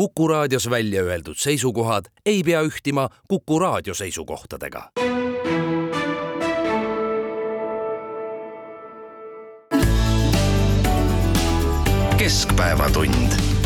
Kuku 0.00 0.28
raadios 0.28 0.70
välja 0.70 1.02
öeldud 1.02 1.36
seisukohad 1.36 2.04
ei 2.26 2.42
pea 2.42 2.62
ühtima 2.62 3.08
Kuku 3.28 3.58
raadio 3.58 3.94
seisukohtadega. 3.94 4.90
keskpäevatund 12.18 13.59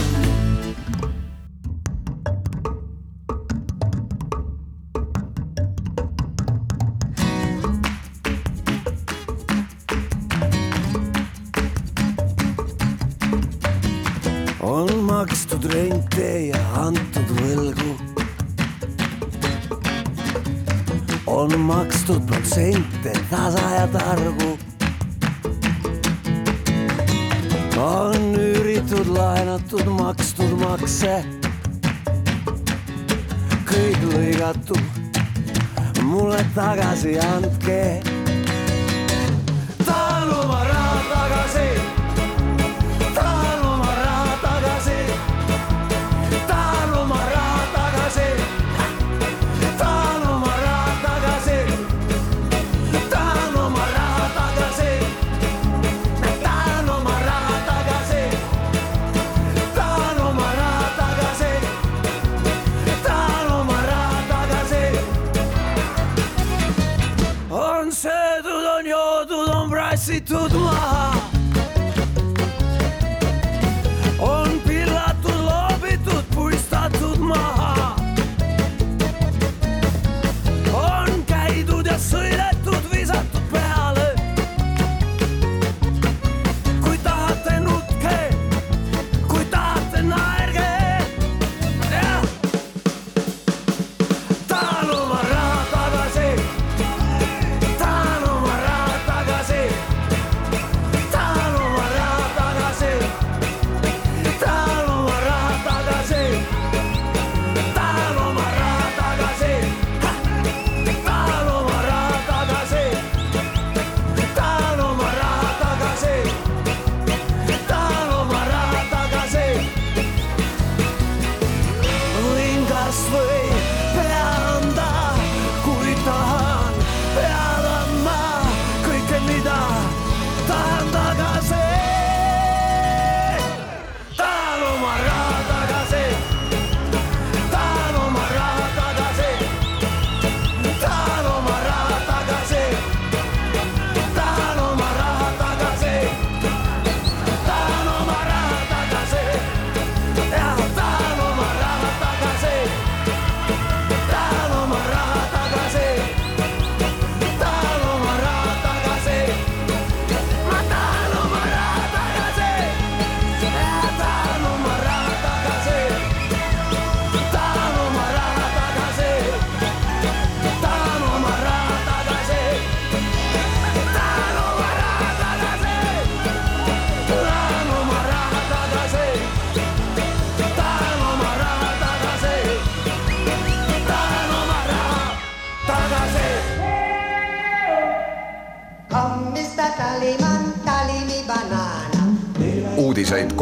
antud 16.85 17.31
võlgu. 17.39 17.93
on 21.27 21.61
makstud 21.61 22.27
protsente 22.27 23.13
tasa 23.31 23.65
ja 23.75 23.87
targu. 23.93 24.51
on 27.77 28.35
üüritud, 28.39 29.09
laenatud, 29.17 29.87
makstud 29.99 30.53
makse. 30.61 31.15
kõik 33.71 34.01
lõigatud, 34.13 34.85
mulle 36.03 36.45
tagasi 36.55 37.19
andke. 37.19 38.14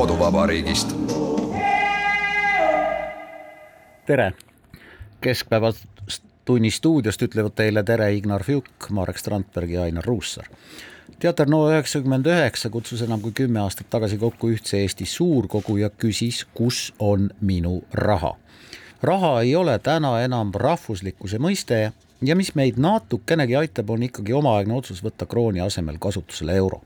Koduvabariigist. 0.03 0.95
tere! 4.07 4.33
keskpäevatunni 5.21 6.71
stuudiost 6.71 7.23
ütlevad 7.23 7.55
teile 7.55 7.85
tere 7.87 8.09
Ignar 8.15 8.43
Fjuk, 8.43 8.89
Marek 8.91 9.19
Strandberg 9.19 9.71
ja 9.71 9.83
Ainar 9.83 10.05
Ruussaar. 10.05 10.49
teater 11.19 11.47
No 11.47 11.69
üheksakümmend 11.71 12.27
üheksa 12.27 12.71
kutsus 12.71 13.07
enam 13.07 13.23
kui 13.23 13.31
kümme 13.33 13.63
aastat 13.63 13.87
tagasi 13.91 14.19
kokku 14.19 14.51
ühtse 14.51 14.83
Eesti 14.83 15.07
suurkogu 15.07 15.77
ja 15.77 15.91
küsis, 15.91 16.47
kus 16.55 16.95
on 16.99 17.31
minu 17.41 17.85
raha. 17.95 18.35
raha 19.03 19.41
ei 19.41 19.57
ole 19.57 19.79
täna 19.79 20.17
enam 20.21 20.51
rahvuslikkuse 20.55 21.39
mõiste 21.39 21.93
ja 22.23 22.37
mis 22.37 22.55
meid 22.55 22.75
natukenegi 22.75 23.57
aitab, 23.57 23.91
on 23.91 24.03
ikkagi 24.03 24.33
omaaegne 24.33 24.75
otsus 24.75 25.05
võtta 25.05 25.27
krooni 25.27 25.61
asemel 25.61 26.03
kasutusele 26.03 26.57
euro 26.57 26.83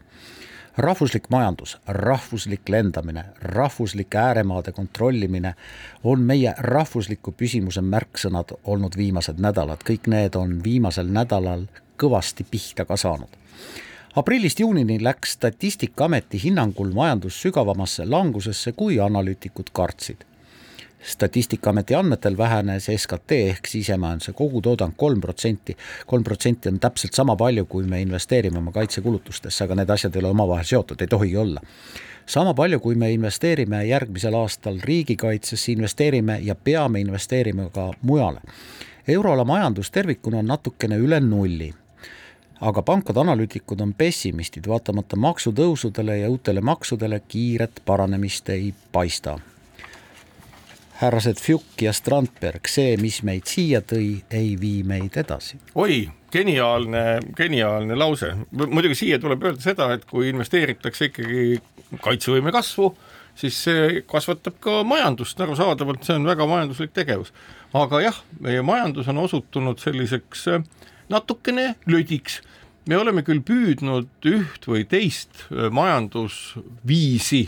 rahvuslik 0.77 1.31
majandus, 1.31 1.79
rahvuslik 1.87 2.69
lendamine, 2.69 3.25
rahvuslike 3.41 4.19
ääremaade 4.19 4.73
kontrollimine 4.73 5.55
on 6.05 6.21
meie 6.21 6.55
rahvusliku 6.59 7.33
püsimuse 7.33 7.81
märksõnad 7.81 8.53
olnud 8.65 8.97
viimased 8.97 9.41
nädalad, 9.41 9.81
kõik 9.89 10.11
need 10.13 10.37
on 10.37 10.61
viimasel 10.65 11.09
nädalal 11.09 11.67
kõvasti 11.97 12.45
pihta 12.51 12.85
ka 12.85 12.97
saanud. 12.97 13.29
aprillist 14.17 14.61
juunini 14.61 15.05
läks 15.05 15.33
Statistikaameti 15.33 16.41
hinnangul 16.45 16.93
majandus 16.93 17.43
sügavamasse 17.43 18.05
langusesse, 18.05 18.73
kui 18.73 19.01
analüütikud 19.01 19.71
kartsid 19.73 20.25
statistikaameti 21.03 21.95
andmetel 21.95 22.37
vähenes 22.37 22.91
SKT 22.97 23.33
ehk 23.33 23.67
sisemajanduse 23.67 24.33
kogutoodang 24.33 24.93
kolm 24.97 25.21
protsenti. 25.21 25.77
kolm 26.07 26.25
protsenti 26.25 26.69
on 26.69 26.81
täpselt 26.81 27.15
sama 27.15 27.37
palju, 27.37 27.65
kui 27.65 27.85
me 27.85 28.01
investeerime 28.01 28.59
oma 28.59 28.73
kaitsekulutustesse, 28.73 29.65
aga 29.65 29.75
need 29.75 29.91
asjad 29.91 30.17
ei 30.17 30.21
ole 30.21 30.29
omavahel 30.29 30.65
seotud, 30.65 31.01
ei 31.01 31.07
tohigi 31.07 31.37
olla. 31.37 31.61
sama 32.27 32.55
palju, 32.55 32.81
kui 32.81 32.95
me 32.95 33.13
investeerime 33.13 33.85
järgmisel 33.87 34.35
aastal 34.35 34.79
riigikaitsesse, 34.83 35.73
investeerime 35.73 36.39
ja 36.43 36.55
peame 36.55 37.01
investeerima 37.01 37.71
ka 37.71 37.93
mujale. 38.03 38.41
euroala 39.09 39.45
majandus 39.45 39.91
tervikuna 39.91 40.39
on 40.39 40.47
natukene 40.47 40.97
üle 40.97 41.21
nulli 41.21 41.75
aga 42.61 42.83
pankade 42.83 43.21
analüütikud 43.21 43.81
on 43.81 43.93
pessimistid, 43.95 44.65
vaatamata 44.69 45.17
maksutõusudele 45.17 46.19
ja 46.19 46.31
uutele 46.31 46.61
maksudele 46.61 47.21
kiiret 47.29 47.83
paranemist 47.85 48.49
ei 48.49 48.75
paista 48.93 49.39
härrased 51.01 51.41
Fjuk 51.43 51.83
ja 51.85 51.93
Strandberg, 51.93 52.69
see, 52.71 52.97
mis 53.01 53.21
meid 53.27 53.49
siia 53.51 53.83
tõi, 53.85 54.23
ei 54.33 54.55
vii 54.61 54.83
meid 54.89 55.19
edasi. 55.21 55.61
oi, 55.75 56.07
geniaalne, 56.33 57.05
geniaalne 57.37 57.99
lause. 57.99 58.33
muidugi 58.51 58.97
siia 59.03 59.19
tuleb 59.21 59.45
öelda 59.45 59.63
seda, 59.63 59.91
et 59.95 60.07
kui 60.09 60.31
investeeritakse 60.33 61.11
ikkagi 61.11 61.61
kaitsevõime 62.03 62.53
kasvu 62.55 62.95
siis 63.37 63.57
see 63.67 64.03
kasvatab 64.09 64.57
ka 64.65 64.81
majandust, 64.89 65.41
arusaadavalt 65.41 66.07
see 66.07 66.17
on 66.17 66.27
väga 66.29 66.47
majanduslik 66.49 66.95
tegevus. 66.97 67.33
aga 67.77 68.01
jah, 68.01 68.21
meie 68.41 68.63
majandus 68.65 69.09
on 69.13 69.19
osutunud 69.27 69.81
selliseks 69.83 70.47
äh, 70.49 70.63
natukene 71.13 71.75
lödiks 71.87 72.41
me 72.87 72.97
oleme 72.99 73.25
küll 73.27 73.43
püüdnud 73.45 74.29
üht 74.31 74.69
või 74.71 74.87
teist 74.89 75.47
äh, 75.51 75.69
majandusviisi 75.75 77.45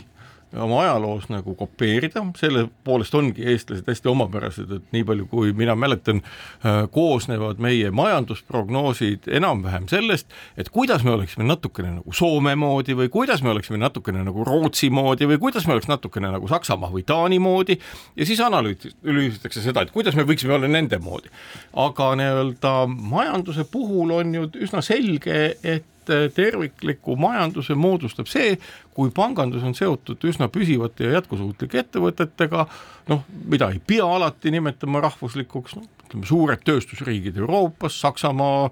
oma 0.57 0.81
ajaloos 0.81 1.27
nagu 1.29 1.53
kopeerida, 1.55 2.23
selle 2.39 2.65
poolest 2.83 3.13
ongi 3.15 3.45
eestlased 3.51 3.87
hästi 3.89 4.09
omapärased, 4.09 4.71
et 4.73 4.95
nii 4.95 5.03
palju, 5.05 5.27
kui 5.29 5.53
mina 5.57 5.75
mäletan, 5.77 6.23
äh, 6.65 6.81
koosnevad 6.93 7.61
meie 7.61 7.91
majandusprognoosid 7.93 9.29
enam-vähem 9.39 9.85
sellest, 9.91 10.29
et 10.57 10.71
kuidas 10.73 11.05
me 11.05 11.13
oleksime 11.13 11.45
natukene 11.45 11.93
nagu 11.99 12.13
Soome 12.13 12.55
moodi 12.59 12.95
või 12.97 13.11
kuidas 13.13 13.43
me 13.45 13.53
oleksime 13.53 13.77
natukene 13.81 14.23
nagu 14.25 14.43
Rootsi 14.47 14.89
moodi 14.89 15.29
või 15.29 15.37
kuidas 15.39 15.67
me 15.67 15.75
oleks 15.77 15.89
natukene 15.91 16.33
nagu 16.33 16.49
Saksamaa 16.49 16.89
või 16.93 17.05
Taani 17.05 17.39
moodi 17.39 17.77
ja 18.15 18.25
siis 18.25 18.41
analüüsitakse 18.41 19.61
seda, 19.61 19.85
et 19.85 19.93
kuidas 19.93 20.17
me 20.17 20.25
võiksime 20.25 20.57
olla 20.57 20.67
nende 20.67 20.97
moodi. 20.97 21.29
aga 21.73 22.11
nii-öelda 22.17 22.73
majanduse 22.89 23.63
puhul 23.69 24.11
on 24.17 24.35
ju 24.35 24.49
üsna 24.65 24.81
selge, 24.81 25.55
et 25.63 25.85
et 26.13 26.35
tervikliku 26.35 27.15
majanduse 27.19 27.75
moodustab 27.77 28.29
see, 28.29 28.55
kui 28.95 29.11
pangandus 29.15 29.63
on 29.65 29.75
seotud 29.77 30.23
üsna 30.29 30.49
püsivate 30.51 31.07
ja 31.07 31.19
jätkusuutlike 31.19 31.83
ettevõtetega, 31.83 32.65
noh, 33.11 33.23
mida 33.49 33.69
ei 33.73 33.79
pea 33.79 34.07
alati 34.07 34.53
nimetama 34.55 35.03
rahvuslikuks, 35.05 35.77
noh, 35.79 35.87
ütleme 36.07 36.27
suured 36.29 36.65
tööstusriigid 36.65 37.37
Euroopas, 37.39 37.99
Saksamaa, 38.01 38.69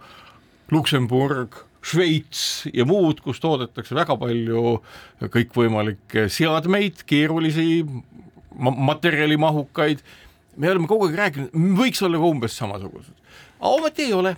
Luksemburg, 0.73 1.63
Šveits 1.87 2.67
ja 2.73 2.83
muud, 2.87 3.21
kus 3.23 3.39
toodetakse 3.39 3.95
väga 3.95 4.17
palju 4.19 4.79
kõikvõimalikke 5.31 6.25
seadmeid, 6.33 7.05
keerulisi, 7.07 7.85
materjalimahukaid, 8.57 10.01
me 10.57 10.71
oleme 10.73 10.89
kogu 10.89 11.07
aeg 11.07 11.21
rääkinud, 11.21 11.55
võiks 11.77 12.01
olla 12.03 12.19
ka 12.19 12.33
umbes 12.33 12.57
samasugused 12.59 13.26
ometi 13.59 14.07
ei 14.07 14.13
ole 14.13 14.35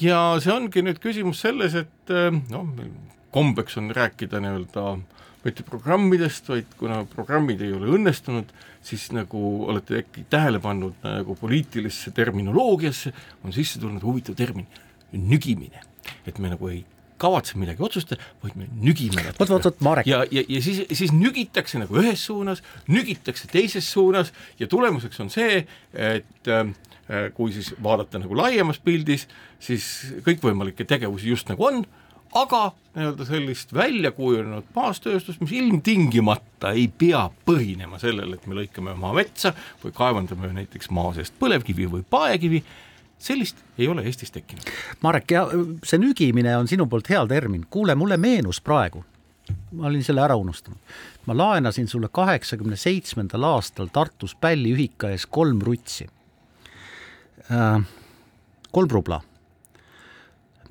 ja 0.00 0.18
see 0.42 0.52
ongi 0.54 0.84
nüüd 0.84 1.00
küsimus 1.02 1.42
selles, 1.44 1.76
et 1.78 2.12
äh, 2.12 2.30
noh, 2.52 2.68
kombeks 3.32 3.78
on 3.80 3.90
rääkida 3.94 4.40
nii-öelda 4.42 4.86
mitte 5.42 5.64
programmidest, 5.66 6.48
vaid 6.52 6.70
kuna 6.78 7.00
programmid 7.10 7.64
ei 7.64 7.72
ole 7.74 7.88
õnnestunud, 7.96 8.52
siis 8.84 9.08
nagu 9.14 9.40
olete 9.66 9.98
äkki 10.02 10.26
tähele 10.30 10.60
pannud 10.62 10.94
nagu 11.02 11.34
poliitilisse 11.40 12.12
terminoloogiasse 12.14 13.12
on 13.42 13.54
sisse 13.54 13.82
tulnud 13.82 14.04
huvitav 14.06 14.38
termin, 14.38 14.68
nügimine. 15.12 15.82
et 16.26 16.38
me 16.38 16.50
nagu 16.50 16.68
ei 16.68 16.84
kavatse 17.22 17.58
midagi 17.58 17.82
otsustada, 17.82 18.22
vaid 18.42 18.56
me 18.58 18.66
nügime. 18.82 19.22
vot, 19.38 19.48
vot, 19.48 19.64
vot 19.64 19.80
Marek. 19.80 20.06
ja, 20.06 20.24
ja, 20.30 20.42
ja 20.48 20.62
siis, 20.62 20.82
siis 20.92 21.12
nügitakse 21.14 21.78
nagu 21.78 21.98
ühes 21.98 22.24
suunas, 22.26 22.62
nügitakse 22.86 23.50
teises 23.50 23.90
suunas 23.92 24.32
ja 24.58 24.66
tulemuseks 24.66 25.20
on 25.20 25.30
see, 25.30 25.66
et 25.92 26.32
Äh, 26.46 26.66
kui 27.34 27.52
siis 27.52 27.74
vaadata 27.82 28.20
nagu 28.22 28.36
laiemas 28.36 28.78
pildis, 28.80 29.26
siis 29.60 29.88
kõikvõimalikke 30.26 30.86
tegevusi 30.88 31.28
just 31.28 31.50
nagu 31.52 31.66
on, 31.66 31.82
aga 32.34 32.72
nii-öelda 32.94 33.26
sellist 33.28 33.74
välja 33.74 34.12
kujunenud 34.16 34.64
baastööstust, 34.74 35.40
mis 35.40 35.52
ilmtingimata 35.56 36.72
ei 36.76 36.88
pea 36.88 37.26
põhinema 37.46 38.00
sellel, 38.00 38.32
et 38.36 38.46
me 38.46 38.56
lõikame 38.56 38.94
oma 38.96 39.12
metsa 39.16 39.52
või 39.84 39.94
kaevandame 39.96 40.52
näiteks 40.56 40.90
maa 40.94 41.12
seest 41.16 41.36
põlevkivi 41.40 41.88
või 41.92 42.04
paekivi, 42.10 42.62
sellist 43.22 43.60
ei 43.78 43.88
ole 43.88 44.04
Eestis 44.08 44.32
tekkinud. 44.34 44.68
Marek, 45.02 45.30
ja 45.30 45.46
see 45.84 46.00
nügimine 46.00 46.56
on 46.56 46.68
sinu 46.68 46.88
poolt 46.90 47.10
hea 47.12 47.22
termin, 47.28 47.66
kuule, 47.70 47.94
mulle 47.94 48.16
meenus 48.20 48.60
praegu, 48.60 49.04
ma 49.76 49.86
olin 49.90 50.04
selle 50.04 50.24
ära 50.24 50.36
unustanud, 50.40 50.80
ma 51.26 51.36
laenasin 51.36 51.88
sulle 51.88 52.08
kaheksakümne 52.12 52.76
seitsmendal 52.76 53.44
aastal 53.54 53.92
Tartus 53.92 54.34
Pälli 54.34 54.72
ühika 54.74 55.12
ees 55.12 55.26
kolm 55.26 55.60
rutsi. 55.62 56.08
äh, 56.08 56.21
kolm 58.72 58.90
rubla. 58.90 59.20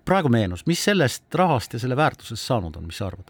praegu 0.05 0.29
meenus, 0.33 0.65
mis 0.65 0.81
sellest 0.83 1.35
rahast 1.37 1.73
ja 1.73 1.79
selle 1.79 1.95
väärtusest 1.95 2.43
saanud 2.47 2.75
on, 2.75 2.87
mis 2.89 2.97
sa 2.97 3.07
arvad? 3.11 3.29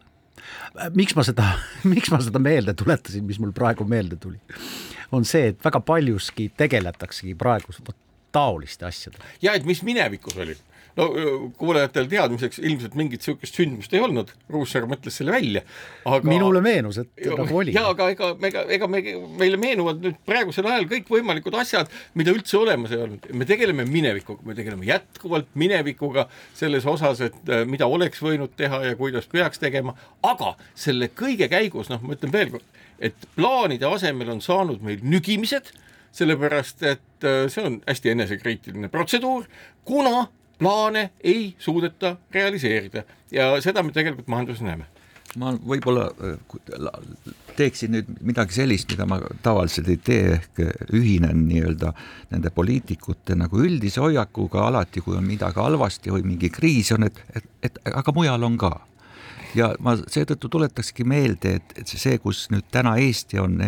Äh, 0.80 0.90
miks 0.96 1.16
ma 1.16 1.26
seda, 1.28 1.52
miks 1.94 2.12
ma 2.14 2.22
seda 2.24 2.40
meelde 2.40 2.74
tuletasin, 2.78 3.26
mis 3.28 3.40
mul 3.42 3.52
praegu 3.56 3.86
meelde 3.88 4.18
tuli, 4.22 4.40
on 5.12 5.28
see, 5.28 5.52
et 5.52 5.66
väga 5.66 5.82
paljuski 5.86 6.50
tegeletaksegi 6.58 7.36
praegu 7.36 7.76
taoliste 8.32 8.88
asjadega. 8.88 9.28
ja 9.44 9.54
et 9.58 9.68
mis 9.68 9.84
minevikus 9.84 10.38
oli 10.40 10.56
no 10.98 11.08
kuulajatel 11.58 12.10
teadmiseks 12.12 12.60
ilmselt 12.62 12.96
mingit 13.00 13.22
niisugust 13.22 13.58
sündmust 13.58 13.94
ei 13.96 14.02
olnud, 14.04 14.32
Ruussaar 14.52 14.88
mõtles 14.90 15.16
selle 15.20 15.34
välja, 15.36 15.64
aga 16.06 16.28
minule 16.28 16.62
meenus, 16.64 17.00
et 17.02 17.26
nagu 17.38 17.62
oli. 17.62 17.76
jaa, 17.76 17.92
aga 17.94 18.10
ega, 18.14 18.32
ega, 18.50 18.64
ega 18.78 18.90
me, 18.92 19.04
meile 19.40 19.60
meenuvad 19.62 20.02
nüüd 20.04 20.20
praegusel 20.28 20.68
ajal 20.70 20.88
kõikvõimalikud 20.92 21.58
asjad, 21.62 21.92
mida 22.20 22.34
üldse 22.36 22.58
olemas 22.60 22.96
ei 22.96 23.04
olnud, 23.06 23.30
me 23.38 23.48
tegeleme 23.50 23.86
minevikuga, 23.88 24.46
me 24.48 24.58
tegeleme 24.58 24.88
jätkuvalt 24.90 25.54
minevikuga 25.60 26.28
selles 26.58 26.88
osas, 26.90 27.24
et 27.28 27.54
äh, 27.54 27.64
mida 27.70 27.88
oleks 27.92 28.24
võinud 28.24 28.56
teha 28.60 28.84
ja 28.90 28.98
kuidas 29.00 29.30
peaks 29.32 29.62
tegema, 29.62 29.96
aga 30.28 30.56
selle 30.76 31.12
kõige 31.16 31.50
käigus, 31.52 31.92
noh, 31.92 32.04
ma 32.04 32.18
ütlen 32.18 32.34
veel 32.34 32.56
kord, 32.58 32.84
et 33.02 33.30
plaanide 33.36 33.88
asemel 33.90 34.36
on 34.36 34.44
saanud 34.44 34.84
meil 34.86 35.02
nügimised, 35.06 35.72
sellepärast 36.16 36.84
et 36.84 37.26
äh, 37.28 37.46
see 37.52 37.64
on 37.66 37.80
hästi 37.88 38.16
enesekriitiline 38.16 38.92
protseduur, 38.92 39.48
kuna 39.88 40.28
plaane 40.62 41.10
ei 41.24 41.52
suudeta 41.60 42.16
realiseerida 42.32 43.04
ja 43.34 43.52
seda 43.62 43.84
me 43.84 43.94
tegelikult 43.96 44.30
majanduses 44.32 44.66
näeme 44.66 44.88
ma 45.40 45.52
võib-olla 45.56 46.10
äh, 46.12 46.38
teeksin 47.56 47.94
nüüd 47.96 48.10
midagi 48.26 48.56
sellist, 48.56 48.90
mida 48.92 49.06
ma 49.08 49.20
tavaliselt 49.44 49.90
ei 49.92 50.00
tee, 50.04 50.38
ehk 50.38 50.62
ühinen 50.98 51.46
nii-öelda 51.48 51.94
nende 52.34 52.52
poliitikute 52.56 53.38
nagu 53.40 53.62
üldise 53.64 54.04
hoiakuga 54.04 54.66
alati, 54.68 55.04
kui 55.04 55.18
on 55.18 55.28
midagi 55.28 55.62
halvasti 55.62 56.14
või 56.14 56.26
mingi 56.34 56.52
kriis 56.54 56.92
on, 56.96 57.08
et, 57.08 57.22
et, 57.36 57.48
et 57.70 57.80
aga 57.92 58.16
mujal 58.16 58.44
on 58.48 58.58
ka. 58.60 58.74
ja 59.56 59.74
ma 59.84 59.98
seetõttu 60.00 60.50
tuletakski 60.52 61.04
meelde, 61.08 61.56
et, 61.60 61.74
et 61.80 61.88
see, 61.88 62.18
kus 62.24 62.48
nüüd 62.52 62.68
täna 62.72 62.98
Eesti 63.00 63.40
on 63.40 63.60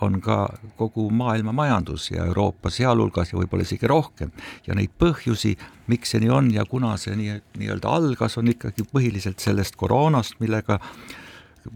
on 0.00 0.20
ka 0.24 0.48
kogu 0.78 1.08
maailma 1.10 1.52
majandus 1.52 2.10
ja 2.10 2.24
Euroopa 2.26 2.70
sealhulgas 2.70 3.32
ja 3.32 3.38
võib-olla 3.38 3.66
isegi 3.66 3.86
rohkem. 3.90 4.30
ja 4.66 4.74
neid 4.74 4.92
põhjusi, 4.98 5.56
miks 5.86 6.14
see 6.14 6.20
nii 6.24 6.30
on 6.34 6.52
ja 6.54 6.64
kuna 6.64 6.96
see 7.00 7.16
nii, 7.16 7.40
nii-öelda 7.58 7.88
algas, 7.88 8.38
on 8.38 8.48
ikkagi 8.52 8.86
põhiliselt 8.92 9.40
sellest 9.40 9.76
koroonast, 9.76 10.40
millega 10.40 10.80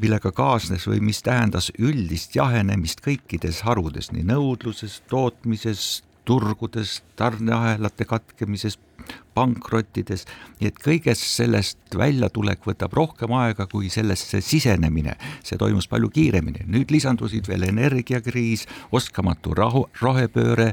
millega 0.00 0.32
kaasnes 0.32 0.87
või 0.88 1.03
mis 1.05 1.21
tähendas 1.23 1.71
üldist 1.79 2.35
jahenemist 2.37 3.03
kõikides 3.05 3.61
harudes, 3.67 4.11
nii 4.12 4.25
nõudluses, 4.31 5.03
tootmises, 5.11 6.03
turgudes, 6.25 7.03
tarneahelate 7.20 8.06
katkemises, 8.08 8.79
pankrottides, 9.34 10.27
nii 10.61 10.70
et 10.70 10.79
kõigest 10.82 11.27
sellest 11.27 11.96
väljatulek 11.99 12.63
võtab 12.69 12.94
rohkem 12.94 13.34
aega 13.34 13.67
kui 13.70 13.91
sellesse 13.93 14.41
sisenemine, 14.44 15.17
see 15.46 15.58
toimus 15.61 15.91
palju 15.91 16.13
kiiremini, 16.15 16.69
nüüd 16.70 16.94
lisandusid 16.94 17.49
veel 17.51 17.67
energiakriis, 17.70 18.69
oskamatu 18.94 19.56
rahu, 19.58 19.89
rohepööre, 20.03 20.73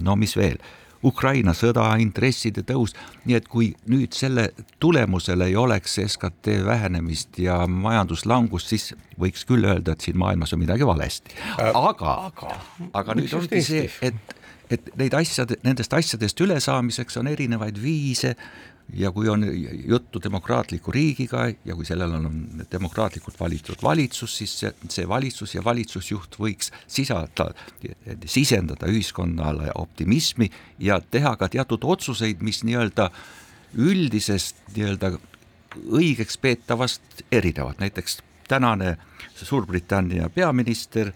no 0.00 0.16
mis 0.16 0.36
veel? 0.38 0.60
Ukraina 1.06 1.52
sõda, 1.54 1.84
intresside 2.02 2.64
tõus, 2.66 2.94
nii 3.28 3.36
et 3.38 3.48
kui 3.52 3.68
nüüd 3.90 4.16
selle 4.16 4.48
tulemusel 4.82 5.44
ei 5.46 5.56
oleks 5.58 5.98
SKT 6.02 6.56
vähenemist 6.66 7.38
ja 7.42 7.60
majanduslangust, 7.68 8.72
siis 8.72 8.88
võiks 9.20 9.44
küll 9.46 9.68
öelda, 9.68 9.92
et 9.92 10.06
siin 10.06 10.18
maailmas 10.18 10.56
on 10.56 10.62
midagi 10.64 10.88
valesti. 10.88 11.36
aga, 11.60 12.16
aga, 12.30 12.58
aga 12.96 13.18
nüüd 13.20 13.36
ongi 13.36 13.62
see, 13.62 13.84
et 14.02 14.36
et 14.70 14.88
neid 14.98 15.14
asjade, 15.14 15.58
nendest 15.64 15.92
asjadest 15.94 16.40
ülesaamiseks 16.40 17.20
on 17.20 17.30
erinevaid 17.30 17.78
viise. 17.82 18.36
Ja 18.94 19.10
kui 19.10 19.26
on 19.26 19.42
juttu 19.88 20.20
demokraatliku 20.22 20.92
riigiga 20.94 21.48
ja 21.50 21.74
kui 21.74 21.82
sellel 21.84 22.12
on 22.14 22.62
demokraatlikult 22.70 23.40
valitud 23.40 23.80
valitsus, 23.82 24.36
siis 24.38 24.52
see, 24.60 24.70
see 24.88 25.08
valitsus 25.10 25.56
ja 25.56 25.64
valitsusjuht 25.66 26.38
võiks 26.38 26.70
sisada, 26.86 27.48
sisendada 28.30 28.86
ühiskonnale 28.86 29.72
optimismi 29.74 30.46
ja 30.78 31.00
teha 31.00 31.34
ka 31.36 31.48
teatud 31.50 31.82
otsuseid, 31.82 32.46
mis 32.46 32.62
nii-öelda 32.62 33.10
üldisest 33.74 34.62
nii-öelda 34.76 35.16
õigeks 35.90 36.38
peetavast 36.38 37.26
erinevad, 37.32 37.82
näiteks 37.82 38.20
tänane 38.48 38.96
Suurbritannia 39.34 40.30
peaminister 40.30 41.10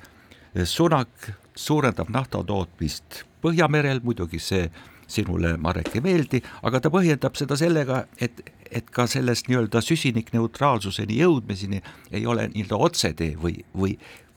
Sunak 0.65 1.31
suurendab 1.55 2.09
naftatootmist 2.11 3.25
Põhjamerel, 3.41 4.03
muidugi 4.05 4.41
see 4.43 4.71
sinule, 5.11 5.57
Marek, 5.59 5.91
ei 5.97 6.05
meeldi, 6.05 6.41
aga 6.67 6.81
ta 6.83 6.91
põhjendab 6.93 7.39
seda 7.39 7.57
sellega, 7.59 8.05
et, 8.23 8.43
et 8.71 8.91
ka 8.95 9.09
sellest 9.11 9.51
nii-öelda 9.51 9.83
süsinikneutraalsuseni 9.83 11.19
jõudmiseni 11.19 11.81
ei 12.15 12.27
ole 12.31 12.47
nii-öelda 12.53 12.79
otsetee 12.79 13.35
või, 13.41 13.57
või 13.75 13.97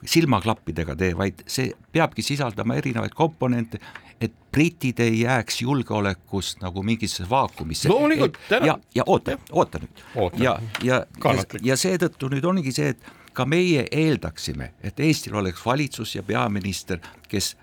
silmaklappidega 0.09 0.95
tee, 0.99 1.13
vaid 1.17 1.43
see 1.47 1.71
peabki 1.93 2.25
sisaldama 2.25 2.75
erinevaid 2.81 3.13
komponente, 3.15 3.79
et 4.21 4.33
britid 4.51 4.99
ei 5.03 5.21
jääks 5.23 5.61
julgeolekust 5.61 6.61
nagu 6.63 6.83
mingisse 6.83 7.25
vaakumisse. 7.29 7.89
Loomulikult, 7.89 8.37
täna- 8.49 8.65
ja, 8.65 8.77
ja 8.95 9.03
oota, 9.07 9.37
oota 9.51 9.81
nüüd. 9.83 10.03
Ja, 10.39 10.57
ja, 10.83 11.03
ja, 11.23 11.43
ja 11.61 11.77
seetõttu 11.77 12.29
nüüd 12.31 12.45
ongi 12.47 12.71
see, 12.71 12.93
et 12.95 13.11
ka 13.33 13.45
meie 13.49 13.87
eeldaksime, 13.91 14.71
et 14.83 14.99
Eestil 14.99 15.35
oleks 15.35 15.65
valitsus 15.65 16.15
ja 16.15 16.23
peaminister, 16.23 17.01
kes 17.29 17.55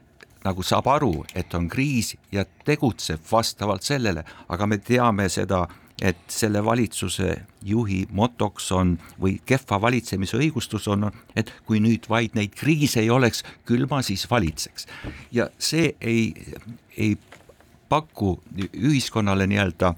nagu 0.44 0.64
saab 0.64 0.88
aru, 0.88 1.24
et 1.34 1.54
on 1.54 1.68
kriis 1.68 2.14
ja 2.32 2.44
tegutseb 2.64 3.20
vastavalt 3.30 3.84
sellele, 3.86 4.24
aga 4.48 4.66
me 4.66 4.78
teame 4.78 5.28
seda, 5.28 5.66
et 6.00 6.20
selle 6.32 6.62
valitsuse 6.64 7.34
juhi 7.68 8.06
motoks 8.16 8.70
on 8.72 8.94
või 9.20 9.34
kehva 9.46 9.80
valitsemise 9.82 10.38
õigustus 10.40 10.88
on, 10.88 11.10
et 11.36 11.52
kui 11.68 11.80
nüüd 11.84 12.08
vaid 12.08 12.36
neid 12.38 12.54
kriise 12.56 13.02
ei 13.02 13.10
oleks, 13.12 13.44
küll 13.68 13.84
ma 13.90 14.00
siis 14.02 14.24
valitseks. 14.30 14.86
ja 15.32 15.50
see 15.58 15.92
ei, 16.00 16.32
ei 16.96 17.18
paku 17.90 18.38
ühiskonnale 18.72 19.46
nii-öelda 19.50 19.94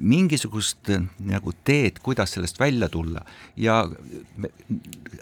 mingisugust 0.00 0.90
nagu 1.26 1.52
teed, 1.64 2.00
kuidas 2.02 2.32
sellest 2.34 2.60
välja 2.60 2.88
tulla. 2.88 3.22
Ja 3.56 3.84
me, 4.36 4.50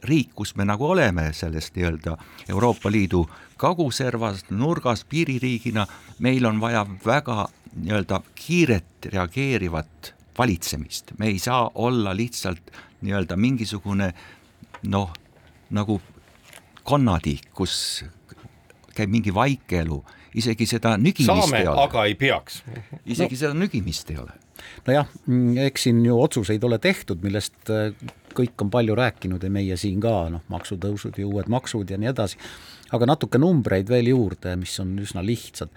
riik, 0.02 0.32
kus 0.34 0.54
me 0.56 0.64
nagu 0.64 0.86
oleme 0.90 1.30
sellest 1.32 1.76
nii-öelda 1.76 2.16
Euroopa 2.48 2.92
Liidu 2.92 3.24
kaguservas, 3.60 4.44
nurgas, 4.50 5.04
piiririigina, 5.04 5.86
meil 6.18 6.46
on 6.46 6.60
vaja 6.60 6.86
väga 7.06 7.46
nii-öelda 7.74 8.20
kiiret 8.34 9.10
reageerivat 9.12 10.14
valitsemist, 10.38 11.14
me 11.18 11.26
ei 11.26 11.38
saa 11.38 11.70
olla 11.74 12.16
lihtsalt 12.16 12.72
nii-öelda 13.02 13.36
mingisugune 13.36 14.12
noh, 14.90 15.12
nagu 15.70 16.00
konnatiik, 16.82 17.50
kus 17.54 18.04
käib 18.94 19.10
mingi 19.10 19.34
vaikeelu, 19.34 20.00
isegi 20.34 20.66
seda 20.66 20.96
nügimist 20.98 21.30
saame 21.30 21.62
ei, 21.62 21.68
ole, 21.68 21.84
aga 21.86 22.04
ei 22.04 22.14
peaks. 22.18 22.62
isegi 23.06 23.34
no. 23.36 23.38
seda 23.38 23.54
nügimist 23.54 24.10
ei 24.10 24.18
ole 24.18 24.43
nojah, 24.86 25.08
eks 25.66 25.88
siin 25.88 26.02
ju 26.06 26.16
otsuseid 26.20 26.64
ole 26.64 26.78
tehtud, 26.82 27.22
millest 27.24 27.72
äh, 27.72 27.92
kõik 28.34 28.64
on 28.64 28.70
palju 28.72 28.96
rääkinud 28.98 29.42
ja 29.42 29.50
meie 29.52 29.76
siin 29.80 30.00
ka, 30.02 30.14
noh, 30.32 30.44
maksutõusud 30.52 31.18
ja 31.20 31.28
uued 31.28 31.50
maksud 31.52 31.90
ja 31.90 31.98
nii 32.00 32.10
edasi, 32.10 32.40
aga 32.94 33.08
natuke 33.08 33.40
numbreid 33.40 33.90
veel 33.90 34.10
juurde, 34.12 34.56
mis 34.60 34.74
on 34.82 34.96
üsna 35.02 35.24
lihtsad. 35.24 35.72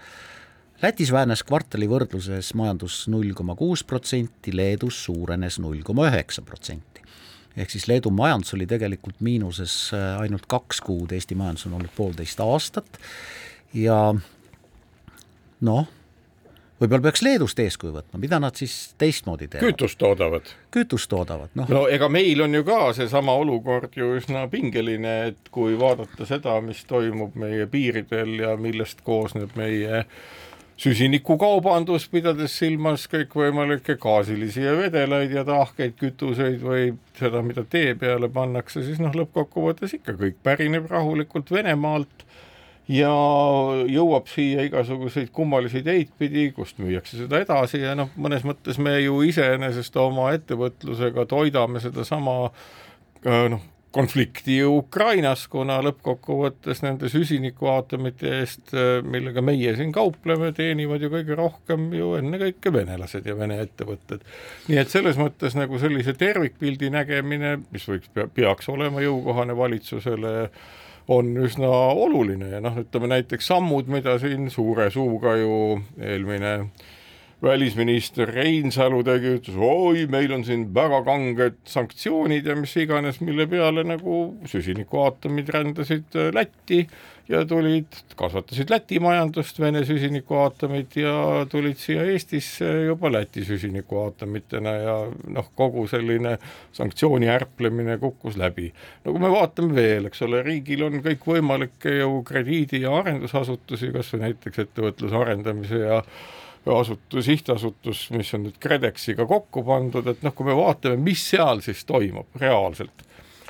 Lätis 0.82 1.10
vähenes 1.10 1.42
kvartali 1.42 1.88
võrdluses 1.90 2.52
majandus 2.58 3.00
null 3.10 3.32
koma 3.34 3.56
kuus 3.58 3.82
protsenti, 3.86 4.54
Leedus 4.54 5.00
suurenes 5.08 5.58
null 5.62 5.82
koma 5.86 6.06
üheksa 6.10 6.44
protsenti. 6.46 7.02
ehk 7.58 7.70
siis 7.70 7.88
Leedu 7.90 8.10
majandus 8.14 8.54
oli 8.54 8.66
tegelikult 8.70 9.20
miinuses 9.20 9.90
äh, 9.94 10.20
ainult 10.20 10.46
kaks 10.46 10.80
kuud, 10.80 11.12
Eesti 11.12 11.34
majandus 11.34 11.66
on 11.66 11.74
olnud 11.80 11.90
poolteist 11.96 12.40
aastat 12.40 13.00
ja 13.74 14.14
noh, 15.60 15.88
võib-olla 16.78 17.02
peaks 17.08 17.22
Leedust 17.26 17.60
eeskuju 17.62 17.92
võtma, 17.96 18.20
mida 18.22 18.40
nad 18.42 18.58
siis 18.58 18.74
teistmoodi 19.00 19.48
teevad? 19.50 19.66
kütust 19.66 19.98
toodavad. 20.00 20.50
kütust 20.74 21.10
toodavad, 21.10 21.52
noh 21.58 21.70
no 21.72 21.86
ega 21.90 22.08
meil 22.12 22.42
on 22.44 22.54
ju 22.54 22.64
ka 22.66 22.80
seesama 22.98 23.34
olukord 23.38 23.96
ju 23.98 24.14
üsna 24.18 24.46
pingeline, 24.52 25.16
et 25.32 25.52
kui 25.54 25.78
vaadata 25.78 26.28
seda, 26.28 26.58
mis 26.64 26.84
toimub 26.88 27.38
meie 27.38 27.66
piiridel 27.70 28.36
ja 28.42 28.54
millest 28.60 29.02
koosneb 29.06 29.56
meie 29.58 30.04
süsinikukaubandus, 30.78 32.06
pidades 32.12 32.54
silmas 32.60 33.08
kõikvõimalikke 33.10 33.96
gaasilisi 33.98 34.62
ja 34.62 34.76
vedelaid 34.78 35.34
ja 35.34 35.42
tahkeid 35.46 35.96
kütuseid 35.98 36.62
või 36.62 36.92
seda, 37.18 37.42
mida 37.42 37.64
tee 37.66 37.96
peale 37.98 38.30
pannakse, 38.30 38.84
siis 38.86 39.02
noh, 39.02 39.14
lõppkokkuvõttes 39.18 39.96
ikka 39.98 40.14
kõik 40.20 40.38
pärineb 40.46 40.86
rahulikult 40.90 41.50
Venemaalt 41.50 42.27
ja 42.88 43.14
jõuab 43.88 44.28
siia 44.32 44.64
igasuguseid 44.68 45.32
kummalisi 45.34 45.82
teid 45.86 46.12
pidi, 46.18 46.50
kust 46.56 46.78
müüakse 46.82 47.20
seda 47.22 47.42
edasi 47.44 47.82
ja 47.82 47.94
noh, 47.98 48.12
mõnes 48.16 48.46
mõttes 48.48 48.80
me 48.82 48.96
ju 49.02 49.20
iseenesest 49.28 49.96
oma 50.00 50.30
ettevõtlusega 50.36 51.26
toidame 51.28 51.82
sedasama 51.84 52.38
äh, 52.48 53.44
noh, 53.52 53.64
konflikti 53.92 54.58
Ukrainas, 54.64 55.46
kuna 55.48 55.78
lõppkokkuvõttes 55.84 56.82
nende 56.84 57.08
süsinikuaatomite 57.12 58.32
eest, 58.40 58.72
millega 59.08 59.42
meie 59.44 59.72
siin 59.78 59.92
kaupleme, 59.94 60.50
teenivad 60.56 61.02
ju 61.02 61.10
kõige 61.12 61.38
rohkem 61.38 61.88
ju 61.96 62.12
ennekõike 62.18 62.72
venelased 62.74 63.26
ja 63.26 63.36
Vene 63.38 63.60
ettevõtted. 63.64 64.26
nii 64.68 64.80
et 64.82 64.92
selles 64.92 65.16
mõttes 65.20 65.56
nagu 65.56 65.80
sellise 65.80 66.12
tervikpildi 66.18 66.90
nägemine, 66.92 67.56
mis 67.72 67.88
võiks, 67.88 68.12
peaks 68.34 68.68
olema 68.68 69.00
jõukohane 69.04 69.56
valitsusele, 69.56 70.34
on 71.08 71.32
üsna 71.40 71.70
oluline 71.96 72.52
ja 72.52 72.60
noh, 72.60 72.76
ütleme 72.82 73.08
näiteks 73.14 73.48
sammud, 73.48 73.88
mida 73.88 74.18
siin 74.20 74.50
suure 74.52 74.90
suuga 74.92 75.36
ju 75.40 75.80
eelmine 75.96 76.54
välisminister 77.42 78.32
Reinsalu 78.34 79.04
tegi, 79.06 79.36
ütles 79.38 79.58
oi, 79.62 80.06
meil 80.10 80.32
on 80.34 80.42
siin 80.44 80.66
väga 80.74 81.00
kanged 81.06 81.60
sanktsioonid 81.70 82.48
ja 82.50 82.56
mis 82.58 82.74
iganes, 82.82 83.20
mille 83.22 83.46
peale 83.50 83.84
nagu 83.86 84.18
süsinikuaatomid 84.50 85.52
rändasid 85.54 86.18
Lätti 86.34 86.82
ja 87.28 87.44
tulid, 87.46 87.86
kasvatasid 88.16 88.70
Läti 88.70 89.00
majandust, 89.00 89.60
Vene 89.60 89.82
süsinikuaatomid 89.84 90.96
ja 90.96 91.12
tulid 91.50 91.76
siia 91.80 92.06
Eestisse 92.08 92.68
juba 92.86 93.12
Läti 93.12 93.44
süsinikuaatomitena 93.44 94.74
ja 94.82 94.96
noh, 95.34 95.50
kogu 95.58 95.86
selline 95.90 96.38
sanktsiooni 96.72 97.28
ärplemine 97.28 97.98
kukkus 97.98 98.36
läbi. 98.40 98.72
no 99.04 99.12
kui 99.12 99.20
me 99.20 99.30
vaatame 99.32 99.74
veel, 99.74 100.08
eks 100.08 100.24
ole, 100.24 100.42
riigil 100.42 100.86
on 100.88 101.00
kõikvõimalikke 101.04 101.98
ju 101.98 102.22
krediidi- 102.28 102.82
ja 102.86 102.96
arendusasutusi, 102.96 103.92
kas 103.92 104.12
või 104.14 104.24
näiteks 104.26 104.64
ettevõtluse 104.64 105.16
arendamise 105.16 105.82
ja 105.84 106.02
asutus, 106.66 107.24
sihtasutus, 107.24 108.08
mis 108.10 108.32
on 108.34 108.48
nüüd 108.48 108.56
KredExiga 108.60 109.26
kokku 109.28 109.62
pandud, 109.64 110.06
et 110.10 110.24
noh, 110.24 110.34
kui 110.36 110.48
me 110.48 110.56
vaatame, 110.56 110.96
mis 111.00 111.22
seal 111.30 111.62
siis 111.64 111.84
toimub 111.88 112.40
reaalselt. 112.40 113.07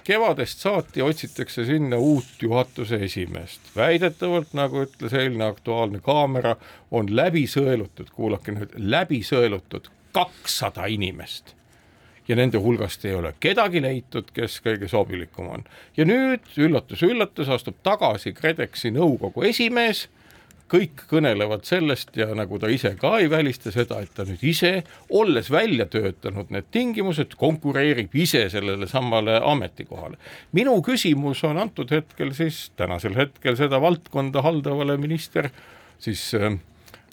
Kevadest 0.08 0.62
saati 0.64 1.02
otsitakse 1.04 1.64
sinna 1.68 1.98
uut 2.00 2.40
juhatuse 2.42 2.96
esimeest, 3.04 3.60
väidetavalt, 3.76 4.54
nagu 4.56 4.86
ütles 4.86 5.12
eilne 5.12 5.44
Aktuaalne 5.44 6.00
Kaamera, 6.00 6.56
on 6.90 7.10
läbi 7.16 7.44
sõelutud, 7.44 8.08
kuulake 8.16 8.54
nüüd, 8.56 8.72
läbi 8.78 9.20
sõelutud 9.26 9.90
kakssada 10.16 10.88
inimest 10.88 11.52
ja 12.28 12.36
nende 12.36 12.60
hulgast 12.60 13.04
ei 13.04 13.14
ole 13.16 13.34
kedagi 13.40 13.82
leitud, 13.84 14.32
kes 14.32 14.58
kõige 14.64 14.88
sobilikum 14.88 15.48
on. 15.58 15.64
ja 15.96 16.04
nüüd 16.08 16.48
üllatus-üllatus 16.56 17.52
astub 17.52 17.76
tagasi 17.82 18.32
KredExi 18.36 18.92
nõukogu 18.96 19.44
esimees 19.48 20.06
kõik 20.70 21.04
kõnelevad 21.10 21.64
sellest 21.68 22.16
ja 22.18 22.28
nagu 22.36 22.58
ta 22.60 22.70
ise 22.72 22.94
ka 23.00 23.14
ei 23.22 23.30
välista 23.30 23.72
seda, 23.74 24.00
et 24.04 24.12
ta 24.16 24.26
nüüd 24.28 24.42
ise, 24.46 24.72
olles 25.16 25.50
välja 25.52 25.88
töötanud 25.90 26.52
need 26.54 26.68
tingimused, 26.74 27.34
konkureerib 27.40 28.14
ise 28.18 28.46
sellele 28.52 28.88
samale 28.90 29.38
ametikohale. 29.40 30.18
minu 30.52 30.76
küsimus 30.84 31.44
on 31.48 31.58
antud 31.58 31.90
hetkel 31.94 32.34
siis, 32.36 32.68
tänasel 32.76 33.16
hetkel 33.16 33.56
seda 33.56 33.80
valdkonda 33.80 34.42
haldavale 34.44 34.96
minister 35.00 35.50
siis 35.98 36.34
ähm, 36.34 36.60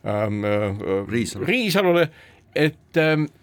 äh, 0.03 1.09
Riisalu. 1.09 1.45
Riisalule, 1.45 2.09
et, 2.55 3.01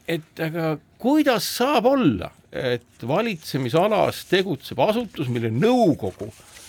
et 0.08 0.40
aga 0.40 0.76
kuidas 1.02 1.48
saab 1.56 1.88
olla, 1.90 2.30
et 2.52 3.06
valitsemisalas 3.08 4.26
tegutseb 4.30 4.80
asutus, 4.84 5.30
mille 5.32 5.50
nõukogu 5.50 6.28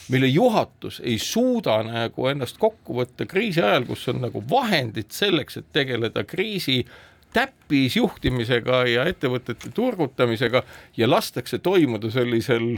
mille 0.10 0.27
juhatus 0.27 1.01
ei 1.03 1.17
suuda 1.19 1.77
nagu 1.88 2.27
ennast 2.27 2.57
kokku 2.60 2.98
võtta 3.00 3.27
kriisi 3.29 3.62
ajal, 3.63 3.86
kus 3.88 4.07
on 4.12 4.22
nagu 4.25 4.43
vahendid 4.50 5.12
selleks, 5.15 5.57
et 5.62 5.69
tegeleda 5.75 6.25
kriisi 6.27 6.83
täppisjuhtimisega 7.33 8.83
ja 8.91 9.05
ettevõtete 9.10 9.72
turgutamisega 9.74 10.63
ja 10.98 11.10
lastakse 11.10 11.57
toimuda 11.63 12.12
sellisel 12.13 12.75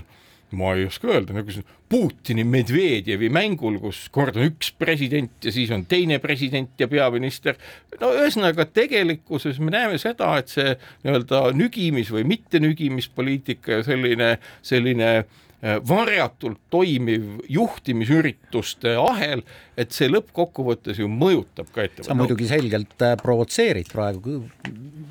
ma 0.55 0.75
ei 0.77 0.85
oska 0.85 1.09
öelda, 1.09 1.33
nagu 1.33 1.63
Putini 1.89 2.43
Medvedjevi 2.47 3.27
mängul, 3.33 3.79
kus 3.81 4.05
kord 4.13 4.37
on 4.37 4.45
üks 4.47 4.69
president 4.77 5.43
ja 5.43 5.51
siis 5.51 5.71
on 5.73 5.83
teine 5.89 6.19
president 6.23 6.79
ja 6.79 6.87
peaminister. 6.87 7.57
no 7.99 8.11
ühesõnaga 8.13 8.67
tegelikkuses 8.69 9.59
me 9.59 9.73
näeme 9.73 9.97
seda, 10.01 10.35
et 10.39 10.53
see 10.53 10.75
nii-öelda 11.03 11.49
nügimis 11.57 12.13
või 12.13 12.23
mittenügimispoliitika 12.29 13.79
ja 13.79 13.87
selline, 13.89 14.29
selline 14.65 15.09
äh, 15.17 15.41
varjatult 15.63 16.59
toimiv 16.69 17.39
juhtimisürituste 17.49 18.95
ahel, 19.01 19.41
et 19.77 19.95
see 19.95 20.09
lõppkokkuvõttes 20.11 20.99
ju 21.01 21.09
mõjutab 21.09 21.71
ka 21.71 21.81
sa 21.81 21.87
ettevõtteid. 21.89 22.19
muidugi 22.19 22.49
selgelt 22.49 23.01
äh, 23.01 23.15
provotseerid 23.21 23.89
praegu, 23.91 24.43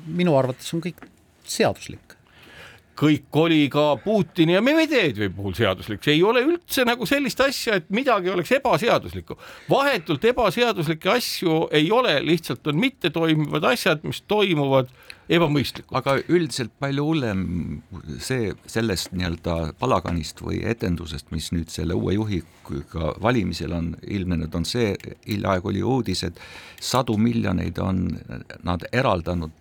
minu 0.07 0.37
arvates 0.37 0.71
on 0.73 0.83
kõik 0.85 1.03
seaduslik. 1.45 2.13
kõik 2.95 3.35
oli 3.35 3.65
ka 3.67 3.97
Putini 3.99 4.53
ja 4.53 4.61
Medvedjevi 4.63 5.27
puhul 5.35 5.53
seaduslik, 5.57 6.05
ei 6.07 6.21
ole 6.23 6.45
üldse 6.45 6.85
nagu 6.87 7.03
sellist 7.05 7.41
asja, 7.43 7.75
et 7.81 7.89
midagi 7.89 8.29
oleks 8.31 8.53
ebaseaduslikku. 8.55 9.35
vahetult 9.69 10.23
ebaseaduslikke 10.23 11.09
asju 11.17 11.67
ei 11.71 11.91
ole, 11.91 12.21
lihtsalt 12.23 12.67
on 12.67 12.79
mittetoimivad 12.79 13.67
asjad, 13.73 14.05
mis 14.07 14.21
toimuvad 14.21 14.87
ebamõistlikult. 15.29 15.97
aga 15.97 16.15
üldiselt 16.29 16.71
palju 16.79 17.05
hullem 17.05 17.41
see 18.19 18.53
sellest 18.69 19.13
nii-öelda 19.15 19.73
palaganist 19.79 20.41
või 20.41 20.61
etendusest, 20.63 21.31
mis 21.31 21.51
nüüd 21.55 21.71
selle 21.73 21.97
uue 21.97 22.13
juhiga 22.13 23.13
valimisel 23.21 23.73
on 23.73 23.93
ilmnenud, 24.01 24.53
on 24.55 24.65
see, 24.65 24.95
hiljaaegu 25.27 25.71
oli 25.73 25.83
uudis, 25.83 26.23
et 26.23 26.39
sadu 26.81 27.17
miljoneid 27.17 27.77
on 27.81 28.07
nad 28.63 28.85
eraldanud 28.91 29.51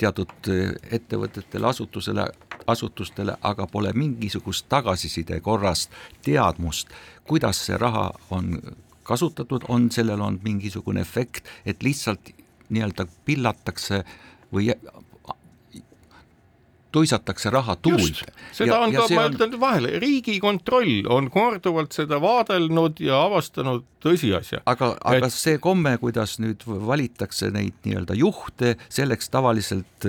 teatud 0.00 0.48
ettevõtetele, 0.90 1.66
asutusele, 1.68 2.24
asutustele, 2.66 3.34
aga 3.42 3.66
pole 3.66 3.92
mingisugust 3.92 4.68
tagasiside 4.72 5.40
korras 5.44 5.88
teadmust, 6.24 6.88
kuidas 7.28 7.60
see 7.66 7.76
raha 7.76 8.08
on 8.30 8.56
kasutatud, 9.04 9.66
on 9.68 9.90
sellel 9.92 10.20
olnud 10.20 10.44
mingisugune 10.46 11.02
efekt, 11.04 11.48
et 11.66 11.82
lihtsalt 11.82 12.32
nii-öelda 12.70 13.06
pillatakse 13.26 14.04
või 14.52 14.72
tuisatakse 16.92 17.50
raha 17.50 17.76
tuulde. 17.76 18.26
seda 18.52 18.74
ja, 18.74 18.78
on 18.82 18.94
ka, 18.94 19.06
ma 19.14 19.26
ütlen 19.30 19.54
on... 19.54 19.60
vahele, 19.62 19.92
Riigikontroll 20.02 21.06
on 21.10 21.30
korduvalt 21.30 21.94
seda 21.94 22.18
vaadelnud 22.22 23.00
ja 23.04 23.22
avastanud 23.28 23.86
tõsiasja. 24.02 24.62
aga, 24.70 24.92
aga 24.98 25.30
et... 25.30 25.34
see 25.34 25.58
komme, 25.62 25.96
kuidas 26.02 26.38
nüüd 26.42 26.64
valitakse 26.66 27.52
neid 27.54 27.76
nii-öelda 27.86 28.16
juhte, 28.18 28.74
selleks 28.90 29.30
tavaliselt 29.30 30.08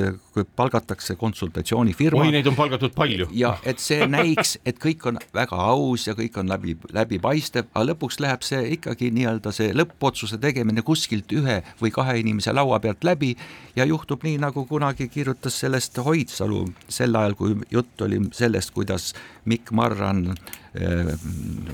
palgatakse 0.55 1.15
konsultatsioonifirma. 1.19 2.21
oi, 2.21 2.31
neid 2.31 2.47
on 2.47 2.55
palgatud 2.55 2.93
palju. 2.95 3.27
ja 3.35 3.53
et 3.67 3.79
see 3.83 4.05
näiks, 4.07 4.57
et 4.65 4.79
kõik 4.81 5.05
on 5.09 5.19
väga 5.35 5.57
aus 5.73 6.07
ja 6.07 6.15
kõik 6.17 6.37
on 6.41 6.49
läbi, 6.51 6.77
läbipaistev, 6.93 7.67
aga 7.73 7.91
lõpuks 7.91 8.21
läheb 8.23 8.45
see 8.47 8.61
ikkagi 8.77 9.11
nii-öelda 9.15 9.53
see 9.55 9.71
lõppotsuse 9.75 10.39
tegemine 10.41 10.83
kuskilt 10.87 11.31
ühe 11.35 11.61
või 11.81 11.93
kahe 11.93 12.17
inimese 12.21 12.53
laua 12.55 12.79
pealt 12.83 13.03
läbi 13.07 13.33
ja 13.75 13.85
juhtub 13.87 14.23
nii, 14.27 14.37
nagu 14.41 14.65
kunagi 14.69 15.09
kirjutas 15.11 15.59
sellest 15.63 15.99
Hoidsalu 16.01 16.65
sel 16.87 17.15
ajal, 17.15 17.35
kui 17.39 17.55
jutt 17.71 18.01
oli 18.01 18.21
sellest, 18.35 18.73
kuidas 18.75 19.11
Mikk 19.45 19.71
Marran 19.75 20.29
äh, 20.31 21.15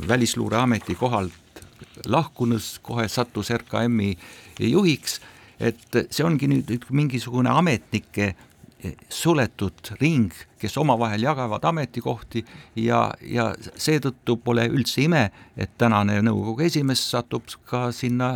Välisluureameti 0.08 0.96
kohalt 0.96 1.34
lahkunud, 2.06 2.62
kohe 2.82 3.08
sattus 3.10 3.52
RKM-i 3.54 4.14
juhiks, 4.70 5.20
et 5.60 6.00
see 6.12 6.26
ongi 6.26 6.50
nüüd 6.50 6.90
mingisugune 6.94 7.50
ametnike 7.50 8.34
suletud 9.10 9.92
ring, 10.02 10.34
kes 10.62 10.78
omavahel 10.78 11.24
jagavad 11.24 11.64
ametikohti 11.66 12.44
ja, 12.76 13.12
ja 13.22 13.50
seetõttu 13.76 14.38
pole 14.44 14.68
üldse 14.70 15.02
ime, 15.06 15.28
et 15.58 15.74
tänane 15.78 16.20
nõukogu 16.26 16.66
esimees 16.68 17.02
satub 17.12 17.48
ka 17.70 17.88
sinna 17.96 18.36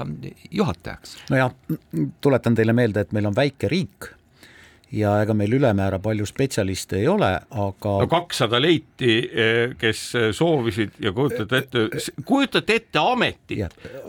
juhatajaks. 0.51 1.17
nojah, 1.29 1.53
tuletan 2.21 2.57
teile 2.57 2.73
meelde, 2.73 3.05
et 3.05 3.13
meil 3.13 3.29
on 3.29 3.37
väike 3.37 3.69
riik 3.71 4.11
ja 4.91 5.11
ega 5.23 5.33
meil 5.37 5.53
ülemäära 5.55 5.99
palju 6.03 6.25
spetsialiste 6.27 6.99
ei 6.99 7.07
ole, 7.07 7.29
aga 7.63 7.93
no 8.03 8.07
kakssada 8.11 8.59
leiti, 8.61 9.13
eh, 9.23 9.75
kes 9.79 10.01
soovisid 10.35 10.97
ja 11.03 11.13
kujutate 11.15 11.61
ette, 11.63 11.85
kujutate 12.27 12.75
ette 12.81 12.99
ameti, 12.99 13.61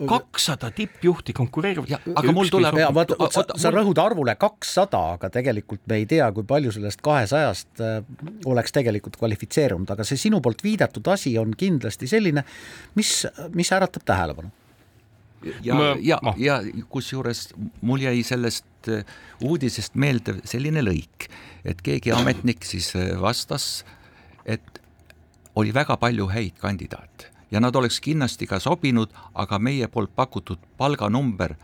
kakssada 0.09 0.73
tippjuhti 0.75 1.35
konkureerivad. 1.37 2.09
aga 2.15 2.35
mul 2.35 2.51
tuleb, 2.51 2.81
vaata, 2.95 3.19
sa, 3.35 3.45
sa 3.65 3.73
rõhud 3.75 4.01
arvule 4.03 4.35
kakssada, 4.41 5.05
aga 5.19 5.31
tegelikult 5.31 5.87
me 5.91 6.01
ei 6.03 6.09
tea, 6.11 6.31
kui 6.35 6.47
palju 6.49 6.75
sellest 6.75 7.03
kahesajast 7.05 7.85
oleks 8.51 8.75
tegelikult 8.75 9.21
kvalifitseerunud, 9.21 9.91
aga 9.95 10.07
see 10.07 10.19
sinu 10.19 10.43
poolt 10.43 10.65
viidatud 10.67 11.07
asi 11.15 11.37
on 11.39 11.55
kindlasti 11.59 12.11
selline, 12.11 12.45
mis, 12.99 13.23
mis 13.55 13.73
äratab 13.73 14.07
tähelepanu. 14.09 14.51
Ja 15.63 15.97
ja, 16.01 16.19
ja 16.39 16.61
kusjuures 16.91 17.49
mul 17.83 18.05
jäi 18.05 18.23
sellest 18.27 18.67
äh, 18.89 19.05
uudisest 19.43 19.95
meelde 19.95 20.39
selline 20.45 20.83
lõik, 20.85 21.29
et 21.65 21.83
keegi 21.83 22.13
ametnik 22.15 22.65
siis 22.67 22.93
äh, 22.97 23.13
vastas, 23.21 23.85
et 24.45 24.81
oli 25.55 25.75
väga 25.75 25.97
palju 26.01 26.31
häid 26.33 26.59
kandidaate 26.61 27.33
ja 27.53 27.61
nad 27.61 27.77
oleks 27.77 28.01
kindlasti 28.01 28.49
ka 28.49 28.59
sobinud, 28.61 29.13
aga 29.35 29.59
meie 29.59 29.89
poolt 29.93 30.15
pakutud 30.17 30.61
palganumber 30.81 31.55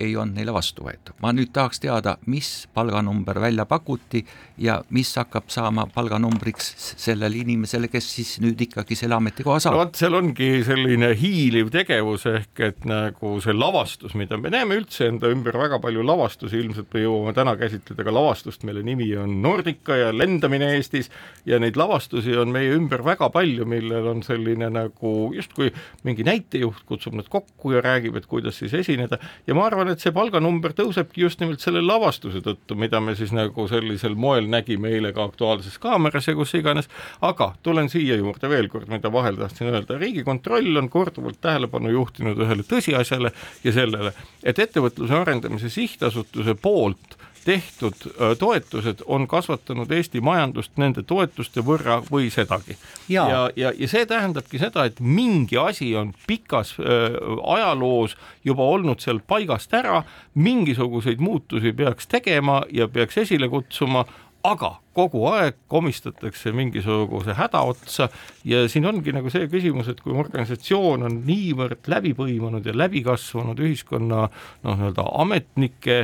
ei 0.00 0.16
olnud 0.16 0.36
neile 0.36 0.52
vastu 0.52 0.84
võetud. 0.84 1.16
ma 1.22 1.32
nüüd 1.32 1.52
tahaks 1.52 1.80
teada, 1.80 2.16
mis 2.26 2.68
palganumber 2.74 3.40
välja 3.40 3.64
pakuti 3.66 4.24
ja 4.58 4.80
mis 4.90 5.12
hakkab 5.16 5.48
saama 5.52 5.86
palganumbriks 5.94 6.70
sellele 6.96 7.40
inimesele, 7.42 7.88
kes 7.92 8.08
siis 8.16 8.36
nüüd 8.44 8.60
ikkagi 8.66 8.96
selle 8.98 9.16
ametikoha 9.16 9.58
saab. 9.60 9.76
no 9.76 9.82
vot, 9.84 9.96
seal 9.98 10.16
ongi 10.18 10.50
selline 10.66 11.12
hiiliv 11.16 11.70
tegevus 11.74 12.26
ehk 12.30 12.62
et 12.68 12.84
nagu 12.88 13.36
see 13.44 13.56
lavastus, 13.56 14.16
mida 14.18 14.38
me 14.40 14.52
näeme 14.52 14.78
üldse 14.80 15.08
enda 15.10 15.30
ümber 15.32 15.58
väga 15.60 15.80
palju 15.82 16.04
lavastusi, 16.06 16.60
ilmselt 16.60 16.92
me 16.94 17.04
jõuame 17.04 17.36
täna 17.36 17.56
käsitleda 17.60 18.06
ka 18.06 18.14
lavastust, 18.14 18.64
mille 18.68 18.84
nimi 18.86 19.08
on 19.20 19.40
Nordica 19.44 19.96
ja 19.96 20.12
lendamine 20.14 20.72
Eestis 20.76 21.10
ja 21.48 21.60
neid 21.62 21.76
lavastusi 21.76 22.36
on 22.36 22.52
meie 22.54 22.74
ümber 22.76 23.04
väga 23.06 23.30
palju, 23.32 23.66
millel 23.68 24.10
on 24.12 24.22
selline 24.26 24.70
nagu 24.72 25.14
justkui 25.36 25.72
mingi 26.06 26.24
näitejuht 26.26 26.84
kutsub 26.88 27.16
nad 27.16 27.28
kokku 27.32 27.76
ja 27.76 27.82
räägib, 27.84 28.16
et 28.16 28.28
kuidas 28.30 28.60
siis 28.60 28.74
esineda 28.76 29.18
ja 29.46 29.56
ma 29.56 29.66
arvan, 29.68 29.85
arvan, 29.86 29.96
et 29.96 30.02
see 30.02 30.14
palganumber 30.14 30.74
tõusebki 30.76 31.22
just 31.22 31.40
nimelt 31.40 31.62
selle 31.62 31.82
lavastuse 31.84 32.42
tõttu, 32.44 32.76
mida 32.78 33.00
me 33.00 33.14
siis 33.16 33.32
nagu 33.34 33.66
sellisel 33.70 34.16
moel 34.18 34.48
nägime 34.50 34.90
eile 34.90 35.12
ka 35.14 35.26
Aktuaalses 35.26 35.78
Kaameras 35.78 36.26
ja 36.26 36.34
kus 36.34 36.54
iganes, 36.58 36.88
aga 37.20 37.52
tulen 37.62 37.88
siia 37.92 38.16
juurde 38.16 38.50
veel 38.50 38.68
kord, 38.68 38.88
mida 38.88 39.12
vahel 39.12 39.38
tahtsin 39.38 39.70
öelda, 39.70 39.98
Riigikontroll 39.98 40.76
on 40.76 40.90
korduvalt 40.90 41.40
tähelepanu 41.40 41.92
juhtinud 41.94 42.38
ühele 42.38 42.66
tõsiasjale 42.66 43.32
ja 43.64 43.72
sellele, 43.72 44.12
et 44.42 44.58
Ettevõtluse 44.58 45.14
Arendamise 45.14 45.70
Sihtasutuse 45.70 46.56
poolt 46.58 47.16
tehtud 47.46 47.94
toetused 48.38 49.04
on 49.06 49.28
kasvatanud 49.30 49.90
Eesti 49.92 50.20
majandust 50.20 50.74
nende 50.80 51.04
toetuste 51.06 51.62
võrra 51.62 52.00
või 52.10 52.26
sedagi. 52.34 52.76
ja, 53.08 53.28
ja, 53.30 53.42
ja, 53.56 53.72
ja 53.78 53.88
see 53.88 54.06
tähendabki 54.06 54.58
seda, 54.58 54.84
et 54.90 55.00
mingi 55.00 55.58
asi 55.60 55.92
on 55.96 56.12
pikas 56.26 56.74
äh, 56.80 57.14
ajaloos 57.54 58.16
juba 58.44 58.66
olnud 58.74 59.00
seal 59.02 59.20
paigast 59.26 59.74
ära, 59.74 60.02
mingisuguseid 60.34 61.22
muutusi 61.22 61.72
peaks 61.72 62.10
tegema 62.10 62.62
ja 62.72 62.88
peaks 62.88 63.18
esile 63.22 63.48
kutsuma, 63.48 64.04
aga 64.50 64.76
kogu 64.96 65.26
aeg 65.28 65.58
komistatakse 65.68 66.52
mingisuguse 66.56 67.34
häda 67.36 67.60
otsa 67.68 68.08
ja 68.48 68.62
siin 68.70 68.86
ongi 68.88 69.12
nagu 69.12 69.30
see 69.32 69.48
küsimus, 69.52 69.90
et 69.92 70.00
kui 70.00 70.14
organisatsioon 70.16 71.04
on 71.08 71.18
niivõrd 71.26 71.88
läbi 71.92 72.14
põimunud 72.16 72.64
ja 72.66 72.72
läbi 72.76 73.02
kasvanud 73.04 73.60
ühiskonna 73.60 74.22
noh, 74.28 74.78
nii-öelda 74.78 75.04
ametnike 75.22 75.98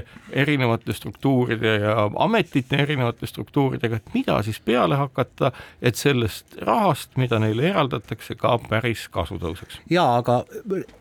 erinevate 0.44 0.96
struktuuride 0.96 1.76
ja 1.86 2.08
ametite 2.26 2.82
erinevate 2.84 3.28
struktuuridega, 3.30 4.00
et 4.00 4.16
mida 4.16 4.38
siis 4.44 4.60
peale 4.60 4.98
hakata, 5.00 5.52
et 5.80 5.96
sellest 6.00 6.58
rahast, 6.66 7.14
mida 7.20 7.40
neile 7.42 7.70
eraldatakse, 7.70 8.36
ka 8.40 8.58
päris 8.68 9.06
kasu 9.12 9.38
tõuseks. 9.40 9.80
jaa, 9.90 10.18
aga 10.18 10.42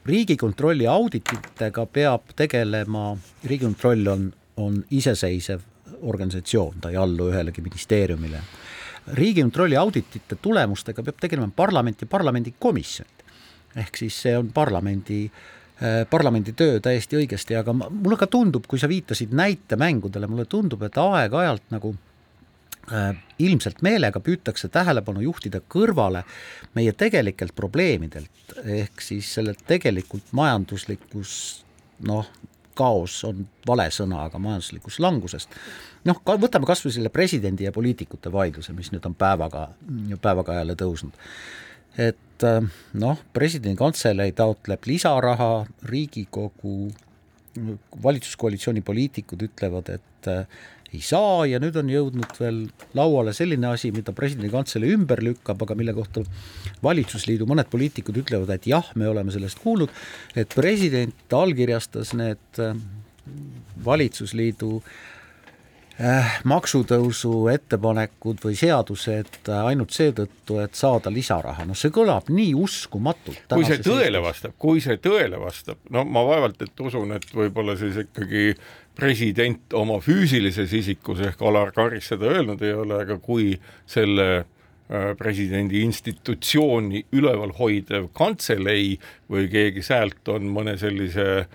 Riigikontrolli 0.07 0.87
audititega 0.87 1.85
peab 1.91 2.31
tegelema, 2.39 3.17
Riigikontroll 3.43 4.07
on, 4.13 4.29
on 4.61 4.79
iseseisev 4.91 5.67
organisatsioon, 6.01 6.81
ta 6.81 6.89
ei 6.89 6.97
allu 6.97 7.29
ühelegi 7.31 7.61
ministeeriumile. 7.61 8.41
riigikontrolli 9.13 9.75
auditite 9.75 10.35
tulemustega 10.35 11.03
peab 11.03 11.17
tegelema 11.19 11.49
parlament 11.55 12.01
ja 12.01 12.07
parlamendikomisjonid. 12.07 13.23
ehk 13.75 13.97
siis 13.97 14.21
see 14.21 14.37
on 14.37 14.51
parlamendi 14.53 15.25
äh, 15.25 15.41
parlamendi 16.09 16.53
töö 16.53 16.79
täiesti 16.79 17.17
õigesti, 17.17 17.57
aga 17.57 17.73
mulle 17.73 18.17
ka 18.19 18.27
tundub, 18.27 18.67
kui 18.69 18.79
sa 18.79 18.89
viitasid 18.89 19.33
näitemängudele, 19.33 20.29
mulle 20.29 20.45
tundub, 20.45 20.83
et 20.85 20.97
aeg-ajalt 21.01 21.73
nagu 21.73 21.95
äh, 22.91 23.15
ilmselt 23.39 23.81
meelega 23.81 24.21
püütakse 24.21 24.69
tähelepanu 24.69 25.23
juhtida 25.25 25.61
kõrvale 25.61 26.23
meie 26.77 26.93
tegelikelt 26.93 27.55
probleemidelt, 27.57 28.55
ehk 28.63 29.01
siis 29.01 29.33
sellelt 29.39 29.65
tegelikult 29.67 30.29
majanduslikus 30.37 31.33
noh, 32.05 32.29
kaos 32.77 33.21
on 33.27 33.45
vale 33.67 33.87
sõna, 33.93 34.25
aga 34.27 34.39
majanduslikust 34.41 35.01
langusest. 35.03 35.57
noh, 36.05 36.21
ka 36.25 36.37
võtame 36.41 36.67
kas 36.69 36.83
või 36.85 36.95
selle 36.95 37.13
presidendi 37.13 37.67
ja 37.67 37.71
poliitikute 37.75 38.31
vaidluse, 38.31 38.73
mis 38.73 38.91
nüüd 38.91 39.05
on 39.05 39.15
päevaga, 39.15 39.69
päevakajale 40.21 40.75
tõusnud. 40.79 41.15
et 41.97 42.47
äh, 42.47 42.61
noh, 42.93 43.23
presidendi 43.33 43.77
kantselei 43.77 44.31
taotleb 44.31 44.85
lisaraha, 44.87 45.65
Riigikogu 45.83 46.91
valitsuskoalitsiooni 48.03 48.81
poliitikud 48.81 49.41
ütlevad, 49.49 49.89
et 49.89 50.29
äh, 50.31 50.45
ei 50.91 51.01
saa 51.05 51.45
ja 51.47 51.59
nüüd 51.63 51.77
on 51.79 51.91
jõudnud 51.91 52.39
veel 52.39 52.63
lauale 52.97 53.33
selline 53.35 53.69
asi, 53.69 53.93
mida 53.95 54.11
presidendi 54.15 54.51
kantselei 54.51 54.91
ümber 54.95 55.21
lükkab, 55.23 55.61
aga 55.63 55.77
mille 55.79 55.93
kohta 55.95 56.25
valitsusliidu 56.83 57.47
mõned 57.47 57.69
poliitikud 57.71 58.19
ütlevad, 58.23 58.51
et 58.55 58.67
jah, 58.67 58.91
me 58.99 59.07
oleme 59.07 59.31
sellest 59.31 59.61
kuulnud, 59.63 59.93
et 60.35 60.51
president 60.57 61.37
allkirjastas 61.37 62.11
need 62.19 62.59
äh, 62.59 62.75
valitsusliidu 63.85 64.73
äh, 64.81 65.10
maksutõusu 66.47 67.47
ettepanekud 67.51 68.41
või 68.45 68.55
seadused 68.57 69.49
äh, 69.49 69.65
ainult 69.71 69.93
seetõttu, 69.95 70.57
et 70.63 70.77
saada 70.77 71.11
lisaraha, 71.13 71.65
no 71.67 71.75
see 71.77 71.93
kõlab 71.93 72.31
nii 72.31 72.53
uskumatult. 72.57 73.43
kui 73.51 73.67
see 73.67 73.81
tõele 73.85 74.21
vastab, 74.23 74.55
kui 74.61 74.81
see 74.83 74.97
tõele 75.01 75.39
vastab, 75.41 75.81
no 75.93 76.05
ma 76.07 76.23
vaevalt 76.27 76.61
et 76.65 76.85
usun, 76.85 77.13
et 77.17 77.27
võib-olla 77.35 77.75
siis 77.79 77.99
ikkagi 78.05 78.55
president 78.97 79.73
oma 79.77 79.99
füüsilises 80.03 80.73
isikus 80.75 81.21
ehk 81.23 81.41
Alar 81.47 81.71
Karis 81.75 82.11
seda 82.11 82.31
öelnud 82.31 82.61
ei 82.65 82.73
ole, 82.75 83.01
aga 83.05 83.19
kui 83.21 83.53
selle 83.89 84.27
äh, 84.41 85.11
presidendi 85.19 85.83
institutsiooni 85.85 87.05
üleval 87.17 87.53
hoidev 87.59 88.09
kantselei 88.17 88.95
või 89.31 89.51
keegi 89.51 89.85
säält 89.85 90.33
on 90.33 90.49
mõne 90.55 90.79
sellise 90.81 91.45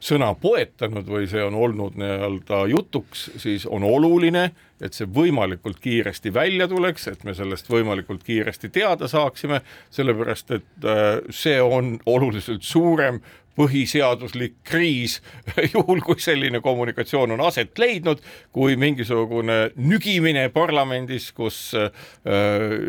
sõna 0.00 0.30
poetanud 0.38 1.08
või 1.10 1.26
see 1.30 1.42
on 1.42 1.56
olnud 1.58 1.98
nii-öelda 1.98 2.62
jutuks, 2.70 3.28
siis 3.42 3.66
on 3.66 3.84
oluline, 3.86 4.50
et 4.80 4.94
see 4.94 5.08
võimalikult 5.10 5.80
kiiresti 5.82 6.30
välja 6.34 6.68
tuleks, 6.70 7.08
et 7.10 7.24
me 7.26 7.34
sellest 7.34 7.70
võimalikult 7.70 8.22
kiiresti 8.26 8.70
teada 8.74 9.08
saaksime, 9.10 9.60
sellepärast 9.90 10.54
et 10.54 10.86
äh, 10.86 11.08
see 11.34 11.58
on 11.62 11.96
oluliselt 12.06 12.62
suurem 12.62 13.20
põhiseaduslik 13.58 14.58
kriis, 14.66 15.18
juhul 15.74 16.02
kui 16.06 16.20
selline 16.22 16.60
kommunikatsioon 16.64 17.34
on 17.36 17.44
aset 17.48 17.78
leidnud, 17.78 18.22
kui 18.54 18.76
mingisugune 18.80 19.58
nügimine 19.76 20.48
parlamendis, 20.54 21.30
kus 21.36 21.60
äh, 21.78 21.90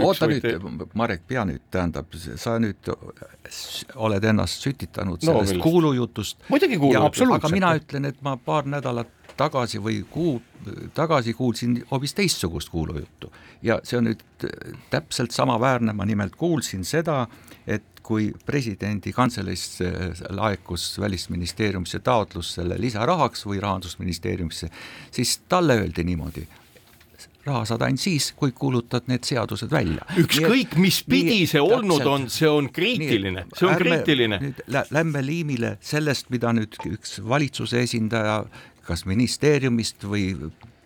oota 0.05 0.29
nüüd 0.29 0.45
võite..., 0.45 0.89
Marek, 0.99 1.25
pea 1.27 1.45
nüüd, 1.49 1.63
tähendab, 1.73 2.13
sa 2.15 2.57
nüüd 2.61 2.91
oled 3.95 4.29
ennast 4.31 4.65
sütitanud 4.65 5.21
no, 5.23 5.31
sellest 5.31 5.55
millest? 5.55 5.63
kuulujutust. 5.63 6.43
muidugi 6.49 6.79
kuulujutust. 6.81 7.37
aga 7.39 7.53
mina 7.53 7.73
ütlen, 7.79 8.09
et 8.09 8.21
ma 8.25 8.35
paar 8.37 8.69
nädalat 8.69 9.15
tagasi 9.39 9.79
või 9.79 10.01
kuu 10.11 10.39
tagasi 10.93 11.33
kuulsin 11.33 11.77
hoopis 11.91 12.13
teistsugust 12.13 12.69
kuulujuttu 12.69 13.31
ja 13.63 13.79
see 13.83 13.99
on 13.99 14.09
nüüd 14.09 14.23
täpselt 14.91 15.31
samaväärne, 15.35 15.93
ma 15.95 16.05
nimelt 16.07 16.35
kuulsin 16.39 16.83
seda, 16.87 17.25
et 17.69 18.01
kui 18.03 18.31
presidendi 18.45 19.11
kantseleist 19.13 19.83
laekus 20.33 20.95
Välisministeeriumisse 20.99 21.99
taotlus 22.01 22.55
selle 22.57 22.79
lisarahaks 22.81 23.45
või 23.45 23.59
Rahandusministeeriumisse, 23.61 24.71
siis 25.13 25.35
talle 25.51 25.77
öeldi 25.83 26.03
niimoodi, 26.07 26.47
raha 27.49 27.65
saad 27.67 27.83
ainult 27.85 28.01
siis, 28.03 28.31
kui 28.37 28.53
kuulutad 28.55 29.09
need 29.11 29.27
seadused 29.27 29.71
välja. 29.71 30.05
ükskõik, 30.21 30.75
mis 30.81 31.01
pidi 31.07 31.43
see 31.49 31.61
olnud 31.61 32.01
täpselt, 32.01 32.13
on, 32.13 32.27
see 32.33 32.49
on 32.49 32.71
kriitiline, 32.73 33.45
see 33.53 33.67
on 33.67 33.75
ärme, 33.75 33.99
kriitiline. 33.99 34.41
nüüd 34.43 34.63
lähme 34.95 35.23
liimile 35.25 35.75
sellest, 35.81 36.29
mida 36.33 36.53
nüüd 36.55 36.79
üks 36.89 37.19
valitsuse 37.25 37.83
esindaja 37.85 38.41
kas 38.89 39.05
ministeeriumist 39.05 40.05
või 40.09 40.33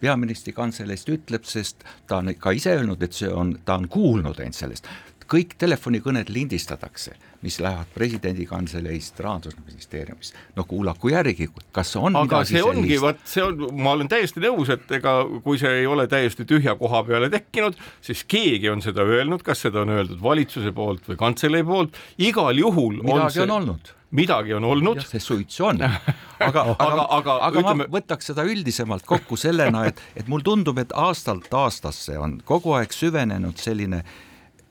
peaministri 0.03 0.51
kantseleist 0.55 1.07
ütleb, 1.13 1.45
sest 1.47 1.85
ta 2.09 2.19
on 2.19 2.33
ka 2.39 2.51
ise 2.51 2.73
öelnud, 2.75 3.03
et 3.05 3.15
see 3.15 3.31
on, 3.31 3.55
ta 3.65 3.77
on 3.79 3.87
kuulnud 3.91 4.39
ainult 4.43 4.59
sellest 4.59 4.89
kõik 5.29 5.55
telefonikõned 5.59 6.29
lindistatakse, 6.33 7.15
mis 7.43 7.59
lähevad 7.63 7.89
presidendi 7.93 8.45
kantseleist 8.49 9.19
Rahandusministeeriumist. 9.19 10.35
no 10.55 10.63
kuulaku 10.63 11.09
järgi, 11.13 11.49
kas 11.71 11.95
on 11.95 12.15
aga 12.15 12.43
see 12.47 12.63
ongi, 12.63 12.99
vot 13.01 13.19
see 13.27 13.43
on, 13.43 13.65
ma 13.79 13.95
olen 13.97 14.11
täiesti 14.11 14.43
nõus, 14.43 14.71
et 14.73 14.91
ega 14.99 15.15
kui 15.43 15.59
see 15.61 15.81
ei 15.81 15.87
ole 15.87 16.07
täiesti 16.07 16.45
tühja 16.45 16.75
koha 16.79 17.03
peale 17.07 17.29
tekkinud, 17.33 17.79
siis 18.01 18.23
keegi 18.23 18.69
on 18.69 18.81
seda 18.85 19.05
öelnud, 19.07 19.43
kas 19.43 19.65
seda 19.67 19.83
on 19.83 19.95
öeldud 19.97 20.21
valitsuse 20.23 20.71
poolt 20.75 21.09
või 21.09 21.19
kantselei 21.19 21.63
poolt, 21.67 21.99
igal 22.17 22.57
juhul 22.57 23.01
midagi 23.01 23.19
on, 23.19 23.35
see... 23.37 23.45
on 23.47 23.57
olnud 23.59 23.93
midagi 24.13 24.53
on 24.53 24.63
olnud. 24.63 25.01
see 25.09 25.19
suitsu 25.19 25.65
on, 25.65 25.81
aga, 26.47 26.65
aga, 26.77 27.05
aga, 27.09 27.37
aga 27.47 27.61
ütleme... 27.61 27.87
ma 27.87 27.97
võtaks 27.97 28.29
seda 28.31 28.45
üldisemalt 28.45 29.07
kokku 29.09 29.37
sellena, 29.39 29.87
et, 29.89 30.01
et 30.15 30.29
mulle 30.29 30.45
tundub, 30.45 30.77
et 30.81 30.93
aastalt 30.95 31.49
aastasse 31.53 32.17
on 32.19 32.37
kogu 32.45 32.75
aeg 32.77 32.93
süvenenud 32.93 33.57
selline 33.61 34.03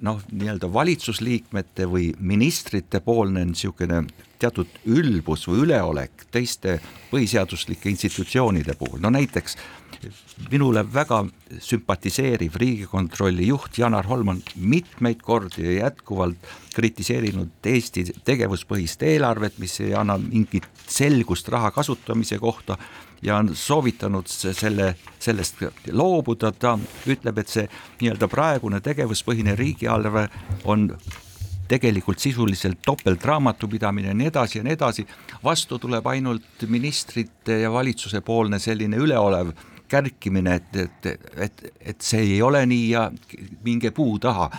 noh, 0.03 0.21
nii-öelda 0.33 0.69
valitsusliikmete 0.73 1.87
või 1.91 2.11
ministrite 2.19 3.01
poolne 3.01 3.45
niisugune 3.47 4.03
teatud 4.43 4.71
ülbus 4.91 5.47
või 5.47 5.63
üleolek 5.67 6.27
teiste 6.35 6.81
põhiseaduslike 7.13 7.91
institutsioonide 7.93 8.75
puhul, 8.79 8.99
no 9.03 9.13
näiteks 9.15 9.57
minule 10.51 10.83
väga 10.95 11.21
sümpatiseeriv 11.63 12.57
Riigikontrolli 12.59 13.47
juht 13.47 13.79
Janar 13.79 14.09
Holm 14.11 14.33
on 14.35 14.41
mitmeid 14.57 15.23
kordi 15.23 15.63
ja 15.69 15.87
jätkuvalt 15.87 16.51
kritiseerinud 16.75 17.71
Eesti 17.71 18.09
tegevuspõhist 18.27 19.05
eelarvet, 19.07 19.61
mis 19.63 19.79
ei 19.85 19.95
anna 19.95 20.19
mingit 20.19 20.67
selgust 20.91 21.49
raha 21.53 21.71
kasutamise 21.71 22.41
kohta 22.43 22.79
ja 23.23 23.37
on 23.37 23.51
soovitanud 23.57 24.27
selle, 24.29 24.95
sellest 25.19 25.63
loobuda, 25.93 26.53
ta 26.53 26.77
ütleb, 27.07 27.39
et 27.39 27.49
see 27.49 27.67
nii-öelda 28.01 28.29
praegune 28.31 28.81
tegevuspõhine 28.83 29.55
riigieelarve 29.59 30.27
on 30.65 30.89
tegelikult 31.73 32.19
sisuliselt 32.21 32.83
topeltraamatupidamine 32.85 34.11
ja 34.11 34.15
nii 34.15 34.31
edasi 34.33 34.59
ja 34.59 34.65
nii 34.67 34.75
edasi, 34.77 35.07
vastu 35.45 35.79
tuleb 35.79 36.07
ainult 36.07 36.67
ministrite 36.69 37.63
ja 37.63 37.71
valitsuse 37.73 38.21
poolne 38.21 38.59
selline 38.59 38.99
üleolev 39.01 39.55
kärkimine, 39.89 40.55
et, 40.55 40.77
et, 40.77 41.31
et, 41.37 41.65
et 41.81 42.05
see 42.05 42.21
ei 42.35 42.43
ole 42.43 42.65
nii 42.67 42.91
ja 42.91 43.07
minge 43.65 43.91
puu 43.93 44.19
taha 44.19 44.51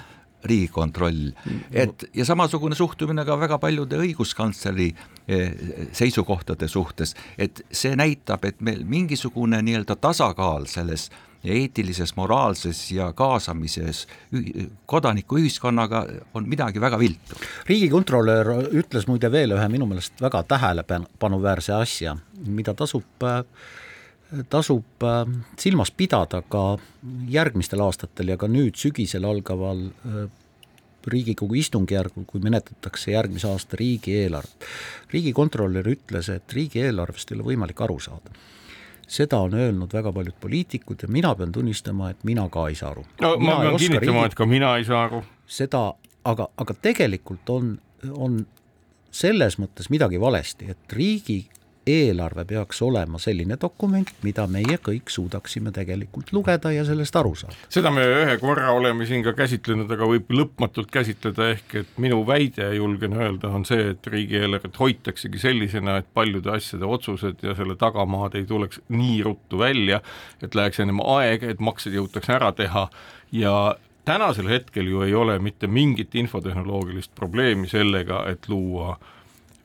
riigikontroll, 0.44 1.32
et 1.72 2.08
ja 2.14 2.26
samasugune 2.26 2.76
suhtumine 2.76 3.26
ka 3.26 3.38
väga 3.40 3.58
paljude 3.62 4.00
õiguskantsleri 4.04 4.90
eh, 5.28 5.52
seisukohtade 5.92 6.68
suhtes, 6.68 7.16
et 7.38 7.64
see 7.72 7.96
näitab, 8.00 8.46
et 8.46 8.62
meil 8.62 8.84
mingisugune 8.88 9.62
nii-öelda 9.64 9.96
tasakaal 9.96 10.68
selles 10.72 11.10
eetilises, 11.44 12.16
moraalses 12.16 12.92
ja 12.92 13.10
kaasamises 13.14 14.08
kodanikuühiskonnaga 14.86 16.06
on 16.34 16.48
midagi 16.50 16.82
väga 16.82 17.00
viltu. 17.00 17.36
riigikontrolör 17.68 18.52
ütles 18.72 19.08
muide 19.08 19.32
veel 19.32 19.52
ühe 19.58 19.68
minu 19.70 19.86
meelest 19.86 20.22
väga 20.22 20.44
tähelepanuväärse 20.44 21.74
asja, 21.76 22.16
mida 22.48 22.74
tasub 22.74 23.28
äh, 23.28 23.44
tasub 24.50 25.04
äh, 25.04 25.26
silmas 25.60 25.92
pidada 25.92 26.42
ka 26.50 26.78
järgmistel 27.30 27.84
aastatel 27.86 28.34
ja 28.34 28.38
ka 28.38 28.50
nüüd 28.52 28.80
sügisel 28.80 29.28
algaval 29.30 29.90
äh, 29.90 30.24
Riigikogu 31.04 31.58
istungjärgul, 31.60 32.24
kui 32.24 32.40
menetletakse 32.40 33.12
järgmise 33.12 33.50
aasta 33.50 33.76
riigieelarvet. 33.76 34.68
riigikontrolör 35.12 35.90
ütles, 35.92 36.30
et 36.32 36.54
riigieelarvest 36.56 37.32
ei 37.32 37.36
ole 37.36 37.48
võimalik 37.50 37.82
aru 37.84 38.00
saada. 38.00 38.32
seda 39.08 39.42
on 39.44 39.54
öelnud 39.54 39.92
väga 39.94 40.14
paljud 40.14 40.38
poliitikud 40.40 41.04
ja 41.04 41.08
mina 41.12 41.36
pean 41.36 41.52
tunnistama, 41.52 42.10
et 42.10 42.24
mina 42.24 42.48
ka 42.50 42.70
ei 42.70 42.76
saa 42.76 42.92
aru. 42.92 43.04
no 43.22 43.36
mina 43.38 43.56
ma 43.56 43.62
pean 43.62 43.78
kinnitama 43.78 44.22
riigi... 44.22 44.26
et 44.32 44.36
ka 44.36 44.46
mina 44.46 44.78
ei 44.78 44.86
saa 44.86 45.04
aru. 45.04 45.24
seda, 45.46 45.94
aga, 46.24 46.48
aga 46.58 46.74
tegelikult 46.74 47.50
on, 47.50 47.76
on 48.14 48.46
selles 49.12 49.60
mõttes 49.60 49.92
midagi 49.92 50.22
valesti, 50.22 50.72
et 50.72 50.94
riigi 50.94 51.44
eelarve 51.88 52.46
peaks 52.46 52.82
olema 52.82 53.20
selline 53.20 53.58
dokument, 53.62 54.10
mida 54.24 54.46
meie 54.48 54.78
kõik 54.84 55.12
suudaksime 55.12 55.72
tegelikult 55.76 56.32
lugeda 56.36 56.72
ja 56.72 56.86
sellest 56.88 57.16
aru 57.20 57.34
saada. 57.36 57.56
seda 57.74 57.92
me 57.92 58.06
ühe 58.08 58.38
korra 58.42 58.72
oleme 58.76 59.06
siin 59.10 59.24
ka 59.26 59.34
käsitlenud, 59.38 59.92
aga 59.92 60.08
võib 60.10 60.32
lõpmatult 60.34 60.92
käsitleda, 60.94 61.50
ehk 61.56 61.78
et 61.84 61.96
minu 62.02 62.22
väide, 62.28 62.70
julgen 62.78 63.18
öelda, 63.20 63.52
on 63.54 63.66
see, 63.68 63.94
et 63.94 64.08
riigieelarvet 64.08 64.80
hoitaksegi 64.80 65.42
sellisena, 65.42 65.98
et 66.02 66.12
paljude 66.14 66.54
asjade 66.56 66.88
otsused 66.88 67.44
ja 67.44 67.56
selle 67.58 67.76
tagamaad 67.80 68.38
ei 68.40 68.46
tuleks 68.50 68.82
nii 68.94 69.22
ruttu 69.28 69.60
välja, 69.60 70.02
et 70.42 70.56
läheks 70.56 70.80
ennem 70.84 71.02
aega, 71.04 71.52
et 71.52 71.64
maksed 71.64 71.96
jõutakse 71.96 72.36
ära 72.36 72.52
teha 72.56 72.88
ja 73.32 73.76
tänasel 74.06 74.48
hetkel 74.52 74.88
ju 74.88 75.04
ei 75.04 75.14
ole 75.16 75.40
mitte 75.40 75.68
mingit 75.68 76.16
infotehnoloogilist 76.16 77.12
probleemi 77.16 77.68
sellega, 77.72 78.24
et 78.32 78.48
luua 78.52 78.96
äh, 78.96 79.13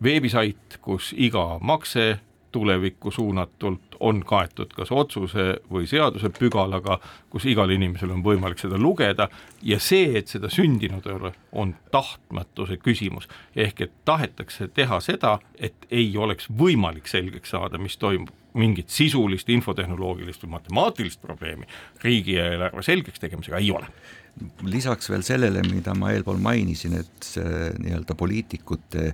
veebisait, 0.02 0.78
kus 0.82 1.12
iga 1.16 1.58
makse 1.60 2.18
tulevikku 2.52 3.10
suunatult 3.10 3.96
on 4.00 4.22
kaetud 4.24 4.72
kas 4.76 4.92
otsuse 4.94 5.58
või 5.70 5.86
seaduse 5.90 6.30
pügalaga, 6.32 6.98
kus 7.30 7.44
igal 7.50 7.70
inimesel 7.74 8.12
on 8.14 8.22
võimalik 8.24 8.60
seda 8.62 8.78
lugeda 8.80 9.28
ja 9.62 9.78
see, 9.82 10.14
et 10.18 10.32
seda 10.32 10.50
sündinud 10.52 11.06
ei 11.06 11.16
ole, 11.18 11.32
on 11.52 11.74
tahtmatuse 11.92 12.78
küsimus. 12.80 13.28
ehk 13.56 13.80
et 13.80 13.92
tahetakse 14.04 14.68
teha 14.68 15.00
seda, 15.04 15.38
et 15.58 15.86
ei 15.90 16.16
oleks 16.16 16.48
võimalik 16.48 17.08
selgeks 17.08 17.50
saada, 17.50 17.78
mis 17.78 17.96
toimub, 17.96 18.32
mingit 18.54 18.88
sisulist 18.90 19.48
infotehnoloogilist 19.48 20.42
või 20.44 20.56
matemaatilist 20.56 21.20
probleemi 21.20 21.68
riigieelarve 22.02 22.82
selgeks 22.82 23.20
tegemisega 23.20 23.58
ei 23.58 23.70
ole 23.70 23.92
lisaks 24.62 25.10
veel 25.10 25.22
sellele, 25.26 25.62
mida 25.66 25.94
ma 25.98 26.12
eelpool 26.14 26.38
mainisin, 26.38 26.94
et 27.00 27.26
see 27.26 27.72
nii-öelda 27.82 28.14
poliitikute 28.14 29.12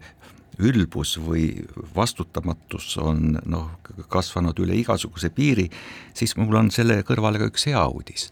ülbus 0.59 1.17
või 1.19 1.49
vastutamatus 1.97 2.97
on 3.03 3.39
noh, 3.51 3.71
kasvanud 4.13 4.59
üle 4.63 4.77
igasuguse 4.79 5.31
piiri, 5.35 5.69
siis 6.15 6.37
mul 6.39 6.61
on 6.61 6.71
selle 6.75 7.01
kõrvale 7.07 7.41
ka 7.43 7.51
üks 7.51 7.67
hea 7.71 7.85
uudis. 7.89 8.31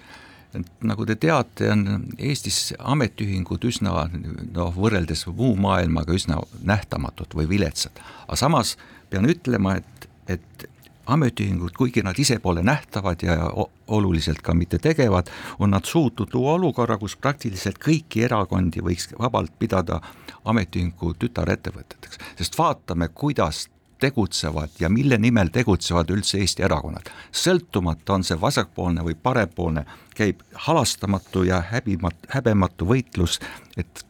nagu 0.85 1.07
te 1.09 1.15
teate, 1.17 1.71
on 1.73 2.11
Eestis 2.19 2.75
ametiühingud 2.79 3.65
üsna 3.65 4.09
noh, 4.13 4.75
võrreldes 4.77 5.27
muu 5.27 5.57
maailmaga 5.57 6.13
üsna 6.13 6.43
nähtamatud 6.63 7.33
või 7.35 7.49
viletsad, 7.49 8.03
aga 8.27 8.37
samas 8.37 8.77
pean 9.11 9.29
ütlema, 9.29 9.77
et, 9.81 10.09
et 10.29 10.69
ametiühingud, 11.07 11.75
kuigi 11.77 12.03
nad 12.03 12.19
ise 12.19 12.39
pole 12.39 12.63
nähtavad 12.63 13.23
ja 13.23 13.51
oluliselt 13.87 14.43
ka 14.43 14.55
mitte 14.55 14.79
tegevad, 14.79 15.31
on 15.59 15.71
nad 15.71 15.85
suutnud 15.85 16.35
luua 16.35 16.53
olukorra, 16.53 16.99
kus 16.99 17.17
praktiliselt 17.17 17.81
kõiki 17.83 18.25
erakondi 18.25 18.83
võiks 18.85 19.11
vabalt 19.19 19.53
pidada 19.59 20.01
ametiühingu 20.45 21.15
tütarettevõteteks, 21.19 22.19
sest 22.39 22.59
vaatame, 22.59 23.09
kuidas 23.09 23.67
tegutsevad 24.03 24.81
ja 24.81 24.89
mille 24.91 25.19
nimel 25.19 25.51
tegutsevad 25.55 26.11
üldse 26.11 26.41
Eesti 26.43 26.65
erakonnad. 26.67 27.11
sõltumata, 27.33 28.17
on 28.17 28.25
see 28.27 28.41
vasakpoolne 28.41 29.05
või 29.07 29.15
parempoolne, 29.15 29.85
käib 30.19 30.43
halastamatu 30.67 31.45
ja 31.47 31.63
häbimat-, 31.71 32.27
häbematu 32.35 32.89
võitlus, 32.89 33.39
et 33.77 34.05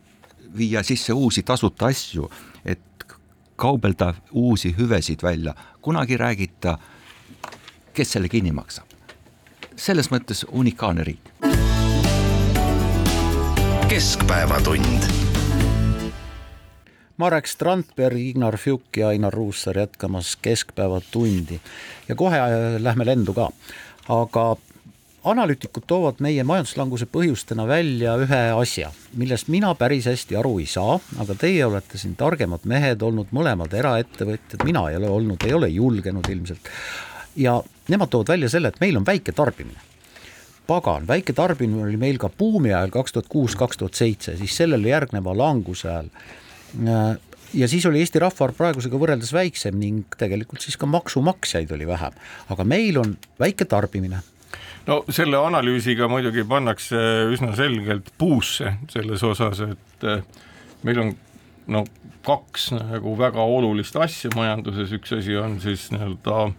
viia 0.56 0.82
sisse 0.82 1.12
uusi 1.12 1.42
tasuta 1.42 1.90
asju, 1.92 2.30
kaubelda 3.62 4.14
uusi 4.32 4.74
hüvesid 4.78 5.22
välja, 5.22 5.54
kunagi 5.82 6.16
ei 6.16 6.18
räägita, 6.18 6.78
kes 7.94 8.12
selle 8.12 8.28
kinni 8.28 8.52
maksab. 8.52 8.88
selles 9.76 10.10
mõttes 10.10 10.44
unikaalne 10.50 11.04
riik. 11.04 11.30
keskpäevatund 13.88 15.06
Marek 17.16 17.46
Strandberg, 17.46 18.18
Ignar 18.18 18.56
Fjuk 18.56 18.96
ja 18.96 19.08
Ainar 19.08 19.32
Ruussaar 19.32 19.78
jätkamas 19.78 20.36
Keskpäevatundi 20.42 21.60
ja 22.08 22.14
kohe 22.14 22.38
äh, 22.38 22.82
lähme 22.82 23.06
lendu 23.06 23.34
ka, 23.34 23.50
aga 24.08 24.56
analüütikud 25.24 25.84
toovad 25.86 26.18
meie 26.24 26.42
majanduslanguse 26.46 27.06
põhjustena 27.10 27.66
välja 27.68 28.16
ühe 28.20 28.40
asja, 28.58 28.90
millest 29.18 29.50
mina 29.52 29.70
päris 29.78 30.08
hästi 30.10 30.36
aru 30.40 30.56
ei 30.62 30.66
saa, 30.70 30.98
aga 31.22 31.36
teie 31.38 31.62
olete 31.66 32.00
siin 32.00 32.16
targemad 32.18 32.66
mehed 32.68 33.02
olnud, 33.06 33.30
mõlemad 33.34 33.74
eraettevõtjad, 33.78 34.66
mina 34.66 34.88
ei 34.90 34.98
ole 34.98 35.10
olnud, 35.12 35.46
ei 35.46 35.54
ole 35.54 35.70
julgenud 35.70 36.28
ilmselt. 36.28 36.70
ja 37.36 37.60
nemad 37.88 38.10
toovad 38.10 38.34
välja 38.34 38.50
selle, 38.52 38.68
et 38.68 38.80
meil 38.80 38.96
on 38.98 39.06
väike 39.06 39.32
tarbimine. 39.32 39.78
pagan, 40.66 41.06
väike 41.06 41.32
tarbimine 41.32 41.84
oli 41.84 41.96
meil 41.96 42.18
ka 42.18 42.30
buumi 42.38 42.72
ajal 42.74 42.90
kaks 42.90 43.12
tuhat 43.12 43.28
kuus, 43.28 43.56
kaks 43.56 43.76
tuhat 43.76 43.94
seitse, 43.94 44.36
siis 44.36 44.56
sellele 44.56 44.88
järgneva 44.88 45.36
languse 45.36 45.88
ajal 45.88 46.10
ja 47.54 47.68
siis 47.68 47.86
oli 47.86 48.00
Eesti 48.00 48.18
rahvaarv 48.18 48.56
praegusega 48.56 48.98
võrreldes 48.98 49.32
väiksem 49.32 49.78
ning 49.78 50.14
tegelikult 50.18 50.64
siis 50.64 50.76
ka 50.80 50.86
maksumaksjaid 50.86 51.70
oli 51.76 51.86
vähem, 51.86 52.14
aga 52.48 52.64
meil 52.64 52.98
on 52.98 53.16
väike 53.38 53.68
tarbimine 53.68 54.22
no 54.86 55.02
selle 55.10 55.38
analüüsiga 55.38 56.08
muidugi 56.10 56.44
pannakse 56.48 57.02
üsna 57.32 57.54
selgelt 57.58 58.12
puusse 58.18 58.76
selles 58.92 59.22
osas, 59.26 59.62
et 59.66 60.08
eh, 60.08 60.24
meil 60.82 61.04
on 61.04 61.14
no 61.72 61.84
kaks 62.26 62.70
nagu 62.76 63.14
väga 63.18 63.42
olulist 63.42 63.96
asja 63.98 64.30
majanduses, 64.36 64.92
üks 64.94 65.14
asi 65.18 65.36
on 65.38 65.58
siis 65.62 65.88
nii-öelda 65.94 66.50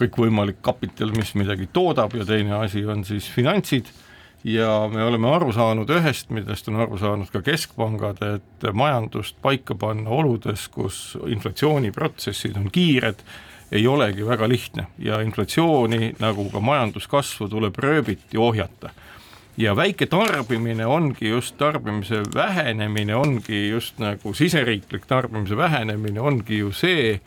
kõikvõimalik 0.00 0.62
kapital, 0.64 1.12
mis 1.16 1.34
midagi 1.36 1.68
toodab 1.72 2.14
ja 2.16 2.24
teine 2.26 2.56
asi 2.62 2.84
on 2.88 3.04
siis 3.04 3.28
finantsid. 3.30 3.90
Ja 4.44 4.86
me 4.88 5.02
oleme 5.04 5.28
aru 5.28 5.52
saanud 5.52 5.90
ühest, 5.92 6.30
millest 6.32 6.70
on 6.72 6.78
aru 6.80 6.96
saanud 6.96 7.28
ka 7.28 7.42
keskpangad, 7.44 8.22
et 8.24 8.68
majandust 8.72 9.36
paika 9.44 9.76
panna 9.76 10.08
oludes, 10.16 10.64
kus 10.72 11.18
inflatsiooniprotsessid 11.28 12.56
on 12.56 12.70
kiired 12.72 13.20
ei 13.72 13.86
olegi 13.86 14.26
väga 14.26 14.48
lihtne. 14.48 14.86
Ja 14.98 15.20
inflatsiooni 15.20 16.14
nagu 16.18 16.48
ka 16.50 16.60
majanduskasvu 16.60 17.48
tuleb 17.48 17.78
rööbiti 17.78 18.38
ohjata. 18.38 18.90
ja 19.56 19.76
väike 19.76 20.06
tarbimine 20.06 20.86
ongi 20.86 21.28
just 21.28 21.56
tarbimise 21.58 22.22
vähenemine, 22.34 23.14
ongi 23.14 23.68
just 23.68 23.98
nagu 23.98 24.34
siseriiklik 24.34 25.06
tarbimise 25.06 25.56
vähenemine 25.56 26.20
ongi 26.20 26.58
ju 26.58 26.72
see, 26.72 27.20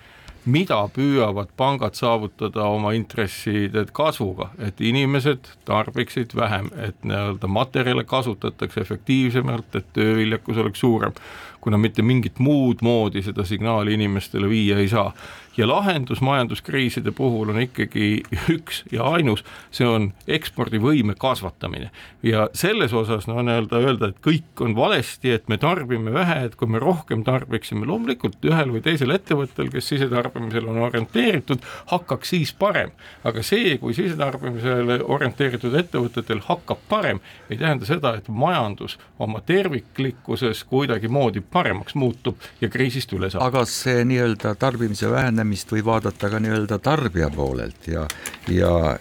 mida 0.45 0.81
püüavad 0.91 1.51
pangad 1.57 1.95
saavutada 1.95 2.65
oma 2.67 2.91
intresside 2.97 3.85
kasvuga, 3.95 4.49
et 4.59 4.81
inimesed 4.81 5.47
tarbiksid 5.65 6.35
vähem, 6.35 6.69
et 6.75 6.97
nii-öelda 7.03 7.47
materjale 7.47 8.03
kasutatakse 8.03 8.81
efektiivsemalt, 8.81 9.75
et 9.75 9.93
tööviljakus 9.93 10.57
oleks 10.57 10.83
suurem, 10.83 11.15
kuna 11.63 11.77
mitte 11.77 12.03
mingit 12.03 12.39
muud 12.43 12.83
moodi 12.83 13.23
seda 13.23 13.45
signaali 13.47 13.93
inimestele 13.95 14.49
viia 14.49 14.79
ei 14.79 14.89
saa 14.91 15.13
ja 15.57 15.67
lahendus 15.67 16.21
majanduskriiside 16.21 17.11
puhul 17.11 17.49
on 17.49 17.59
ikkagi 17.61 18.23
üks 18.53 18.83
ja 18.91 19.05
ainus, 19.13 19.43
see 19.71 19.87
on 19.87 20.09
ekspordivõime 20.27 21.15
kasvatamine. 21.19 21.91
ja 22.23 22.47
selles 22.53 22.93
osas 22.93 23.27
no 23.27 23.41
nii-öelda 23.41 23.79
öelda, 23.83 24.09
et 24.09 24.21
kõik 24.25 24.63
on 24.65 24.75
valesti, 24.75 25.31
et 25.31 25.47
me 25.47 25.57
tarbime 25.57 26.13
vähe, 26.13 26.39
et 26.47 26.55
kui 26.55 26.67
me 26.67 26.79
rohkem 26.79 27.23
tarbiksime, 27.23 27.85
loomulikult 27.85 28.45
ühel 28.45 28.73
või 28.73 28.81
teisel 28.81 29.13
ettevõttel, 29.13 29.69
kes 29.73 29.91
sisetarbimisele 29.93 30.71
on 30.71 30.81
orienteeritud, 30.87 31.61
hakkaks 31.91 32.33
siis 32.33 32.53
parem. 32.53 32.91
aga 33.23 33.43
see, 33.43 33.77
kui 33.77 33.93
sisetarbimisele 33.93 34.99
orienteeritud 35.03 35.75
ettevõtetel 35.79 36.41
hakkab 36.47 36.81
parem, 36.89 37.19
ei 37.49 37.57
tähenda 37.57 37.85
seda, 37.85 38.15
et 38.17 38.27
majandus 38.27 38.97
oma 39.19 39.41
terviklikkuses 39.45 40.63
kuidagimoodi 40.63 41.41
paremaks 41.41 41.95
muutub 41.95 42.41
ja 42.61 42.69
kriisist 42.69 43.13
üle 43.13 43.29
saab. 43.29 43.45
aga 43.51 43.65
see 43.69 44.03
nii-öelda 44.07 44.55
tarbimise 44.59 45.11
vähenemine 45.11 45.42
lähenemist 45.43 45.71
võib 45.71 45.85
vaadata 45.85 46.29
ka 46.29 46.39
nii-öelda 46.39 46.79
tarbija 46.79 47.29
poolelt 47.29 47.87
ja, 47.87 48.07
ja 48.47 48.97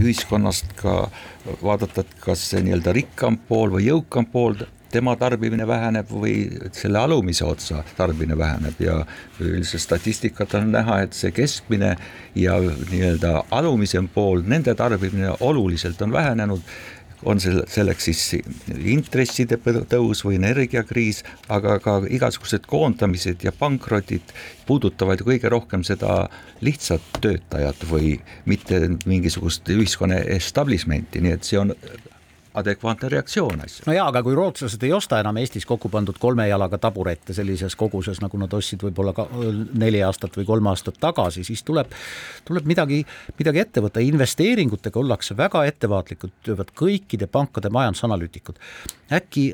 ühiskonnast 0.00 0.74
ka 0.76 1.08
vaadata, 1.62 2.02
et 2.02 2.16
kas 2.20 2.50
see 2.50 2.62
nii-öelda 2.64 2.92
rikkam 2.92 3.38
pool 3.48 3.70
või 3.70 3.86
jõukam 3.86 4.26
pool 4.26 4.56
tema 4.90 5.16
tarbimine 5.18 5.66
väheneb 5.66 6.10
või 6.10 6.48
selle 6.72 6.98
alumise 6.98 7.44
otsa 7.44 7.82
tarbimine 7.96 8.36
väheneb. 8.38 8.78
Ja 8.80 9.00
üldiselt 9.40 9.82
statistikat 9.82 10.54
on 10.54 10.70
näha, 10.72 11.02
et 11.04 11.14
see 11.14 11.32
keskmine 11.34 11.96
ja 12.34 12.58
nii-öelda 12.60 13.46
alumisem 13.50 14.08
pool, 14.08 14.42
nende 14.46 14.74
tarbimine 14.74 15.34
oluliselt 15.40 16.02
on 16.02 16.12
vähenenud 16.12 16.62
on 17.24 17.40
sel-, 17.40 17.64
selleks 17.70 18.08
siis 18.08 18.22
intresside 18.76 19.58
tõus 19.90 20.24
või 20.26 20.38
energiakriis, 20.40 21.22
aga 21.52 21.78
ka 21.82 21.98
igasugused 22.08 22.66
koondamised 22.70 23.44
ja 23.46 23.54
pankrotid 23.56 24.34
puudutavad 24.66 25.20
ju 25.20 25.30
kõige 25.30 25.52
rohkem 25.52 25.84
seda 25.86 26.26
lihtsat 26.64 27.04
töötajat 27.22 27.86
või 27.90 28.16
mitte 28.44 28.82
mingisugust 29.06 29.68
ühiskonna 29.72 30.20
establishment'i, 30.36 31.22
nii 31.22 31.36
et 31.38 31.48
see 31.48 31.60
on 31.60 31.74
adekvaatne 32.56 33.08
reaktsioon 33.12 33.60
asju. 33.64 33.84
no 33.86 33.94
jaa, 33.96 34.06
aga 34.08 34.22
kui 34.24 34.34
rootslased 34.36 34.82
ei 34.86 34.92
osta 34.96 35.18
enam 35.20 35.36
Eestis 35.40 35.66
kokku 35.68 35.90
pandud 35.92 36.16
kolme 36.20 36.46
jalaga 36.48 36.78
taburette 36.80 37.34
sellises 37.36 37.76
koguses, 37.76 38.20
nagu 38.24 38.38
nad 38.40 38.52
ostsid 38.56 38.84
võib-olla 38.86 39.12
ka 39.16 39.26
neli 39.76 40.00
aastat 40.04 40.38
või 40.38 40.46
kolm 40.48 40.70
aastat 40.72 40.96
tagasi, 41.02 41.44
siis 41.46 41.62
tuleb, 41.66 41.92
tuleb 42.48 42.68
midagi, 42.68 43.02
midagi 43.38 43.62
ette 43.64 43.82
võtta, 43.84 44.04
investeeringutega 44.04 45.00
ollakse 45.02 45.36
väga 45.36 45.66
ettevaatlikud, 45.68 46.32
ütlevad 46.40 46.72
kõikide 46.76 47.28
pankade 47.28 47.72
majandusanalüütikud. 47.76 48.62
äkki, 49.12 49.50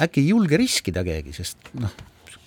äkki 0.00 0.22
ei 0.22 0.30
julge 0.30 0.60
riskida 0.62 1.04
keegi, 1.04 1.34
sest 1.40 1.72
noh, 1.80 1.96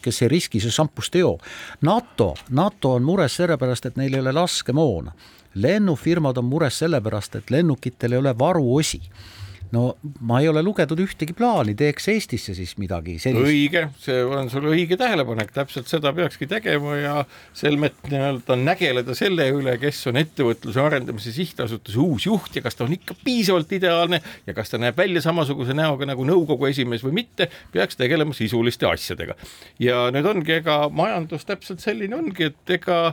kes 0.01 0.21
ei 0.23 0.31
riski, 0.31 0.63
see 0.63 0.71
šampust 0.71 1.15
ei 1.19 1.25
joo. 1.25 1.35
NATO, 1.81 2.31
NATO 2.49 2.95
on 2.95 3.03
mures 3.03 3.35
sellepärast, 3.41 3.91
et 3.91 3.99
neil 3.99 4.15
ei 4.15 4.23
ole 4.23 4.31
laskemoona. 4.39 5.11
lennufirmad 5.53 6.37
on 6.37 6.45
mures 6.47 6.77
sellepärast, 6.79 7.35
et 7.35 7.49
lennukitel 7.51 8.13
ei 8.15 8.19
ole 8.23 8.37
varuosi 8.39 9.01
no 9.71 9.95
ma 10.27 10.39
ei 10.41 10.49
ole 10.51 10.63
lugenud 10.65 10.99
ühtegi 11.03 11.35
plaani, 11.37 11.73
teeks 11.79 12.09
Eestisse 12.11 12.55
siis 12.57 12.73
midagi 12.81 13.17
sellist. 13.21 13.47
õige, 13.47 13.83
see 14.03 14.19
on 14.25 14.49
sul 14.51 14.67
õige 14.71 14.97
tähelepanek, 14.99 15.53
täpselt 15.55 15.89
seda 15.91 16.11
peakski 16.15 16.47
tegema 16.51 16.97
ja 16.99 17.15
selmet 17.57 17.97
nii-öelda 18.11 18.57
nägeleda 18.59 19.15
selle 19.17 19.47
üle, 19.55 19.77
kes 19.81 20.03
on 20.11 20.19
ettevõtluse 20.21 20.83
arendamise 20.83 21.33
sihtasutuse 21.35 21.99
uus 22.03 22.27
juht 22.27 22.59
ja 22.59 22.65
kas 22.65 22.77
ta 22.77 22.85
on 22.87 22.95
ikka 22.97 23.15
piisavalt 23.23 23.71
ideaalne 23.77 24.21
ja 24.47 24.55
kas 24.57 24.73
ta 24.73 24.81
näeb 24.81 24.97
välja 24.99 25.23
samasuguse 25.23 25.75
näoga 25.77 26.09
nagu 26.09 26.27
nõukogu 26.27 26.67
esimees 26.71 27.05
või 27.05 27.21
mitte, 27.21 27.47
peaks 27.71 27.99
tegelema 27.99 28.35
sisuliste 28.35 28.89
asjadega. 28.89 29.37
ja 29.79 30.07
nüüd 30.11 30.27
ongi, 30.35 30.59
ega 30.59 30.81
majandus 30.91 31.47
täpselt 31.47 31.83
selline 31.83 32.19
ongi, 32.19 32.51
et 32.51 32.75
ega 32.79 33.03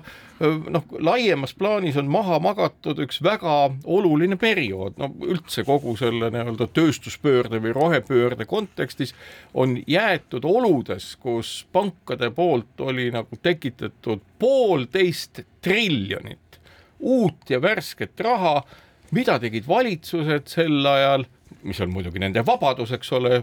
noh, 0.40 0.84
laiemas 1.02 1.54
plaanis 1.58 1.96
on 1.98 2.08
maha 2.10 2.38
magatud 2.42 2.98
üks 3.02 3.20
väga 3.24 3.54
oluline 3.84 4.38
periood, 4.40 4.96
no 5.00 5.10
üldse 5.26 5.64
kogu 5.66 5.96
selle 5.98 6.30
nii-öelda 6.30 6.47
tööstuspöörde 6.56 7.60
või 7.60 7.74
rohepöörde 7.76 8.46
kontekstis 8.48 9.14
on 9.54 9.76
jäetud 9.86 10.44
oludes, 10.44 11.16
kus 11.20 11.66
pankade 11.72 12.30
poolt 12.30 12.80
oli 12.80 13.10
nagu 13.10 13.36
tekitatud 13.42 14.22
poolteist 14.38 15.42
triljonit 15.60 16.60
uut 17.00 17.50
ja 17.50 17.62
värsket 17.62 18.20
raha, 18.20 18.62
mida 19.10 19.38
tegid 19.38 19.66
valitsused 19.68 20.48
sel 20.50 20.86
ajal, 20.86 21.24
mis 21.62 21.80
on 21.80 21.92
muidugi 21.92 22.18
nende 22.22 22.42
vabadus, 22.46 22.92
eks 22.92 23.12
ole, 23.12 23.42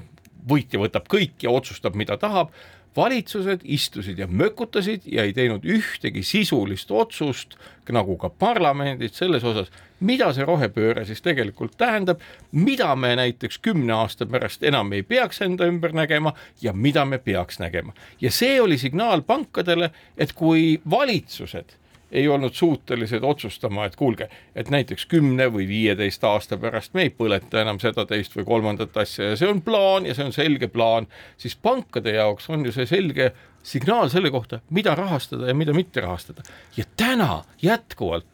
võitja 0.49 0.79
võtab 0.79 1.07
kõik 1.09 1.43
ja 1.43 1.53
otsustab, 1.53 1.95
mida 1.95 2.17
tahab 2.17 2.51
valitsused 2.95 3.61
istusid 3.63 4.19
ja 4.19 4.27
mökutasid 4.27 5.01
ja 5.05 5.23
ei 5.23 5.33
teinud 5.33 5.65
ühtegi 5.65 6.23
sisulist 6.23 6.91
otsust, 6.91 7.55
nagu 7.91 8.17
ka 8.17 8.29
parlamendid 8.29 9.13
selles 9.13 9.43
osas, 9.43 9.69
mida 9.99 10.31
see 10.33 10.45
rohepööre 10.47 11.05
siis 11.05 11.21
tegelikult 11.21 11.77
tähendab, 11.77 12.23
mida 12.51 12.95
me 12.95 13.15
näiteks 13.15 13.59
kümne 13.63 13.93
aasta 13.93 14.25
pärast 14.25 14.63
enam 14.63 14.93
ei 14.95 15.03
peaks 15.03 15.41
enda 15.45 15.67
ümber 15.69 15.93
nägema 15.95 16.33
ja 16.61 16.73
mida 16.73 17.05
me 17.05 17.17
peaks 17.17 17.59
nägema. 17.59 17.93
ja 18.21 18.31
see 18.31 18.61
oli 18.61 18.77
signaal 18.77 19.21
pankadele, 19.21 19.91
et 20.17 20.33
kui 20.33 20.81
valitsused 20.89 21.77
ei 22.11 22.27
olnud 22.27 22.53
suutelised 22.53 23.23
otsustama, 23.23 23.85
et 23.85 23.95
kuulge, 23.95 24.29
et 24.55 24.69
näiteks 24.69 25.05
kümne 25.11 25.47
või 25.51 25.67
viieteist 25.67 26.23
aasta 26.23 26.57
pärast 26.57 26.93
me 26.93 27.07
ei 27.07 27.09
põleta 27.09 27.61
enam 27.61 27.79
seda, 27.81 28.05
teist 28.05 28.35
või 28.37 28.45
kolmandat 28.45 28.97
asja 28.97 29.31
ja 29.31 29.39
see 29.39 29.49
on 29.49 29.61
plaan 29.65 30.05
ja 30.05 30.15
see 30.15 30.27
on 30.27 30.33
selge 30.35 30.69
plaan, 30.71 31.09
siis 31.37 31.55
pankade 31.55 32.15
jaoks 32.15 32.49
on 32.49 32.65
ju 32.65 32.73
see 32.75 32.85
selge 32.89 33.31
signaal 33.65 34.09
selle 34.13 34.29
kohta, 34.31 34.61
mida 34.69 34.95
rahastada 34.95 35.49
ja 35.49 35.55
mida 35.57 35.73
mitte 35.73 36.01
rahastada. 36.01 36.43
ja 36.77 36.83
täna 36.97 37.43
jätkuvalt 37.61 38.25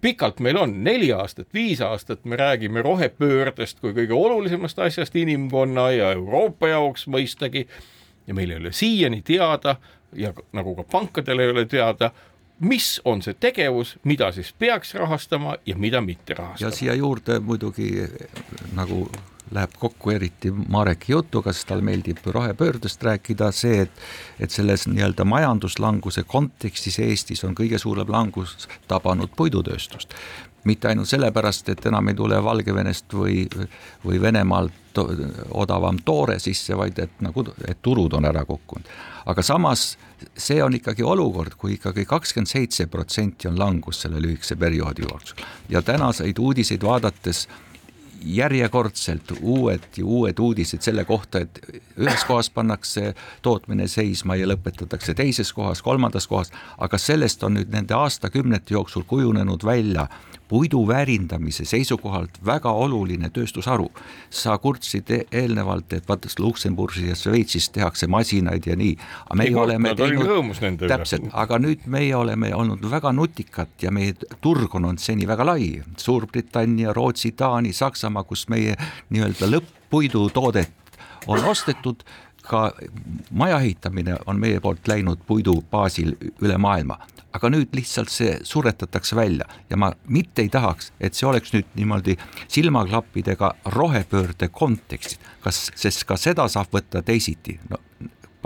pikalt 0.00 0.40
meil 0.40 0.56
on, 0.60 0.84
neli 0.84 1.12
aastat, 1.12 1.48
viis 1.54 1.80
aastat, 1.80 2.24
me 2.24 2.36
räägime 2.36 2.82
rohepöördest 2.82 3.80
kui 3.80 3.94
kõige 3.96 4.14
olulisemast 4.14 4.78
asjast 4.78 5.16
inimkonna 5.16 5.90
ja 5.90 6.12
Euroopa 6.12 6.68
jaoks 6.68 7.06
mõistagi. 7.06 7.66
ja 8.26 8.34
meil 8.34 8.50
ei 8.50 8.56
ole 8.56 8.72
siiani 8.72 9.22
teada 9.22 9.76
ja 10.12 10.32
nagu 10.52 10.74
ka 10.74 10.84
pankadel 10.92 11.38
ei 11.38 11.50
ole 11.50 11.64
teada, 11.64 12.10
mis 12.60 13.00
on 13.04 13.22
see 13.22 13.36
tegevus, 13.40 13.96
mida 14.04 14.32
siis 14.32 14.52
peaks 14.58 14.94
rahastama 14.94 15.56
ja 15.66 15.76
mida 15.76 16.00
mitte 16.00 16.34
rahastama. 16.34 16.68
ja 16.68 16.76
siia 16.76 16.94
juurde 16.94 17.40
muidugi 17.40 18.08
nagu 18.74 19.08
läheb 19.50 19.70
kokku 19.78 20.10
eriti 20.10 20.50
Mareki 20.50 21.12
jutuga, 21.12 21.52
sest 21.52 21.68
tal 21.68 21.80
meeldib 21.86 22.18
rohepöördest 22.26 23.02
rääkida, 23.02 23.52
see, 23.54 23.84
et 23.86 24.00
et 24.40 24.50
selles 24.50 24.86
nii-öelda 24.90 25.24
majanduslanguse 25.24 26.24
kontekstis 26.26 26.98
Eestis 26.98 27.44
on 27.44 27.54
kõige 27.54 27.78
suurem 27.78 28.10
langus 28.10 28.68
tabanud 28.88 29.30
puidutööstust. 29.36 30.14
Mitte 30.66 30.90
ainult 30.90 31.08
sellepärast, 31.08 31.68
et 31.72 31.86
enam 31.86 32.08
ei 32.10 32.18
tule 32.18 32.38
Valgevenest 32.44 33.14
või, 33.14 33.44
või 34.04 34.20
Venemaalt 34.20 34.98
odavam 35.54 35.98
toore 36.04 36.38
sisse, 36.40 36.76
vaid 36.76 36.98
et 36.98 37.20
nagu, 37.24 37.44
et 37.68 37.82
turud 37.82 38.16
on 38.16 38.24
ära 38.24 38.44
kukkunud. 38.48 38.88
aga 39.26 39.42
samas 39.42 39.96
see 40.38 40.62
on 40.62 40.74
ikkagi 40.74 41.02
olukord 41.02 41.56
kui 41.58 41.74
ikkagi 41.74 42.04
kakskümmend 42.06 42.48
seitse 42.48 42.86
protsenti 42.86 43.48
on 43.48 43.58
langus 43.58 44.00
selle 44.00 44.20
lühikese 44.22 44.56
perioodi 44.56 45.02
jooksul 45.02 45.44
ja 45.68 45.82
tänaseid 45.82 46.38
uudiseid 46.38 46.82
vaadates 46.82 47.48
järjekordselt 48.24 49.32
uued 49.40 49.82
ja 49.96 50.04
uued 50.04 50.38
uudised 50.38 50.82
selle 50.82 51.04
kohta, 51.04 51.38
et 51.44 51.60
ühes 51.98 52.24
kohas 52.26 52.50
pannakse 52.50 53.14
tootmine 53.42 53.88
seisma 53.88 54.36
ja 54.36 54.48
lõpetatakse 54.48 55.14
teises 55.14 55.52
kohas, 55.52 55.82
kolmandas 55.82 56.26
kohas, 56.26 56.52
aga 56.78 56.98
sellest 56.98 57.44
on 57.46 57.58
nüüd 57.58 57.70
nende 57.72 57.94
aastakümnete 57.94 58.74
jooksul 58.74 59.04
kujunenud 59.06 59.64
välja 59.64 60.08
puidu 60.48 60.88
väärindamise 60.88 61.64
seisukohalt 61.64 62.38
väga 62.46 62.70
oluline 62.72 63.30
tööstusharu. 63.30 63.90
sa 64.30 64.58
kurtsid 64.58 65.10
e-, 65.10 65.24
eelnevalt, 65.32 65.92
et 65.92 66.08
vaata 66.08 66.28
Luksemburgis 66.38 67.08
ja 67.08 67.14
Šveitsis 67.14 67.68
tehakse 67.70 68.06
masinaid 68.06 68.66
ja 68.66 68.76
nii, 68.76 68.96
aga 69.26 69.36
meie 69.36 69.48
Ei, 69.48 69.54
oleme 69.54 69.94
teinud, 69.94 70.88
täpselt, 70.88 71.28
aga 71.32 71.58
nüüd 71.58 71.86
meie 71.86 72.14
oleme 72.16 72.54
olnud 72.54 72.84
väga 72.90 73.12
nutikad 73.12 73.68
ja 73.82 73.90
meie 73.90 74.14
turg 74.40 74.74
on 74.74 74.84
olnud 74.84 75.02
seni 75.02 75.26
väga 75.26 75.46
lai. 75.46 75.82
Suurbritannia, 75.96 76.92
Rootsi, 76.92 77.32
Taani, 77.32 77.72
Saksamaa, 77.72 78.24
kus 78.24 78.48
meie 78.48 78.76
nii-öelda 79.10 79.50
lõpp-puidutoodet 79.50 80.72
on 81.26 81.44
ostetud, 81.44 82.04
ka 82.46 82.72
maja 83.30 83.58
ehitamine 83.60 84.16
on 84.26 84.40
meie 84.40 84.60
poolt 84.60 84.88
läinud 84.88 85.22
puidu 85.26 85.58
baasil 85.70 86.14
üle 86.42 86.58
maailma. 86.58 86.98
Aga 87.36 87.50
nüüd 87.52 87.74
lihtsalt 87.76 88.12
see 88.12 88.36
suretatakse 88.46 89.16
välja 89.16 89.46
ja 89.70 89.78
ma 89.80 89.92
mitte 90.12 90.44
ei 90.44 90.50
tahaks, 90.52 90.92
et 91.00 91.16
see 91.16 91.28
oleks 91.28 91.52
nüüd 91.54 91.68
niimoodi 91.78 92.16
silmaklappidega 92.48 93.52
rohepöörde 93.76 94.48
kontekstis, 94.52 95.20
kas, 95.44 95.66
sest 95.76 96.06
ka 96.08 96.18
seda 96.20 96.48
saab 96.52 96.72
võtta 96.74 97.04
teisiti, 97.06 97.58
no 97.70 97.80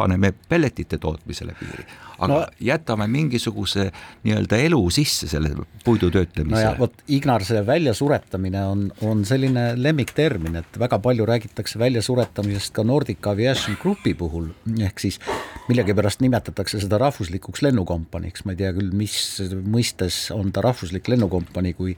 paneme 0.00 0.32
pelletite 0.48 0.98
tootmisele 1.00 1.54
piiri, 1.58 1.84
aga 2.18 2.28
No- 2.30 2.40
no, 2.40 2.46
jätame 2.60 3.06
mingisuguse 3.10 3.90
nii-öelda 4.24 4.58
elu 4.66 4.80
sisse 4.94 5.28
selle 5.28 5.52
puidu 5.84 6.08
no 6.08 6.14
töötlemisele. 6.18 6.74
vot 6.78 7.04
Ignar, 7.08 7.44
see 7.44 7.60
väljasuretamine 7.66 8.64
on, 8.68 8.86
on 9.06 9.24
selline 9.28 9.70
lemmiktermin, 9.76 10.56
et 10.62 10.80
väga 10.80 10.98
palju 11.02 11.26
räägitakse 11.28 11.80
väljasuretamisest 11.80 12.74
ka 12.76 12.84
Nordic 12.86 13.26
Aviation 13.26 13.78
Groupi 13.80 14.14
puhul, 14.18 14.50
ehk 14.88 15.00
siis 15.02 15.20
millegipärast 15.68 16.22
nimetatakse 16.24 16.80
seda 16.82 16.98
rahvuslikuks 17.02 17.62
lennukompaniiks, 17.66 18.44
ma 18.44 18.56
ei 18.56 18.62
tea 18.64 18.72
küll, 18.76 18.92
mis 18.96 19.16
mõistes 19.64 20.28
on 20.34 20.52
ta 20.52 20.64
rahvuslik 20.64 21.08
lennukompanii, 21.12 21.74
kui 21.78 21.96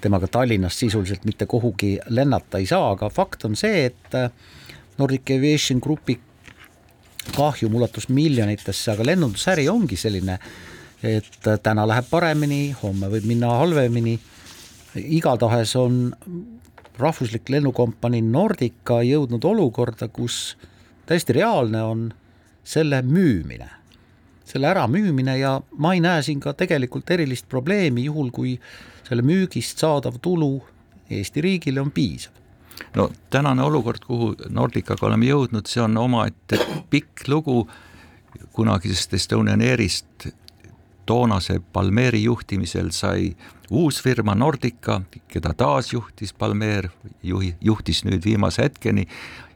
temaga 0.00 0.28
Tallinnast 0.30 0.82
sisuliselt 0.84 1.24
mitte 1.24 1.46
kuhugi 1.50 1.96
lennata 2.12 2.60
ei 2.62 2.68
saa, 2.68 2.90
aga 2.92 3.10
fakt 3.10 3.46
on 3.48 3.56
see, 3.58 3.86
et 3.90 4.16
Nordic 4.98 5.30
Aviation 5.34 5.80
Grupi 5.82 6.18
kahjum 7.36 7.74
ulatus 7.74 8.08
miljonitesse, 8.08 8.92
aga 8.92 9.06
lennundusäri 9.06 9.68
ongi 9.68 9.96
selline, 9.98 10.38
et 11.02 11.48
täna 11.62 11.86
läheb 11.88 12.08
paremini, 12.10 12.70
homme 12.82 13.10
võib 13.12 13.26
minna 13.28 13.54
halvemini. 13.60 14.18
igatahes 14.96 15.74
on 15.76 16.16
rahvuslik 16.98 17.48
lennukompanii 17.52 18.22
Nordica 18.22 19.02
jõudnud 19.04 19.44
olukorda, 19.44 20.08
kus 20.08 20.56
täiesti 21.06 21.36
reaalne 21.36 21.82
on 21.82 22.06
selle 22.64 23.02
müümine, 23.02 23.68
selle 24.44 24.70
äramüümine 24.70 25.38
ja 25.38 25.60
ma 25.76 25.92
ei 25.94 26.00
näe 26.00 26.22
siin 26.22 26.40
ka 26.40 26.54
tegelikult 26.56 27.10
erilist 27.10 27.48
probleemi, 27.48 28.06
juhul 28.08 28.30
kui 28.30 28.56
selle 29.08 29.22
müügist 29.22 29.78
saadav 29.78 30.16
tulu 30.22 30.62
Eesti 31.10 31.40
riigile 31.40 31.80
on 31.80 31.90
piisav. 31.94 32.32
No 32.94 33.10
tänane 33.30 33.62
olukord, 33.62 34.04
kuhu 34.06 34.34
Nordicaga 34.48 35.06
oleme 35.06 35.28
jõudnud, 35.28 35.68
see 35.68 35.82
on 35.82 35.96
omaette 36.00 36.58
pikk 36.90 37.28
lugu 37.28 37.64
kunagisest 38.52 39.14
Estonian 39.14 39.62
Airist. 39.62 40.28
Toonase 41.06 41.60
Palmeeri 41.72 42.24
juhtimisel 42.24 42.88
sai 42.90 43.28
uus 43.70 44.00
firma 44.02 44.34
Nordica, 44.34 44.96
keda 45.30 45.52
taas 45.54 45.92
juhtis 45.92 46.32
Palmeer, 46.34 46.88
juhi, 47.22 47.52
juhtis 47.62 48.02
nüüd 48.04 48.24
viimase 48.24 48.66
hetkeni. 48.66 49.06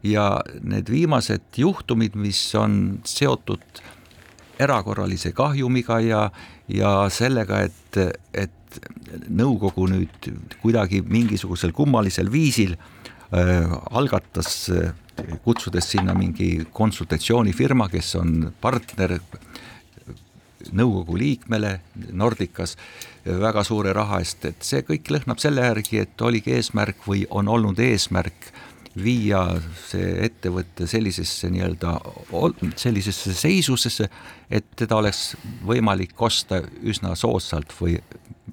Ja 0.06 0.28
need 0.62 0.86
viimased 0.90 1.58
juhtumid, 1.58 2.14
mis 2.14 2.38
on 2.54 3.00
seotud 3.04 3.82
erakorralise 4.62 5.32
kahjumiga 5.34 5.98
ja, 6.06 6.22
ja 6.70 6.94
sellega, 7.10 7.64
et, 7.66 7.98
et 8.32 8.80
nõukogu 9.26 9.90
nüüd 9.90 10.30
kuidagi 10.62 11.02
mingisugusel 11.02 11.74
kummalisel 11.74 12.30
viisil 12.30 12.76
äh, 12.78 12.99
algatas 13.30 14.70
äh, 14.70 14.92
kutsudes 15.44 15.90
sinna 15.92 16.14
mingi 16.14 16.66
konsultatsioonifirma, 16.72 17.88
kes 17.92 18.14
on 18.18 18.52
partner 18.60 19.18
nõukogu 20.76 21.16
liikmele 21.18 21.76
Nordicas 22.12 22.76
väga 23.24 23.64
suure 23.64 23.92
raha 23.96 24.20
eest, 24.20 24.44
et 24.48 24.64
see 24.64 24.82
kõik 24.86 25.08
lõhnab 25.12 25.40
selle 25.40 25.64
järgi, 25.64 26.02
et 26.02 26.24
oligi 26.26 26.54
eesmärk 26.56 27.06
või 27.06 27.24
on 27.30 27.48
olnud 27.48 27.80
eesmärk 27.80 28.50
viia 28.96 29.44
see 29.86 30.16
ettevõte 30.26 30.86
sellisesse 30.90 31.50
nii-öelda, 31.52 31.94
sellisesse 32.80 33.34
seisusesse, 33.38 34.08
et 34.50 34.66
teda 34.76 34.98
oleks 34.98 35.36
võimalik 35.66 36.18
osta 36.18 36.58
üsna 36.82 37.14
soodsalt 37.18 37.72
või 37.78 38.00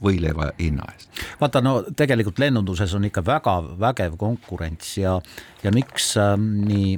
võileiva 0.01 0.51
hinna 0.59 0.85
eest. 0.93 1.09
vaata, 1.41 1.61
no 1.63 1.79
tegelikult 1.97 2.39
lennunduses 2.41 2.93
on 2.97 3.07
ikka 3.07 3.23
väga 3.25 3.57
vägev 3.81 4.17
konkurents 4.19 4.97
ja, 4.99 5.17
ja 5.63 5.73
miks 5.73 6.13
äh, 6.21 6.35
nii 6.37 6.97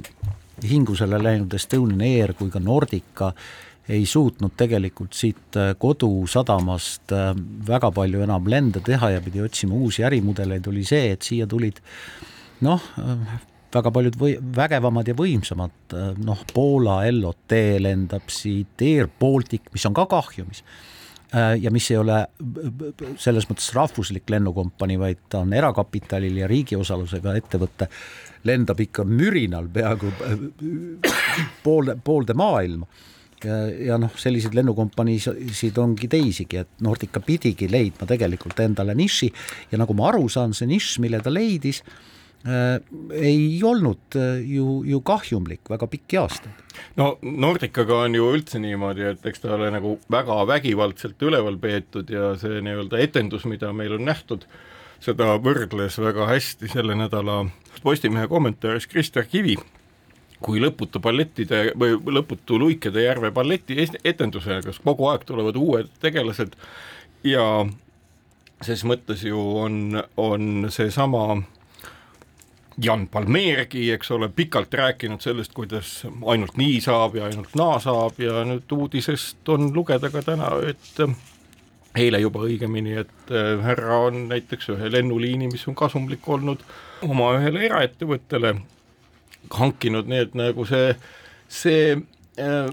hingusele 0.70 1.20
läinud 1.22 1.54
Estonian 1.56 2.04
Air 2.04 2.34
kui 2.38 2.52
ka 2.52 2.60
Nordica 2.60 3.32
ei 3.90 4.04
suutnud 4.06 4.54
tegelikult 4.58 5.16
siit 5.16 5.58
äh, 5.58 5.72
kodusadamast 5.80 7.14
äh, 7.16 7.30
väga 7.68 7.92
palju 7.96 8.24
enam 8.26 8.50
lende 8.50 8.84
teha 8.84 9.14
ja 9.16 9.22
pidi 9.24 9.42
otsima 9.44 9.78
uusi 9.78 10.04
ärimudeleid, 10.06 10.68
oli 10.70 10.84
see, 10.86 11.14
et 11.14 11.24
siia 11.26 11.48
tulid 11.50 11.80
noh, 12.66 12.82
väga 13.72 13.90
paljud 13.94 14.16
või 14.20 14.34
vägevamad 14.56 15.08
ja 15.08 15.14
võimsamad, 15.16 15.94
noh, 16.20 16.40
Poola 16.52 16.98
LOT 17.14 17.54
lendab 17.80 18.28
siit, 18.28 18.74
Air 18.84 19.08
Baltic, 19.08 19.70
mis 19.72 19.86
on 19.88 19.96
ka 19.96 20.04
kahjumis 20.10 20.60
ja 21.32 21.70
mis 21.70 21.90
ei 21.90 21.98
ole 22.00 22.16
selles 23.20 23.46
mõttes 23.50 23.70
rahvuslik 23.74 24.30
lennukompanii, 24.30 24.98
vaid 24.98 25.22
ta 25.30 25.44
on 25.44 25.52
erakapitalil 25.54 26.42
ja 26.42 26.48
riigi 26.50 26.78
osalusega 26.78 27.36
ettevõte, 27.38 27.86
lendab 28.48 28.80
ikka 28.82 29.04
mürinal 29.06 29.68
peaaegu 29.72 30.10
poolde, 31.64 31.96
poolde 32.04 32.34
maailma. 32.34 32.86
ja, 33.44 33.56
ja 33.92 33.98
noh, 33.98 34.12
selliseid 34.16 34.54
lennukompaniisid 34.58 35.78
ongi 35.78 36.08
teisigi, 36.08 36.64
et 36.64 36.82
Nordica 36.84 37.22
pidigi 37.24 37.70
leidma 37.70 38.08
tegelikult 38.08 38.58
endale 38.60 38.94
niši 38.94 39.30
ja 39.70 39.78
nagu 39.78 39.94
ma 39.94 40.10
aru 40.10 40.28
saan, 40.28 40.54
see 40.54 40.68
nišš, 40.68 40.98
mille 41.04 41.22
ta 41.24 41.32
leidis 41.32 41.84
äh,, 41.84 42.19
ei 42.44 43.60
olnud 43.64 44.16
äh, 44.16 44.40
ju, 44.48 44.80
ju 44.88 45.00
kahjumlik 45.04 45.68
väga 45.68 45.86
pikki 45.86 46.16
aastaid. 46.22 46.62
No 46.96 47.18
Nordicaga 47.22 47.98
on 48.06 48.14
ju 48.16 48.30
üldse 48.32 48.60
niimoodi, 48.62 49.04
et 49.12 49.26
eks 49.28 49.42
ta 49.42 49.52
ole 49.58 49.68
nagu 49.74 49.98
väga 50.10 50.38
vägivaldselt 50.48 51.20
üleval 51.20 51.58
peetud 51.60 52.08
ja 52.10 52.32
see 52.40 52.62
nii-öelda 52.64 53.02
etendus, 53.04 53.44
mida 53.44 53.74
meil 53.76 53.98
on 53.98 54.08
nähtud, 54.08 54.46
seda 55.04 55.34
võrdles 55.42 56.00
väga 56.00 56.30
hästi 56.32 56.72
selle 56.72 56.96
nädala 56.96 57.44
Postimehe 57.84 58.26
kommentaaris 58.28 58.88
Krister 58.88 59.24
Kivi, 59.28 59.58
kui 60.40 60.60
lõputu 60.60 61.00
ballettide 61.00 61.74
või 61.76 61.94
lõputu 61.96 62.58
Luikede 62.60 63.04
järve 63.04 63.30
balleti 63.36 63.76
etendusega, 64.04 64.64
kus 64.64 64.80
kogu 64.84 65.12
aeg 65.12 65.28
tulevad 65.28 65.56
uued 65.60 65.92
tegelased 66.00 66.56
ja 67.24 67.44
ses 68.64 68.84
mõttes 68.88 69.24
ju 69.24 69.40
on, 69.60 70.00
on 70.16 70.68
seesama 70.72 71.42
Jan 72.84 73.08
Palmeergi, 73.08 73.90
eks 73.92 74.10
ole, 74.10 74.28
pikalt 74.28 74.74
rääkinud 74.74 75.20
sellest, 75.20 75.52
kuidas 75.52 76.06
ainult 76.26 76.56
nii 76.56 76.78
saab 76.80 77.16
ja 77.18 77.26
ainult 77.28 77.54
naa 77.58 77.78
saab 77.82 78.20
ja 78.22 78.44
nüüd 78.48 78.72
uudisest 78.72 79.48
on 79.52 79.68
lugeda 79.74 80.10
ka 80.12 80.22
täna, 80.24 80.52
et 80.68 81.02
eile 81.98 82.20
juba 82.22 82.44
õigemini, 82.46 82.94
et 83.02 83.32
äh, 83.34 83.56
härra 83.64 83.98
on 84.06 84.28
näiteks 84.30 84.70
ühe 84.74 84.92
lennuliini, 84.92 85.50
mis 85.52 85.66
on 85.68 85.76
kasumlik 85.78 86.28
olnud, 86.28 86.62
oma 87.06 87.32
ühele 87.38 87.66
eraettevõttele 87.66 88.54
hankinud, 89.56 90.08
nii 90.10 90.24
et 90.26 90.38
nagu 90.38 90.66
see, 90.68 90.94
see, 91.50 91.84
äh, 91.96 92.19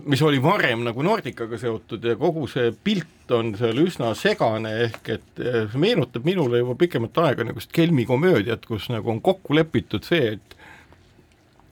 mis 0.05 0.22
oli 0.22 0.39
varem 0.43 0.84
nagu 0.86 1.03
Nordicaga 1.03 1.58
seotud 1.60 2.03
ja 2.05 2.16
kogu 2.20 2.45
see 2.49 2.72
pilt 2.72 3.32
on 3.36 3.53
seal 3.60 3.80
üsna 3.82 4.14
segane, 4.16 4.74
ehk 4.86 5.10
et 5.18 5.41
äh, 5.41 5.64
see 5.72 5.82
meenutab 5.82 6.28
minule 6.28 6.62
juba 6.62 6.78
pikemat 6.80 7.18
aega 7.26 7.47
niisugust 7.47 7.74
Kelmi 7.76 8.05
komöödiat, 8.08 8.66
kus 8.70 8.88
nagu 8.93 9.12
on 9.12 9.22
kokku 9.22 9.58
lepitud 9.58 10.05
see, 10.08 10.38
et 10.38 10.58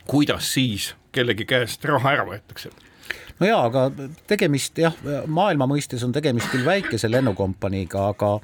kuidas 0.10 0.52
siis 0.54 0.94
kellegi 1.16 1.48
käest 1.48 1.86
raha 1.88 2.12
ära 2.18 2.26
võetakse. 2.28 2.74
No 3.40 3.48
jaa, 3.48 3.62
aga 3.68 3.90
tegemist 4.28 4.78
jah, 4.80 4.96
maailma 5.28 5.68
mõistes 5.70 6.04
on 6.08 6.14
tegemist 6.16 6.50
küll 6.52 6.66
väikese 6.68 7.10
lennukompaniiga, 7.12 8.10
aga 8.16 8.38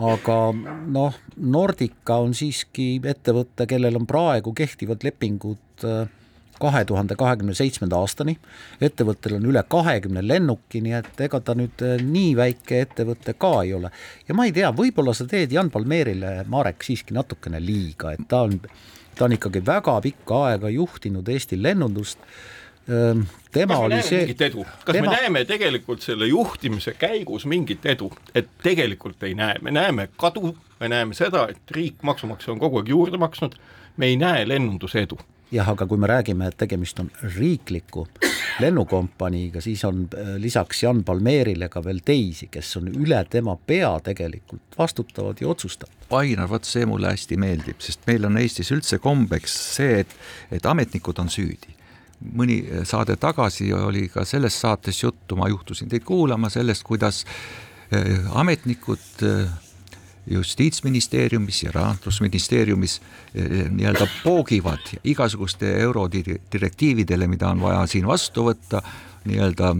aga 0.00 0.36
noh, 0.54 1.16
Nordica 1.36 2.20
on 2.22 2.32
siiski 2.36 2.94
ettevõte, 3.04 3.66
kellel 3.68 3.98
on 3.98 4.06
praegu 4.08 4.54
kehtivad 4.56 5.04
lepingud 5.04 5.84
äh, 5.84 6.06
kahe 6.60 6.84
tuhande 6.88 7.16
kahekümne 7.18 7.54
seitsmenda 7.56 7.98
aastani. 8.00 8.36
ettevõttel 8.80 9.36
on 9.38 9.48
üle 9.52 9.62
kahekümne 9.68 10.22
lennuki, 10.26 10.82
nii 10.84 10.96
et 11.00 11.24
ega 11.26 11.40
ta 11.40 11.56
nüüd 11.58 11.84
äh, 11.86 11.98
nii 12.04 12.36
väike 12.36 12.84
ettevõte 12.86 13.34
ka 13.38 13.52
ei 13.64 13.74
ole. 13.74 13.90
ja 14.28 14.36
ma 14.36 14.46
ei 14.48 14.54
tea, 14.56 14.70
võib-olla 14.76 15.14
sa 15.16 15.26
teed 15.26 15.52
Jan 15.52 15.70
Palmeerile, 15.70 16.44
Marek, 16.48 16.84
siiski 16.86 17.16
natukene 17.16 17.60
liiga, 17.64 18.14
et 18.14 18.28
ta 18.28 18.44
on, 18.48 18.60
ta 19.16 19.26
on 19.26 19.36
ikkagi 19.36 19.64
väga 19.66 20.00
pikka 20.06 20.46
aega 20.50 20.72
juhtinud 20.76 21.28
Eesti 21.28 21.62
lennundust 21.62 22.18
tema 23.52 23.74
kas 23.74 23.84
oli 23.84 24.02
see, 24.02 24.34
kas 24.34 24.94
tema- 24.94 25.10
me 25.10 25.16
näeme 25.16 25.44
tegelikult 25.44 26.02
selle 26.02 26.26
juhtimise 26.26 26.94
käigus 26.98 27.46
mingit 27.46 27.86
edu, 27.86 28.10
et 28.34 28.48
tegelikult 28.62 29.22
ei 29.22 29.34
näe, 29.34 29.58
me 29.62 29.70
näeme 29.70 30.08
kadu, 30.16 30.56
me 30.80 30.88
näeme 30.88 31.14
seda, 31.14 31.46
et 31.50 31.70
riik, 31.70 32.02
maksumaksja 32.02 32.52
on 32.52 32.58
kogu 32.58 32.80
aeg 32.80 32.88
juurde 32.88 33.18
maksnud, 33.18 33.54
me 33.96 34.06
ei 34.06 34.16
näe 34.16 34.48
lennunduse 34.48 35.02
edu. 35.06 35.18
Jah, 35.52 35.68
aga 35.68 35.86
kui 35.86 35.98
me 35.98 36.08
räägime, 36.10 36.48
et 36.50 36.56
tegemist 36.60 37.00
on 37.02 37.10
riikliku 37.36 38.06
lennukompaniiga, 38.60 39.60
siis 39.64 39.84
on 39.88 40.04
äh, 40.14 40.34
lisaks 40.42 40.82
Jan 40.82 41.02
Palmeerile 41.04 41.68
ka 41.72 41.82
veel 41.84 42.02
teisi, 42.04 42.50
kes 42.52 42.76
on 42.80 42.90
üle 42.92 43.20
tema 43.30 43.56
pea 43.56 43.92
tegelikult 44.04 44.78
vastutavad 44.78 45.40
ja 45.40 45.48
otsustavad. 45.48 46.06
Ainar, 46.20 46.48
vot 46.50 46.66
see 46.68 46.86
mulle 46.86 47.12
hästi 47.14 47.38
meeldib, 47.40 47.80
sest 47.82 48.06
meil 48.10 48.26
on 48.28 48.38
Eestis 48.40 48.72
üldse 48.74 48.98
kombeks 49.02 49.56
see, 49.76 50.00
et, 50.04 50.16
et 50.50 50.66
ametnikud 50.66 51.22
on 51.22 51.30
süüdi 51.32 51.76
mõni 52.20 52.58
saade 52.84 53.14
tagasi 53.16 53.70
oli 53.72 54.02
ka 54.12 54.26
selles 54.28 54.58
saates 54.60 54.98
juttu, 55.02 55.38
ma 55.40 55.48
juhtusin 55.48 55.88
teid 55.88 56.04
kuulama 56.04 56.50
sellest, 56.52 56.84
kuidas 56.84 57.22
eh, 57.96 58.18
ametnikud 58.36 59.22
justiitsministeeriumis 60.26 61.62
ja 61.62 61.72
rahandusministeeriumis 61.72 63.00
eh, 63.34 63.70
nii-öelda 63.70 64.06
poogivad 64.24 64.92
igasuguste 65.04 65.72
eurodirektiividele, 65.80 67.26
mida 67.26 67.48
on 67.48 67.62
vaja 67.62 67.86
siin 67.86 68.06
vastu 68.06 68.44
võtta, 68.50 68.82
nii-öelda 69.24 69.74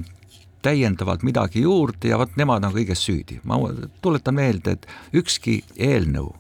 täiendavalt 0.63 1.23
midagi 1.23 1.63
juurde 1.63 2.09
ja 2.09 2.19
vot 2.21 2.37
nemad 2.37 2.65
on 2.65 2.75
kõiges 2.75 3.05
süüdi. 3.05 3.41
ma 3.45 3.57
tuletan 4.03 4.35
meelde, 4.35 4.77
et 4.77 4.87
ükski 5.15 5.61
eelnõu, 5.77 6.35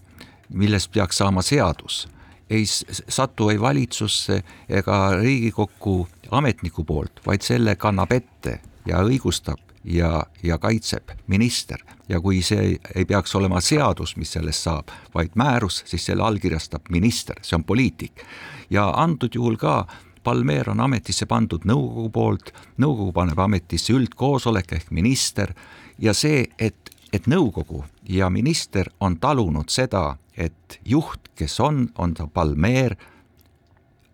millest 0.48 0.92
peaks 0.92 1.16
saama 1.16 1.42
seadus, 1.42 2.08
ei 2.50 2.64
satu 3.08 3.48
ei 3.50 3.60
valitsusse 3.60 4.42
ega 4.68 4.98
Riigikokku 5.20 6.08
ametniku 6.30 6.84
poolt, 6.84 7.20
vaid 7.26 7.42
selle 7.46 7.76
kannab 7.76 8.12
ette 8.12 8.60
ja 8.86 9.04
õigustab 9.06 9.60
ja, 9.84 10.26
ja 10.42 10.58
kaitseb 10.58 11.14
minister 11.26 11.78
ja 12.10 12.20
kui 12.20 12.42
see 12.42 12.74
ei 12.94 13.04
peaks 13.06 13.34
olema 13.38 13.60
seadus, 13.62 14.16
mis 14.18 14.32
sellest 14.34 14.66
saab, 14.66 14.90
vaid 15.14 15.36
määrus, 15.38 15.82
siis 15.86 16.08
selle 16.10 16.24
allkirjastab 16.26 16.90
minister, 16.90 17.38
see 17.42 17.56
on 17.58 17.64
poliitik. 17.64 18.24
ja 18.70 18.90
antud 18.96 19.34
juhul 19.34 19.56
ka 19.56 19.86
Palmeer 20.22 20.68
on 20.70 20.80
ametisse 20.84 21.26
pandud 21.26 21.64
nõukogu 21.64 22.10
poolt, 22.12 22.50
nõukogu 22.78 23.12
paneb 23.16 23.38
ametisse 23.40 23.94
üldkoosolek 23.96 24.72
ehk 24.76 24.90
minister 24.90 25.54
ja 25.98 26.12
see, 26.14 26.44
et, 26.58 26.90
et 27.12 27.26
nõukogu 27.26 27.84
ja 28.08 28.28
minister 28.30 28.90
on 29.00 29.16
talunud 29.16 29.70
seda, 29.72 30.18
et 30.36 30.80
juht, 30.84 31.32
kes 31.34 31.56
on, 31.60 31.86
on 31.96 32.12
ta 32.14 32.26
Palmeer, 32.26 32.96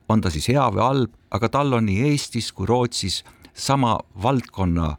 on 0.08 0.22
ta 0.22 0.30
siis 0.30 0.46
hea 0.52 0.68
või 0.70 0.84
halb, 0.84 1.16
aga 1.30 1.48
tal 1.48 1.74
on 1.74 1.88
nii 1.88 2.12
Eestis 2.12 2.52
kui 2.52 2.68
Rootsis 2.70 3.24
sama 3.56 3.98
valdkonna 4.22 4.94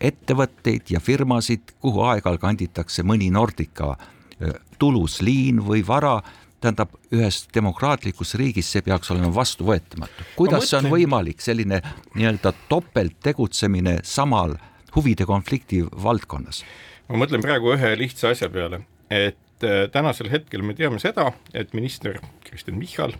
ettevõtteid 0.00 0.90
ja 0.94 1.00
firmasid, 1.00 1.74
kuhu 1.80 2.02
aeg-ajalt 2.08 2.40
kanditakse 2.40 3.04
mõni 3.06 3.30
Nordica 3.30 3.94
öö, 3.94 4.52
tulusliin 4.78 5.60
või 5.64 5.82
vara, 5.86 6.20
tähendab, 6.60 6.94
ühes 7.12 7.42
demokraatlikus 7.54 8.34
riigis 8.40 8.70
see 8.72 8.82
peaks 8.84 9.10
olema 9.10 9.32
vastuvõetamatu. 9.34 10.24
kuidas 10.36 10.70
see 10.70 10.78
on 10.78 10.90
võimalik, 10.92 11.40
selline 11.40 11.82
nii-öelda 12.14 12.52
topelttegutsemine 12.68 14.00
samal 14.02 14.56
huvide 14.96 15.26
konflikti 15.26 15.82
valdkonnas? 16.02 16.64
ma 17.08 17.24
mõtlen 17.24 17.42
praegu 17.42 17.74
ühe 17.74 17.94
lihtsa 17.98 18.32
asja 18.34 18.48
peale, 18.52 18.84
et 19.10 19.68
tänasel 19.92 20.30
hetkel 20.32 20.62
me 20.64 20.74
teame 20.74 21.00
seda, 21.02 21.32
et 21.54 21.74
minister 21.76 22.20
Kristen 22.44 22.78
Michal 22.78 23.12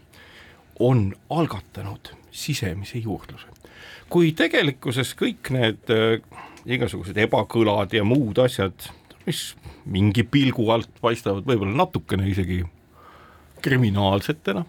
on 0.81 1.11
algatanud 1.31 2.15
sisemise 2.31 2.99
juurdluse. 2.99 3.47
Kui 4.11 4.33
tegelikkuses 4.37 5.15
kõik 5.19 5.53
need 5.55 5.93
äh, 5.95 6.19
igasugused 6.67 7.17
ebakõlad 7.17 7.95
ja 7.97 8.05
muud 8.05 8.39
asjad, 8.43 8.91
mis 9.27 9.55
mingi 9.85 10.25
pilgu 10.27 10.69
alt 10.73 10.91
paistavad 11.01 11.47
võib-olla 11.49 11.85
natukene 11.85 12.29
isegi 12.29 12.63
kriminaalsetena, 13.61 14.65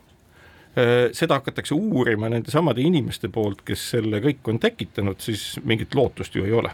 seda 1.16 1.36
hakatakse 1.39 1.76
uurima 1.76 2.30
nendesamade 2.32 2.84
inimeste 2.84 3.28
poolt, 3.32 3.64
kes 3.68 3.89
selle 3.93 4.22
kõik 4.24 4.47
on 4.52 4.60
tekitanud, 4.60 5.20
siis 5.20 5.60
mingit 5.68 5.95
lootust 5.95 6.36
ju 6.36 6.45
ei 6.47 6.54
ole. 6.56 6.72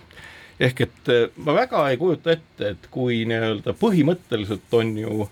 ehk 0.59 0.81
et 0.81 1.09
eh, 1.13 1.29
ma 1.45 1.53
väga 1.53 1.83
ei 1.89 1.97
kujuta 1.97 2.31
ette, 2.33 2.69
et 2.69 2.87
kui 2.89 3.25
nii-öelda 3.29 3.75
põhimõtteliselt 3.77 4.73
on 4.73 4.95
ju 4.97 5.27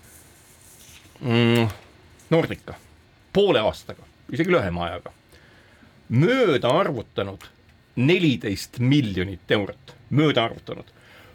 mm, 1.20 1.66
Nordica 2.30 2.76
poole 3.32 3.60
aastaga, 3.60 4.06
isegi 4.30 4.54
lühema 4.54 4.84
ajaga, 4.86 5.10
mööda 6.08 6.68
arvutanud 6.68 7.44
neliteist 7.96 8.78
miljonit 8.78 9.50
eurot, 9.50 9.94
mööda 10.10 10.44
arvutanud. 10.44 10.84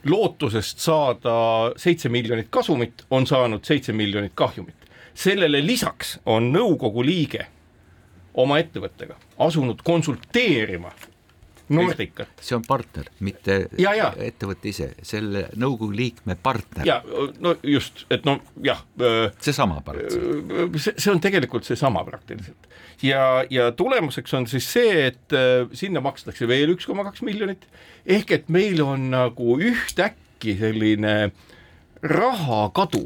lootusest 0.03 0.79
saada 0.79 1.73
seitse 1.77 2.09
miljonit 2.09 2.47
kasumit, 2.49 3.03
on 3.11 3.27
saanud 3.27 3.65
seitse 3.65 3.93
miljonit 3.93 4.31
kahjumit. 4.35 4.75
sellele 5.13 5.65
lisaks 5.65 6.19
on 6.25 6.53
nõukogu 6.53 7.05
liige 7.05 7.47
oma 8.33 8.59
ettevõttega 8.59 9.15
asunud 9.39 9.81
konsulteerima 9.83 10.91
Nordicat 11.71 12.41
see 12.43 12.55
on 12.57 12.65
partner, 12.67 13.07
mitte 13.23 13.57
Ja, 13.79 13.93
ja. 13.97 14.09
ettevõte 14.21 14.71
ise, 14.71 14.91
selle 15.05 15.45
nõukogu 15.59 15.91
liikme 15.95 16.35
partner, 16.41 16.85
ja 16.87 16.99
no 17.43 17.55
just, 17.65 18.05
et 18.11 18.25
no 18.27 18.37
jah, 18.63 18.83
seesama 19.43 19.81
partner. 19.85 20.71
see, 20.77 20.95
see 20.97 21.11
on 21.13 21.21
tegelikult 21.23 21.67
seesama 21.67 22.03
praktiliselt. 22.07 22.69
ja, 23.05 23.43
ja 23.49 23.71
tulemuseks 23.71 24.33
on 24.37 24.47
siis 24.51 24.67
see, 24.73 25.07
et 25.11 25.37
äh, 25.37 25.65
sinna 25.77 26.03
makstakse 26.03 26.47
veel 26.49 26.75
üks 26.75 26.89
koma 26.89 27.05
kaks 27.07 27.23
miljonit, 27.27 27.67
ehk 28.05 28.35
et 28.37 28.51
meil 28.53 28.81
on 28.85 29.09
nagu 29.13 29.57
ühtäkki 29.61 30.57
selline 30.59 31.31
rahakadu 32.01 33.05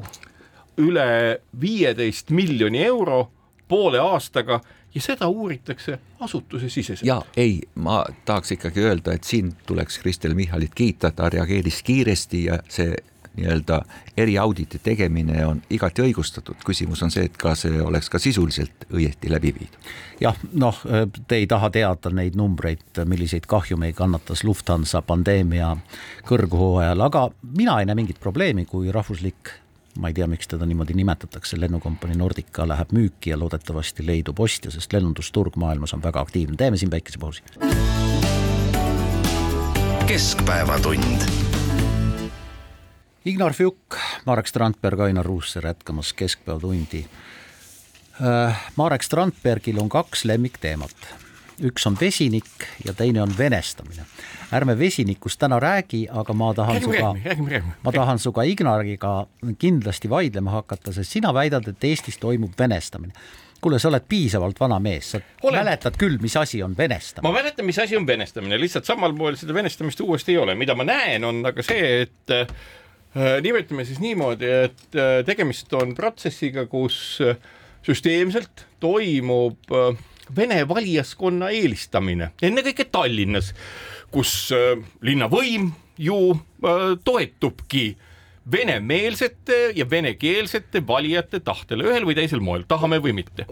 üle 0.81 1.39
viieteist 1.59 2.31
miljoni 2.35 2.81
euro 2.83 3.25
poole 3.67 3.99
aastaga 3.99 4.59
ja 4.95 5.01
seda 5.01 5.27
uuritakse 5.27 5.99
asutusesiseselt. 6.19 7.07
ja 7.07 7.21
ei, 7.37 7.61
ma 7.75 8.05
tahaks 8.25 8.51
ikkagi 8.51 8.79
öelda, 8.79 9.13
et 9.13 9.23
siin 9.23 9.53
tuleks 9.67 9.99
Kristel 9.99 10.33
Michalit 10.33 10.75
kiita, 10.75 11.11
ta 11.11 11.29
reageeris 11.29 11.83
kiiresti 11.83 12.43
ja 12.45 12.59
see 12.69 12.95
nii-öelda 13.35 13.81
eriauditi 14.17 14.79
tegemine 14.79 15.45
on 15.45 15.61
igati 15.69 16.01
õigustatud, 16.01 16.61
küsimus 16.65 17.03
on 17.03 17.11
see, 17.11 17.25
et 17.27 17.37
kas 17.37 17.65
see 17.65 17.81
oleks 17.81 18.09
ka 18.09 18.19
sisuliselt 18.19 18.87
õieti 18.93 19.31
läbi 19.31 19.51
viidud. 19.59 19.89
jah, 20.19 20.37
noh, 20.53 20.79
te 21.27 21.41
ei 21.41 21.47
taha 21.47 21.69
teada 21.69 22.09
neid 22.09 22.37
numbreid, 22.39 23.03
milliseid 23.05 23.45
kahjumeid 23.51 23.95
kannatas 23.95 24.43
Lufthansa 24.43 25.01
pandeemia 25.01 25.75
kõrghooajal, 26.27 27.03
aga 27.09 27.27
mina 27.57 27.79
ei 27.79 27.89
näe 27.89 27.99
mingit 27.99 28.19
probleemi, 28.19 28.65
kui 28.65 28.91
rahvuslik 28.91 29.51
ma 29.99 30.07
ei 30.07 30.13
tea, 30.13 30.27
miks 30.27 30.47
teda 30.47 30.65
niimoodi 30.65 30.93
nimetatakse, 30.93 31.59
lennukompanii 31.59 32.17
Nordica 32.17 32.67
läheb 32.67 32.91
müüki 32.95 33.31
ja 33.31 33.39
loodetavasti 33.39 34.05
leidub 34.05 34.39
ostja, 34.39 34.71
sest 34.71 34.93
lennundusturg 34.93 35.55
maailmas 35.55 35.93
on 35.93 36.03
väga 36.03 36.19
aktiivne, 36.19 36.57
teeme 36.57 36.77
siin 36.77 36.91
väikese 36.91 37.19
pausi. 37.19 37.43
keskpäevatund. 40.05 41.21
Ignar 43.25 43.53
Fjuk, 43.53 43.97
Marek 44.25 44.47
Strandberg, 44.47 44.99
Ainar 44.99 45.25
Ruussaar 45.25 45.65
jätkamas 45.65 46.13
Keskpäevatundi. 46.13 47.05
Marek 48.75 49.01
Strandbergil 49.01 49.79
on 49.79 49.89
kaks 49.89 50.25
lemmikteemat 50.25 51.24
üks 51.63 51.87
on 51.87 51.95
vesinik 51.99 52.67
ja 52.85 52.93
teine 52.93 53.21
on 53.23 53.33
venestamine. 53.37 54.05
ärme 54.53 54.75
vesinikust 54.79 55.39
täna 55.39 55.59
räägi, 55.59 56.07
aga 56.11 56.33
ma 56.33 56.53
tahan 56.53 56.75
Räägime, 56.75 56.97
suga, 56.97 57.15
räägime, 57.23 57.49
räägime, 57.49 57.73
ma 57.83 57.91
tahan 57.91 58.19
sinuga 58.19 58.43
Ignariga 58.43 59.27
kindlasti 59.59 60.09
vaidlema 60.09 60.51
hakata, 60.51 60.93
sest 60.93 61.11
sina 61.11 61.33
väidad, 61.33 61.67
et 61.67 61.83
Eestis 61.83 62.17
toimub 62.17 62.53
venestamine. 62.59 63.13
kuule, 63.61 63.79
sa 63.79 63.89
oled 63.89 64.03
piisavalt 64.07 64.59
vana 64.59 64.79
mees, 64.79 65.11
sa 65.11 65.19
Olen. 65.41 65.59
mäletad 65.63 65.95
küll, 65.97 66.17
mis 66.21 66.35
asi 66.37 66.63
on 66.63 66.77
venestamine. 66.77 67.31
ma 67.31 67.39
mäletan, 67.39 67.65
mis 67.65 67.79
asi 67.79 67.97
on 67.97 68.07
venestamine, 68.07 68.59
lihtsalt 68.59 68.85
samal 68.85 69.13
moel 69.13 69.35
seda 69.35 69.53
venestamist 69.53 69.99
uuesti 69.99 70.31
ei 70.31 70.37
ole, 70.37 70.55
mida 70.55 70.75
ma 70.75 70.83
näen, 70.83 71.23
on 71.23 71.45
aga 71.45 71.63
see, 71.63 72.01
et 72.01 72.35
äh, 72.35 72.47
nimetame 73.41 73.85
siis 73.85 73.99
niimoodi, 73.99 74.51
et 74.67 74.95
äh, 74.95 75.21
tegemist 75.25 75.73
on 75.73 75.95
protsessiga, 75.95 76.65
kus 76.65 77.21
äh, 77.23 77.39
süsteemselt 77.85 78.67
toimub 78.79 79.71
äh, 79.71 79.97
Vene 80.35 80.63
valijaskonna 80.67 81.51
eelistamine, 81.53 82.31
ennekõike 82.41 82.87
Tallinnas, 82.89 83.53
kus 84.11 84.49
äh, 84.55 84.79
linnavõim 85.05 85.71
ju 86.01 86.19
äh, 86.33 86.95
toetubki 87.03 87.95
venemeelsete 88.51 89.71
ja 89.75 89.89
venekeelsete 89.89 90.87
valijate 90.87 91.39
tahtele 91.39 91.87
ühel 91.87 92.05
või 92.05 92.15
teisel 92.17 92.43
moel, 92.45 92.65
tahame 92.67 92.99
või 93.01 93.15
mitte. 93.17 93.45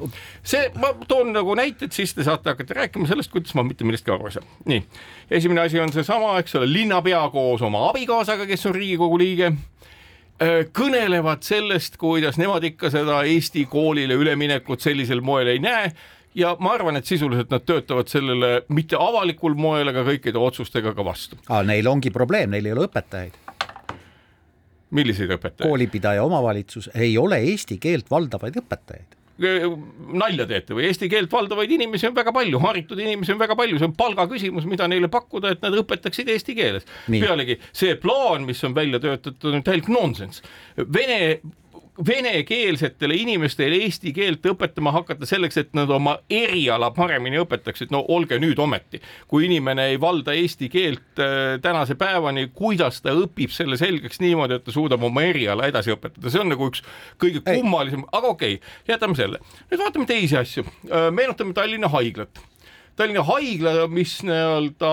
see, 0.43 0.69
ma 0.77 0.93
toon 1.07 1.33
nagu 1.33 1.55
näited, 1.57 1.91
siis 1.91 2.13
te 2.13 2.23
saate 2.23 2.53
hakata 2.53 2.77
rääkima 2.77 3.07
sellest, 3.09 3.31
kuidas 3.33 3.55
ma 3.57 3.63
mitte 3.65 3.87
millestki 3.87 4.13
aru 4.13 4.29
ei 4.29 4.37
saa. 4.37 4.45
nii, 4.69 4.83
esimene 5.31 5.65
asi 5.65 5.81
on 5.81 5.93
seesama, 5.93 6.37
eks 6.39 6.55
ole, 6.55 6.69
linnapea 6.69 7.23
koos 7.33 7.61
oma 7.61 7.87
abikaasaga, 7.89 8.45
kes 8.45 8.65
on 8.69 8.75
Riigikogu 8.77 9.17
liige 9.17 9.49
äh, 9.49 10.59
kõnelevad 10.77 11.41
sellest, 11.41 11.97
kuidas 11.97 12.37
nemad 12.37 12.63
ikka 12.63 12.93
seda 12.93 13.23
Eesti 13.25 13.65
koolile 13.65 14.13
üleminekut 14.13 14.85
sellisel 14.85 15.25
moel 15.25 15.55
ei 15.55 15.63
näe 15.63 15.89
ja 16.35 16.55
ma 16.59 16.73
arvan, 16.77 16.97
et 16.99 17.09
sisuliselt 17.09 17.51
nad 17.53 17.65
töötavad 17.65 18.11
sellele 18.11 18.51
mitte 18.73 18.99
avalikul 18.99 19.57
moel, 19.59 19.91
aga 19.93 20.05
kõikide 20.07 20.41
otsustega 20.41 20.93
ka 20.97 21.05
vastu. 21.05 21.39
aga 21.47 21.63
neil 21.67 21.87
ongi 21.87 22.11
probleem, 22.11 22.53
neil 22.53 22.69
ei 22.69 22.75
ole 22.75 22.87
õpetajaid. 22.87 23.39
milliseid 24.91 25.35
õpetajaid? 25.37 25.67
koolipidaja 25.67 26.23
omavalitsus 26.23 26.89
ei 26.95 27.17
ole 27.17 27.41
eesti 27.49 27.77
keelt 27.81 28.09
valdavaid 28.11 28.61
õpetajaid 28.63 29.19
nalja 30.13 30.45
teete 30.45 30.75
või 30.77 30.85
eesti 30.87 31.07
keelt 31.09 31.31
valdavaid 31.33 31.71
inimesi 31.73 32.05
on 32.07 32.15
väga 32.15 32.31
palju, 32.35 32.59
haritud 32.61 32.99
inimesi 33.01 33.33
on 33.33 33.39
väga 33.41 33.55
palju, 33.57 33.79
see 33.79 33.89
on 33.89 33.95
palga 33.97 34.27
küsimus, 34.29 34.67
mida 34.69 34.87
neile 34.87 35.09
pakkuda, 35.11 35.55
et 35.55 35.65
nad 35.65 35.73
õpetaksid 35.81 36.29
eesti 36.29 36.55
keeles. 36.57 36.85
pealegi 37.09 37.57
see 37.71 37.95
plaan, 37.97 38.45
mis 38.45 38.61
on 38.63 38.75
välja 38.77 39.01
töötatud, 39.01 39.49
on 39.53 39.65
täielik 39.65 39.89
nonsenss. 39.89 40.43
Vene 40.77 41.41
venekeelsetele 42.07 43.15
inimestele 43.15 43.77
eesti 43.85 44.13
keelt 44.15 44.45
õpetama 44.49 44.91
hakata 44.95 45.27
selleks, 45.29 45.57
et 45.61 45.73
nad 45.77 45.89
oma 45.93 46.15
eriala 46.31 46.89
paremini 46.95 47.37
õpetaksid, 47.43 47.91
no 47.93 48.01
olge 48.13 48.39
nüüd 48.41 48.59
ometi, 48.59 49.01
kui 49.29 49.45
inimene 49.45 49.91
ei 49.91 49.99
valda 50.01 50.33
eesti 50.37 50.69
keelt 50.73 51.21
äh, 51.21 51.59
tänase 51.61 51.95
päevani, 51.99 52.47
kuidas 52.55 53.01
ta 53.03 53.13
õpib 53.17 53.53
selle 53.53 53.77
selgeks 53.77 54.21
niimoodi, 54.23 54.57
et 54.57 54.65
ta 54.65 54.73
suudab 54.73 55.03
oma 55.05 55.25
eriala 55.27 55.67
edasi 55.69 55.93
õpetada, 55.93 56.31
see 56.33 56.41
on 56.41 56.49
nagu 56.53 56.71
üks 56.71 56.81
kõige 57.21 57.43
kummalisem, 57.45 58.07
aga 58.11 58.33
okei 58.33 58.57
okay,, 58.57 58.73
jätame 58.89 59.19
selle. 59.19 59.43
nüüd 59.69 59.83
vaatame 59.83 60.09
teisi 60.09 60.39
asju, 60.39 60.65
meenutame 61.13 61.53
Tallinna 61.53 61.91
haiglat. 61.93 62.41
Tallinna 62.97 63.23
haigla, 63.25 63.87
mis 63.89 64.19
nii-öelda 64.25 64.89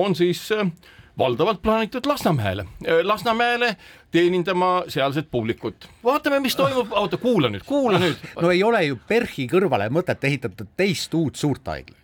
on 0.00 0.16
siis 0.16 0.42
äh, 0.56 0.72
valdavalt 1.20 1.62
plaanitud 1.62 2.06
Lasnamäele, 2.06 2.64
Lasnamäele 3.02 3.76
teenindama 4.10 4.70
sealset 4.88 5.30
publikut. 5.30 5.88
vaatame, 6.04 6.40
mis 6.40 6.56
toimub, 6.56 6.92
oota, 6.92 7.16
kuula 7.16 7.52
nüüd, 7.52 7.64
kuula 7.66 8.00
nüüd. 8.00 8.24
no 8.40 8.50
ei 8.50 8.64
ole 8.64 8.82
ju 8.88 8.98
PERH-i 9.08 9.46
kõrvale 9.52 9.90
mõtet 9.92 10.24
ehitada 10.24 10.66
teist 10.76 11.14
uut 11.14 11.36
suurt 11.36 11.68
haiglat. 11.68 12.00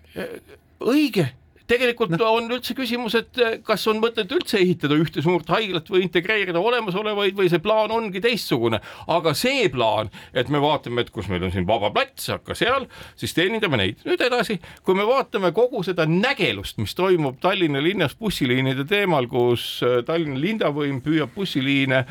õige 0.80 1.28
tegelikult 1.70 2.14
no. 2.14 2.30
on 2.38 2.50
üldse 2.56 2.76
küsimus, 2.78 3.16
et 3.18 3.40
kas 3.66 3.86
on 3.90 4.00
mõtet 4.02 4.30
üldse 4.34 4.60
ehitada 4.60 4.98
ühte 4.98 5.24
suurt 5.24 5.50
haiglat 5.52 5.90
või 5.92 6.04
integreerida 6.06 6.62
olemasolevaid 6.62 7.36
või 7.38 7.50
see 7.52 7.62
plaan 7.62 7.94
ongi 7.94 8.22
teistsugune, 8.24 8.80
aga 9.12 9.34
see 9.38 9.66
plaan, 9.72 10.12
et 10.36 10.52
me 10.52 10.60
vaatame, 10.62 11.04
et 11.04 11.12
kus 11.14 11.30
meil 11.32 11.46
on 11.46 11.54
siin 11.54 11.66
vaba 11.68 11.90
plats, 11.94 12.30
hakka 12.32 12.56
seal, 12.58 12.88
siis 13.18 13.34
teenindame 13.36 13.80
neid. 13.80 14.06
nüüd 14.06 14.22
edasi, 14.22 14.60
kui 14.86 14.98
me 14.98 15.06
vaatame 15.08 15.52
kogu 15.56 15.82
seda 15.86 16.06
nägelust, 16.10 16.80
mis 16.82 16.94
toimub 16.96 17.40
Tallinna 17.42 17.82
linnas 17.82 18.16
bussiliinide 18.18 18.86
teemal, 18.88 19.28
kus 19.30 19.80
Tallinna 20.06 20.40
linnavõim 20.40 21.02
püüab 21.04 21.34
bussiliine 21.36 22.04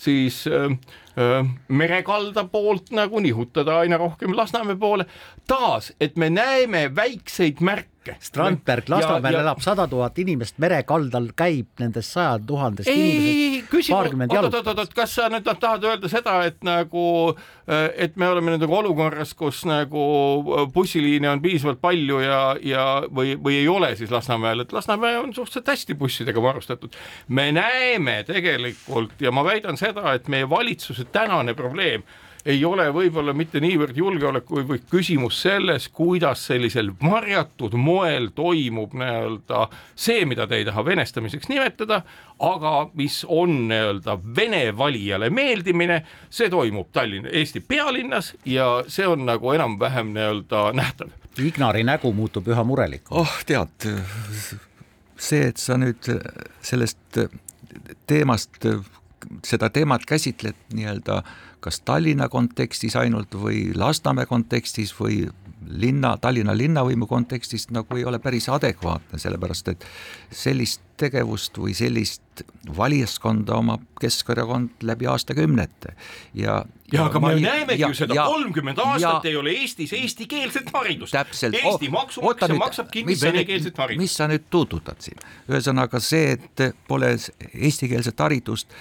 siis 0.00 0.46
äh, 0.46 0.70
äh, 1.18 1.46
merekalda 1.68 2.44
poolt 2.44 2.90
nagu 2.96 3.20
nihutada 3.20 3.78
aina 3.82 3.98
rohkem 4.00 4.36
Lasnamäe 4.36 4.76
poole. 4.76 5.06
taas, 5.46 5.92
et 6.00 6.16
me 6.16 6.30
näeme 6.30 6.90
väikseid 6.96 7.60
märke. 7.60 7.99
Strandberg, 8.20 8.88
Lasnamäel 8.88 9.40
elab 9.42 9.60
sada 9.60 9.84
tuhat 9.90 10.16
inimest, 10.22 10.56
merekaldal 10.62 11.26
käib 11.36 11.82
nendest 11.82 12.14
sajad 12.14 12.46
tuhandest 12.48 12.88
inimesest 12.88 13.90
paarkümmend 13.92 14.32
oot, 14.32 14.46
oot, 14.48 14.70
oot, 14.72 14.78
oot, 14.84 14.94
kas 14.96 15.16
sa 15.18 15.26
nüüd 15.32 15.44
tahad 15.44 15.84
öelda 15.84 16.08
seda, 16.08 16.38
et 16.48 16.56
nagu, 16.64 17.04
et 17.68 18.16
me 18.16 18.30
oleme 18.30 18.54
nüüd 18.54 18.64
nagu 18.64 18.78
olukorras, 18.78 19.34
kus 19.36 19.66
nagu 19.68 20.04
bussiliine 20.72 21.28
on 21.28 21.44
piisavalt 21.44 21.82
palju 21.84 22.22
ja, 22.24 22.40
ja 22.64 22.86
või, 23.12 23.36
või 23.36 23.60
ei 23.60 23.68
ole 23.68 23.92
siis 24.00 24.12
Lasnamäel, 24.14 24.64
et 24.64 24.72
Lasnamäe 24.72 25.20
on 25.20 25.34
suhteliselt 25.36 25.68
hästi 25.74 25.98
bussidega 26.00 26.42
varustatud. 26.42 26.96
me 27.28 27.50
näeme 27.52 28.22
tegelikult 28.24 29.20
ja 29.20 29.32
ma 29.32 29.44
väidan 29.44 29.76
seda, 29.76 30.14
et 30.16 30.28
meie 30.28 30.48
valitsuse 30.48 31.04
tänane 31.12 31.54
probleem 31.54 32.06
ei 32.44 32.64
ole 32.64 32.86
võib-olla 32.94 33.32
mitte 33.36 33.60
niivõrd 33.60 33.96
julgeolek, 33.96 34.46
kuivõrd 34.48 34.86
küsimus 34.90 35.40
selles, 35.42 35.88
kuidas 35.92 36.46
sellisel 36.48 36.90
varjatud 37.02 37.74
moel 37.76 38.30
toimub 38.36 38.94
nii-öelda 38.96 39.66
see, 39.94 40.24
mida 40.28 40.46
te 40.48 40.60
ei 40.60 40.66
taha 40.68 40.84
venestamiseks 40.86 41.50
nimetada, 41.52 42.02
aga 42.38 42.74
mis 42.94 43.22
on 43.28 43.66
nii-öelda 43.68 44.18
Vene 44.36 44.62
valijale 44.76 45.30
meeldimine, 45.30 46.00
see 46.30 46.50
toimub 46.52 46.88
Tallinna, 46.92 47.28
Eesti 47.32 47.60
pealinnas 47.60 48.34
ja 48.48 48.84
see 48.88 49.06
on 49.08 49.26
nagu 49.28 49.52
enam-vähem 49.52 50.14
nii-öelda 50.16 50.70
nähtav. 50.76 51.12
Ignari 51.40 51.84
nägu 51.86 52.12
muutub 52.12 52.48
üha 52.50 52.64
murelikumaks. 52.66 53.20
oh 53.20 53.44
tead, 53.46 53.90
see, 55.16 55.44
et 55.52 55.60
sa 55.60 55.76
nüüd 55.80 56.08
sellest 56.64 57.20
teemast, 58.10 58.58
seda 59.46 59.70
teemat 59.72 60.04
käsitled 60.08 60.58
nii-öelda 60.74 61.22
kas 61.60 61.80
Tallinna 61.84 62.28
kontekstis 62.28 62.96
ainult 62.96 63.34
või 63.34 63.70
Lasnamäe 63.76 64.26
kontekstis 64.26 64.94
või 65.00 65.24
linna, 65.68 66.16
Tallinna 66.20 66.56
linnavõimu 66.56 67.06
kontekstis 67.06 67.68
nagu 67.70 67.96
ei 67.96 68.04
ole 68.04 68.18
päris 68.18 68.48
adekvaatne, 68.48 69.18
sellepärast 69.18 69.68
et 69.68 69.84
sellist 70.32 70.82
tegevust 71.00 71.58
või 71.58 71.74
sellist 71.76 72.42
valijaskonda 72.76 73.56
omab 73.56 73.84
Keskerakond 74.00 74.84
läbi 74.88 75.08
aastakümnete 75.08 75.94
ja 76.34 76.62
ja 76.92 77.04
aga 77.06 77.20
me 77.20 77.34
näemegi 77.40 77.82
ju 77.82 77.94
seda, 77.94 78.24
kolmkümmend 78.26 78.80
aastat 78.82 79.24
ja, 79.24 79.30
ei 79.30 79.36
ole 79.36 79.52
Eestis 79.62 79.92
eestikeelset 79.96 80.72
haridust. 80.74 81.14
Eesti 81.14 81.88
maksumaksja 81.92 82.56
maksab 82.58 82.90
kinni 82.92 83.16
venekeelset 83.20 83.78
haridust. 83.78 84.02
mis 84.02 84.16
sa 84.16 84.28
nüüd 84.28 84.48
tuututad 84.50 85.00
siin, 85.04 85.20
ühesõnaga 85.48 86.00
see, 86.02 86.34
et 86.36 86.66
pole 86.88 87.14
eestikeelset 87.54 88.26
haridust 88.26 88.74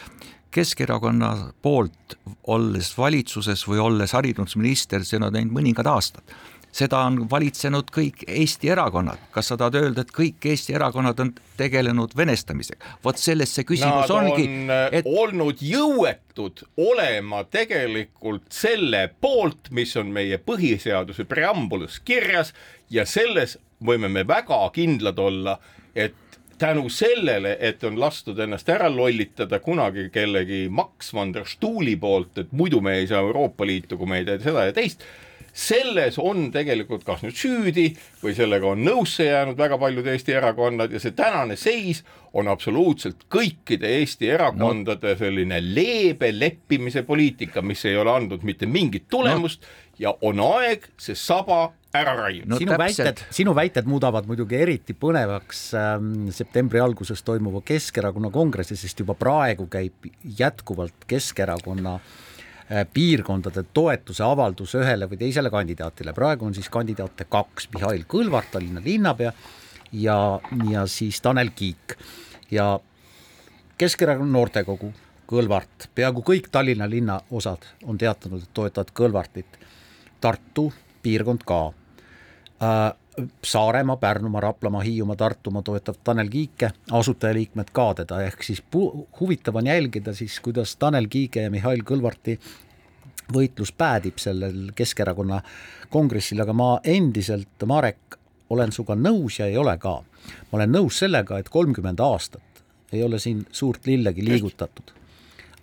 Keskerakonna 0.51 1.51
poolt, 1.61 2.17
olles 2.49 2.93
valitsuses 2.97 3.67
või 3.69 3.81
olles 3.83 4.15
haridusminister, 4.17 5.03
on 5.19 5.33
teinud 5.33 5.53
mõningad 5.53 5.87
aastad. 5.87 6.23
seda 6.71 6.99
on 7.01 7.23
valitsenud 7.29 7.87
kõik 7.89 8.23
Eesti 8.27 8.69
erakonnad, 8.69 9.17
kas 9.33 9.47
sa 9.49 9.55
tahad 9.57 9.75
öelda, 9.75 10.01
et 10.01 10.11
kõik 10.13 10.45
Eesti 10.45 10.75
erakonnad 10.77 11.19
on 11.19 11.31
tegelenud 11.57 12.13
venestamisega, 12.17 12.85
vot 13.03 13.17
selles 13.17 13.55
see 13.55 13.65
küsimus 13.65 14.05
Nad 14.05 14.13
ongi. 14.13 14.45
on 14.45 14.69
et... 14.91 15.05
olnud 15.05 15.61
jõuetud 15.65 16.61
olema 16.77 17.43
tegelikult 17.43 18.45
selle 18.53 19.07
poolt, 19.21 19.71
mis 19.71 19.95
on 19.97 20.13
meie 20.13 20.37
põhiseaduse 20.37 21.25
preambulis 21.25 21.99
kirjas 22.05 22.53
ja 22.89 23.05
selles 23.05 23.57
võime 23.85 24.09
me 24.09 24.27
väga 24.27 24.61
kindlad 24.75 25.19
olla, 25.19 25.57
et 25.95 26.28
tänu 26.59 26.89
sellele, 26.91 27.55
et 27.59 27.83
on 27.87 27.99
lastud 27.99 28.39
ennast 28.39 28.69
ära 28.69 28.89
lollitada 28.91 29.61
kunagi 29.63 30.09
kellegi 30.13 30.67
Max 30.69 31.13
van 31.13 31.33
der 31.33 31.47
Stuhli 31.47 31.95
poolt, 31.99 32.37
et 32.37 32.51
muidu 32.51 32.81
me 32.81 32.97
ei 32.99 33.07
saa 33.07 33.23
Euroopa 33.23 33.67
Liitu, 33.67 33.97
kui 33.97 34.07
me 34.07 34.21
ei 34.21 34.27
tee 34.27 34.39
seda 34.43 34.67
ja 34.69 34.75
teist 34.75 35.05
selles 35.53 36.19
on 36.21 36.49
tegelikult 36.53 37.03
kas 37.07 37.23
nüüd 37.25 37.35
süüdi 37.37 37.87
või 38.21 38.35
sellega 38.37 38.69
on 38.69 38.83
nõusse 38.85 39.25
jäänud 39.27 39.57
väga 39.59 39.79
paljud 39.81 40.07
Eesti 40.07 40.35
erakonnad 40.37 40.93
ja 40.93 41.01
see 41.01 41.15
tänane 41.17 41.57
seis 41.59 42.03
on 42.37 42.47
absoluutselt 42.51 43.25
kõikide 43.33 43.89
Eesti 43.99 44.29
erakondade 44.29 45.15
selline 45.19 45.59
leebe 45.63 46.31
leppimise 46.35 47.03
poliitika, 47.03 47.61
mis 47.61 47.83
ei 47.89 47.97
ole 47.97 48.13
andnud 48.13 48.45
mitte 48.47 48.69
mingit 48.69 49.09
tulemust 49.09 49.65
no. 49.65 49.75
ja 49.99 50.15
on 50.21 50.39
aeg 50.45 50.87
see 51.01 51.17
saba 51.17 51.71
ära 51.93 52.13
raiuda 52.17 52.49
no,. 52.51 52.57
sinu 52.59 52.73
täpselt. 52.73 53.05
väited, 53.07 53.21
sinu 53.33 53.53
väited 53.57 53.87
muudavad 53.89 54.27
muidugi 54.29 54.57
eriti 54.61 54.93
põnevaks 54.93 55.61
ähm, 55.77 56.09
septembri 56.33 56.81
alguses 56.83 57.23
toimuva 57.25 57.63
Keskerakonna 57.65 58.29
kongressi, 58.33 58.77
sest 58.77 59.01
juba 59.01 59.15
praegu 59.17 59.65
käib 59.71 60.09
jätkuvalt 60.39 61.07
Keskerakonna 61.09 61.95
äh, 61.97 62.83
piirkondade 62.93 63.65
toetuse 63.73 64.23
avaldus 64.25 64.75
ühele 64.77 65.09
või 65.09 65.21
teisele 65.23 65.49
kandidaatile, 65.53 66.13
praegu 66.13 66.45
on 66.45 66.57
siis 66.57 66.69
kandidaate 66.69 67.25
kaks, 67.29 67.71
Mihhail 67.73 68.05
Kõlvart, 68.09 68.51
Tallinna 68.53 68.83
linnapea 68.85 69.33
ja, 69.97 70.17
ja 70.69 70.85
siis 70.85 71.21
Tanel 71.25 71.49
Kiik 71.55 71.97
ja 72.53 72.75
Keskerakonna 73.79 74.37
noortekogu 74.37 74.91
Kõlvart, 75.29 75.89
peaaegu 75.97 76.21
kõik 76.25 76.51
Tallinna 76.53 76.85
linnaosad 76.89 77.65
on 77.85 77.97
teatanud, 78.01 78.45
et 78.45 78.53
toetavad 78.53 78.93
Kõlvartit. 78.97 79.57
Tartu 80.19 80.67
piirkond 81.03 81.45
ka. 81.45 81.73
Äh, 82.63 82.93
Saaremaa, 83.43 83.97
Pärnumaa, 83.97 84.41
Raplamaa, 84.41 84.81
Hiiumaa, 84.81 85.15
Tartumaa 85.15 85.61
toetab 85.61 85.95
Tanel 86.03 86.29
Kiike, 86.29 86.71
asutajaliikmed 86.91 87.71
ka 87.73 87.93
teda, 87.93 88.21
ehk 88.23 88.43
siis 88.43 88.63
huvitav 89.19 89.55
on 89.59 89.67
jälgida 89.67 90.13
siis, 90.13 90.39
kuidas 90.39 90.75
Tanel 90.75 91.07
Kiige 91.11 91.41
ja 91.41 91.51
Mihhail 91.51 91.83
Kõlvarti 91.83 92.37
võitlus 93.33 93.73
päädib 93.75 94.17
sellel 94.17 94.71
Keskerakonna 94.75 95.41
kongressil, 95.89 96.39
aga 96.41 96.53
ma 96.53 96.69
endiselt, 96.83 97.65
Marek, 97.67 98.19
olen 98.49 98.71
sinuga 98.71 98.95
nõus 98.95 99.39
ja 99.39 99.49
ei 99.49 99.57
ole 99.57 99.77
ka. 99.77 99.99
ma 100.51 100.57
olen 100.57 100.71
nõus 100.71 100.99
sellega, 100.99 101.39
et 101.39 101.49
kolmkümmend 101.49 101.99
aastat 101.99 102.63
ei 102.91 103.03
ole 103.03 103.19
siin 103.19 103.45
suurt 103.51 103.85
lillegi 103.85 104.25
liigutatud 104.25 104.98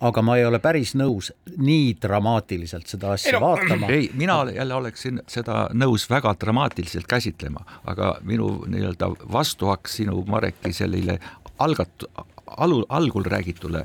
aga 0.00 0.22
ma 0.22 0.36
ei 0.36 0.44
ole 0.44 0.58
päris 0.60 0.94
nõus 0.98 1.30
nii 1.56 1.96
dramaatiliselt 2.02 2.86
seda 2.90 3.14
asja 3.16 3.32
ei, 3.32 3.40
no, 3.40 3.46
vaatama. 3.46 3.90
ei, 3.92 4.10
mina 4.14 4.38
jälle 4.54 4.74
oleksin 4.74 5.22
seda 5.28 5.66
nõus 5.72 6.08
väga 6.10 6.34
dramaatiliselt 6.40 7.06
käsitlema, 7.08 7.64
aga 7.84 8.16
minu 8.22 8.66
nii-öelda 8.68 9.10
vastuaks 9.32 10.00
sinu, 10.00 10.24
Mareki, 10.28 10.72
sellele 10.72 11.18
algat-, 11.58 12.08
alu, 12.46 12.84
algul 12.88 13.24
räägitule 13.24 13.84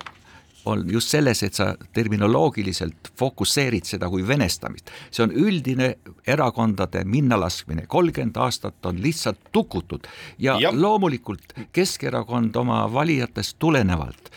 on 0.66 0.84
just 0.91 1.09
selles, 1.09 1.43
et 1.43 1.53
sa 1.57 1.72
terminoloogiliselt 1.93 3.12
fokusseerid 3.18 3.88
seda 3.88 4.09
kui 4.09 4.22
venestamist. 4.28 4.91
see 5.12 5.24
on 5.24 5.32
üldine 5.34 5.95
erakondade 6.28 7.03
minnalaskmine, 7.03 7.88
kolmkümmend 7.88 8.38
aastat 8.38 8.86
on 8.86 9.01
lihtsalt 9.01 9.39
tukutud 9.51 10.07
ja, 10.39 10.59
ja 10.62 10.72
loomulikult 10.74 11.55
Keskerakond 11.74 12.55
oma 12.55 12.84
valijatest 12.93 13.57
tulenevalt 13.59 14.32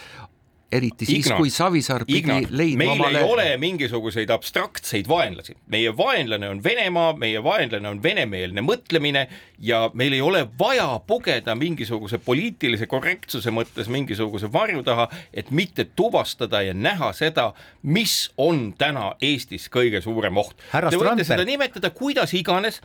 eriti 0.74 1.06
siis, 1.08 1.28
kui 1.36 1.50
Savisaar 1.52 2.04
pidi 2.08 2.22
Igna, 2.22 2.38
leidma 2.50 2.84
meil 2.84 2.92
omale... 2.96 3.20
ei 3.20 3.30
ole 3.32 3.46
mingisuguseid 3.62 4.30
abstraktseid 4.34 5.08
vaenlasi, 5.08 5.56
meie 5.72 5.92
vaenlane 5.96 6.48
on 6.50 6.62
Venemaa, 6.64 7.12
meie 7.20 7.42
vaenlane 7.44 7.88
on 7.88 8.02
venemeelne 8.02 8.64
mõtlemine 8.64 9.26
ja 9.62 9.84
meil 9.94 10.16
ei 10.16 10.22
ole 10.24 10.44
vaja 10.58 10.88
pugeda 11.06 11.54
mingisuguse 11.58 12.18
poliitilise 12.24 12.88
korrektsuse 12.90 13.52
mõttes 13.54 13.90
mingisuguse 13.92 14.50
varju 14.52 14.84
taha, 14.86 15.08
et 15.32 15.50
mitte 15.54 15.86
tuvastada 15.96 16.62
ja 16.66 16.74
näha 16.74 17.12
seda, 17.16 17.50
mis 17.82 18.30
on 18.36 18.72
täna 18.78 19.12
Eestis 19.22 19.68
kõige 19.72 20.02
suurem 20.04 20.36
oht. 20.42 20.56
Te 20.72 20.98
võite 20.98 21.26
seda 21.26 21.46
nimetada 21.46 21.90
kuidas 21.94 22.34
iganes 22.34 22.80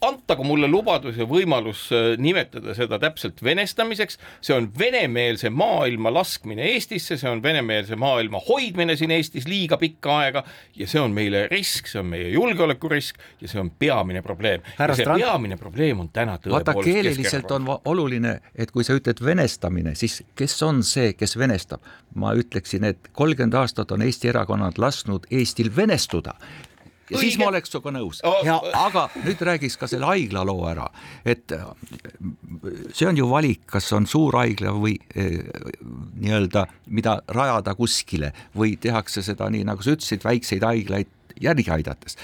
antagu 0.00 0.44
mulle 0.44 0.68
lubadus 0.70 1.18
ja 1.20 1.26
võimalus 1.28 1.82
äh, 1.92 2.14
nimetada 2.20 2.72
seda 2.76 2.98
täpselt 3.02 3.42
venestamiseks, 3.44 4.16
see 4.44 4.54
on 4.56 4.70
venemeelse 4.78 5.50
maailma 5.52 6.12
laskmine 6.14 6.64
Eestisse, 6.72 7.18
see 7.20 7.28
on 7.30 7.42
venemeelse 7.44 7.98
maailma 8.00 8.40
hoidmine 8.46 8.96
siin 8.96 9.12
Eestis 9.14 9.48
liiga 9.50 9.76
pikka 9.80 10.16
aega 10.22 10.44
ja 10.76 10.88
see 10.88 11.02
on 11.02 11.12
meile 11.16 11.44
risk, 11.52 11.90
see 11.90 12.00
on 12.00 12.08
meie 12.14 12.30
julgeolekurisk 12.32 13.20
ja 13.40 13.50
see 13.52 13.60
on 13.60 13.70
peamine 13.70 14.22
probleem. 14.24 14.64
ja 14.78 14.88
see 14.94 15.04
Strand... 15.04 15.24
peamine 15.26 15.60
probleem 15.60 16.00
on 16.00 16.08
täna 16.08 16.38
tõepoolest 16.40 16.72
vaata, 16.72 16.86
keeleliselt 16.86 17.54
on 17.56 17.68
oluline, 17.84 18.38
et 18.56 18.72
kui 18.72 18.86
sa 18.86 18.96
ütled 18.96 19.20
venestamine, 19.24 19.94
siis 19.98 20.22
kes 20.38 20.56
on 20.64 20.82
see, 20.86 21.12
kes 21.18 21.36
venestab? 21.40 21.84
ma 22.18 22.32
ütleksin, 22.34 22.88
et 22.88 23.12
kolmkümmend 23.14 23.54
aastat 23.54 23.92
on 23.94 24.02
Eesti 24.02 24.32
erakonnad 24.32 24.80
lasknud 24.82 25.28
Eestil 25.30 25.70
venestuda 25.76 26.34
ja 27.10 27.18
Õige. 27.18 27.22
siis 27.26 27.38
ma 27.40 27.48
oleks 27.50 27.72
sinuga 27.72 27.92
nõus. 27.94 28.20
Oh.. 28.26 28.40
aga 28.78 29.06
nüüd 29.24 29.42
räägiks 29.46 29.76
ka 29.80 29.88
selle 29.90 30.08
haigla 30.10 30.44
loo 30.46 30.64
ära, 30.70 30.88
et 31.24 31.52
äh, 31.56 31.66
see 32.94 33.08
on 33.08 33.18
ju 33.18 33.28
valik, 33.30 33.64
kas 33.70 33.90
on 33.96 34.06
suur 34.10 34.38
haigla 34.38 34.74
või 34.76 34.96
eh, 35.14 35.40
nii-öelda, 36.20 36.66
mida 36.94 37.20
rajada 37.34 37.74
kuskile 37.78 38.32
või 38.56 38.76
tehakse 38.80 39.24
seda 39.26 39.50
nii, 39.50 39.66
nagu 39.68 39.82
sa 39.84 39.96
ütlesid, 39.96 40.24
väikseid 40.24 40.66
haiglaid 40.66 41.10
järgi 41.40 41.70
aidates. 41.70 42.18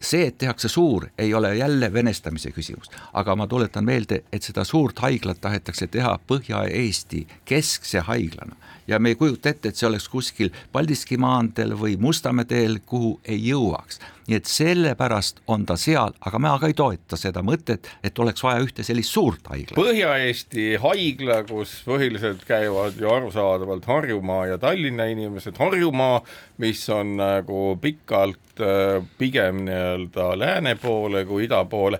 See, 0.00 0.24
et 0.30 0.38
tehakse 0.40 0.68
suur, 0.72 1.10
ei 1.20 1.34
ole 1.36 1.50
jälle 1.58 1.90
venestamise 1.92 2.54
küsimus, 2.56 2.88
aga 3.12 3.34
ma 3.36 3.44
tuletan 3.46 3.84
meelde, 3.84 4.22
et 4.32 4.46
seda 4.46 4.64
suurt 4.64 5.02
haiglat 5.04 5.42
tahetakse 5.44 5.90
teha 5.92 6.14
Põhja-Eesti 6.30 7.26
keskse 7.44 8.00
haiglana 8.08 8.56
ja 8.88 8.98
me 8.98 9.12
ei 9.12 9.18
kujuta 9.18 9.50
ette, 9.50 9.70
et 9.70 9.78
see 9.78 9.88
oleks 9.88 10.08
kuskil 10.08 10.50
Paldiski 10.72 11.18
maanteel 11.20 11.74
või 11.78 11.96
Mustamäe 12.00 12.48
teel, 12.48 12.78
kuhu 12.86 13.18
ei 13.24 13.40
jõuaks. 13.50 14.00
nii 14.30 14.36
et 14.38 14.46
sellepärast 14.46 15.40
on 15.50 15.64
ta 15.66 15.74
seal, 15.76 16.12
aga 16.20 16.38
ma 16.38 16.52
ka 16.62 16.68
ei 16.70 16.74
toeta 16.78 17.16
seda 17.18 17.42
mõtet, 17.42 17.88
et 18.02 18.18
oleks 18.18 18.44
vaja 18.44 18.62
ühte 18.62 18.84
sellist 18.86 19.10
suurt 19.10 19.48
haiglat. 19.50 19.74
Põhja-Eesti 19.74 20.76
haigla, 20.78 21.40
kus 21.48 21.72
põhiliselt 21.86 22.44
käivad 22.46 23.00
ju 23.00 23.10
arusaadavalt 23.10 23.88
Harjumaa 23.90 24.46
ja 24.52 24.58
Tallinna 24.58 25.08
inimesed, 25.10 25.58
Harjumaa, 25.58 26.22
mis 26.62 26.86
on 26.94 27.16
nagu 27.18 27.76
pikalt 27.82 28.62
äh, 28.62 29.02
pigem 29.18 29.64
nii-öelda 29.66 30.32
lääne 30.38 30.76
poole 30.78 31.24
kui 31.26 31.48
ida 31.48 31.64
poole 31.64 31.98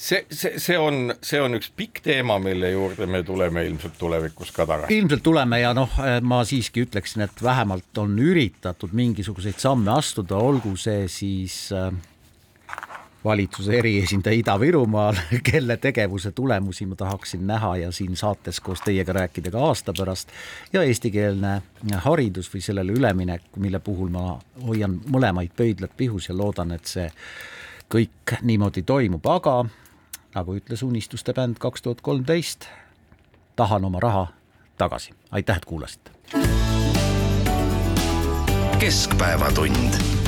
see, 0.00 0.26
see, 0.30 0.58
see 0.58 0.78
on, 0.78 1.12
see 1.22 1.40
on 1.42 1.56
üks 1.58 1.70
pikk 1.76 2.00
teema, 2.04 2.38
mille 2.42 2.72
juurde 2.72 3.06
me 3.10 3.22
tuleme 3.26 3.64
ilmselt 3.68 3.98
tulevikus 4.00 4.52
ka 4.56 4.64
tagasi. 4.66 4.96
ilmselt 4.96 5.22
tuleme 5.26 5.60
ja 5.60 5.74
noh, 5.76 5.98
ma 6.22 6.40
siiski 6.48 6.86
ütleksin, 6.86 7.26
et 7.26 7.42
vähemalt 7.44 8.00
on 8.00 8.16
üritatud 8.18 8.94
mingisuguseid 8.96 9.60
samme 9.60 9.92
astuda, 9.92 10.40
olgu 10.40 10.72
see 10.80 11.04
siis 11.12 11.66
äh, 11.76 11.90
valitsuse 13.24 13.76
eriesindaja 13.78 14.40
Ida-Virumaal, 14.40 15.20
kelle 15.50 15.76
tegevuse 15.76 16.32
tulemusi 16.32 16.88
ma 16.88 16.96
tahaksin 16.96 17.44
näha 17.46 17.74
ja 17.84 17.92
siin 17.92 18.16
saates 18.16 18.60
koos 18.64 18.80
teiega 18.86 19.12
rääkida 19.12 19.52
ka 19.52 19.66
aasta 19.68 19.92
pärast 19.96 20.32
ja 20.72 20.82
eestikeelne 20.86 21.58
haridus 22.06 22.48
või 22.54 22.64
sellele 22.64 22.96
üleminek, 22.96 23.52
mille 23.60 23.82
puhul 23.84 24.08
ma 24.16 24.38
hoian 24.64 24.96
mõlemaid 25.12 25.52
pöidlad 25.56 25.92
pihus 25.96 26.32
ja 26.32 26.36
loodan, 26.36 26.72
et 26.72 26.88
see 26.88 27.10
kõik 27.90 28.38
niimoodi 28.46 28.86
toimub, 28.86 29.26
aga 29.26 29.64
nagu 30.34 30.54
ütles 30.56 30.82
Unistuste 30.82 31.34
bänd 31.34 31.58
kaks 31.58 31.82
tuhat 31.82 32.00
kolmteist, 32.00 32.66
tahan 33.56 33.84
oma 33.84 34.00
raha 34.00 34.26
tagasi. 34.78 35.14
aitäh, 35.30 35.56
et 35.56 35.64
kuulasite. 35.64 36.10
keskpäevatund 38.78 40.19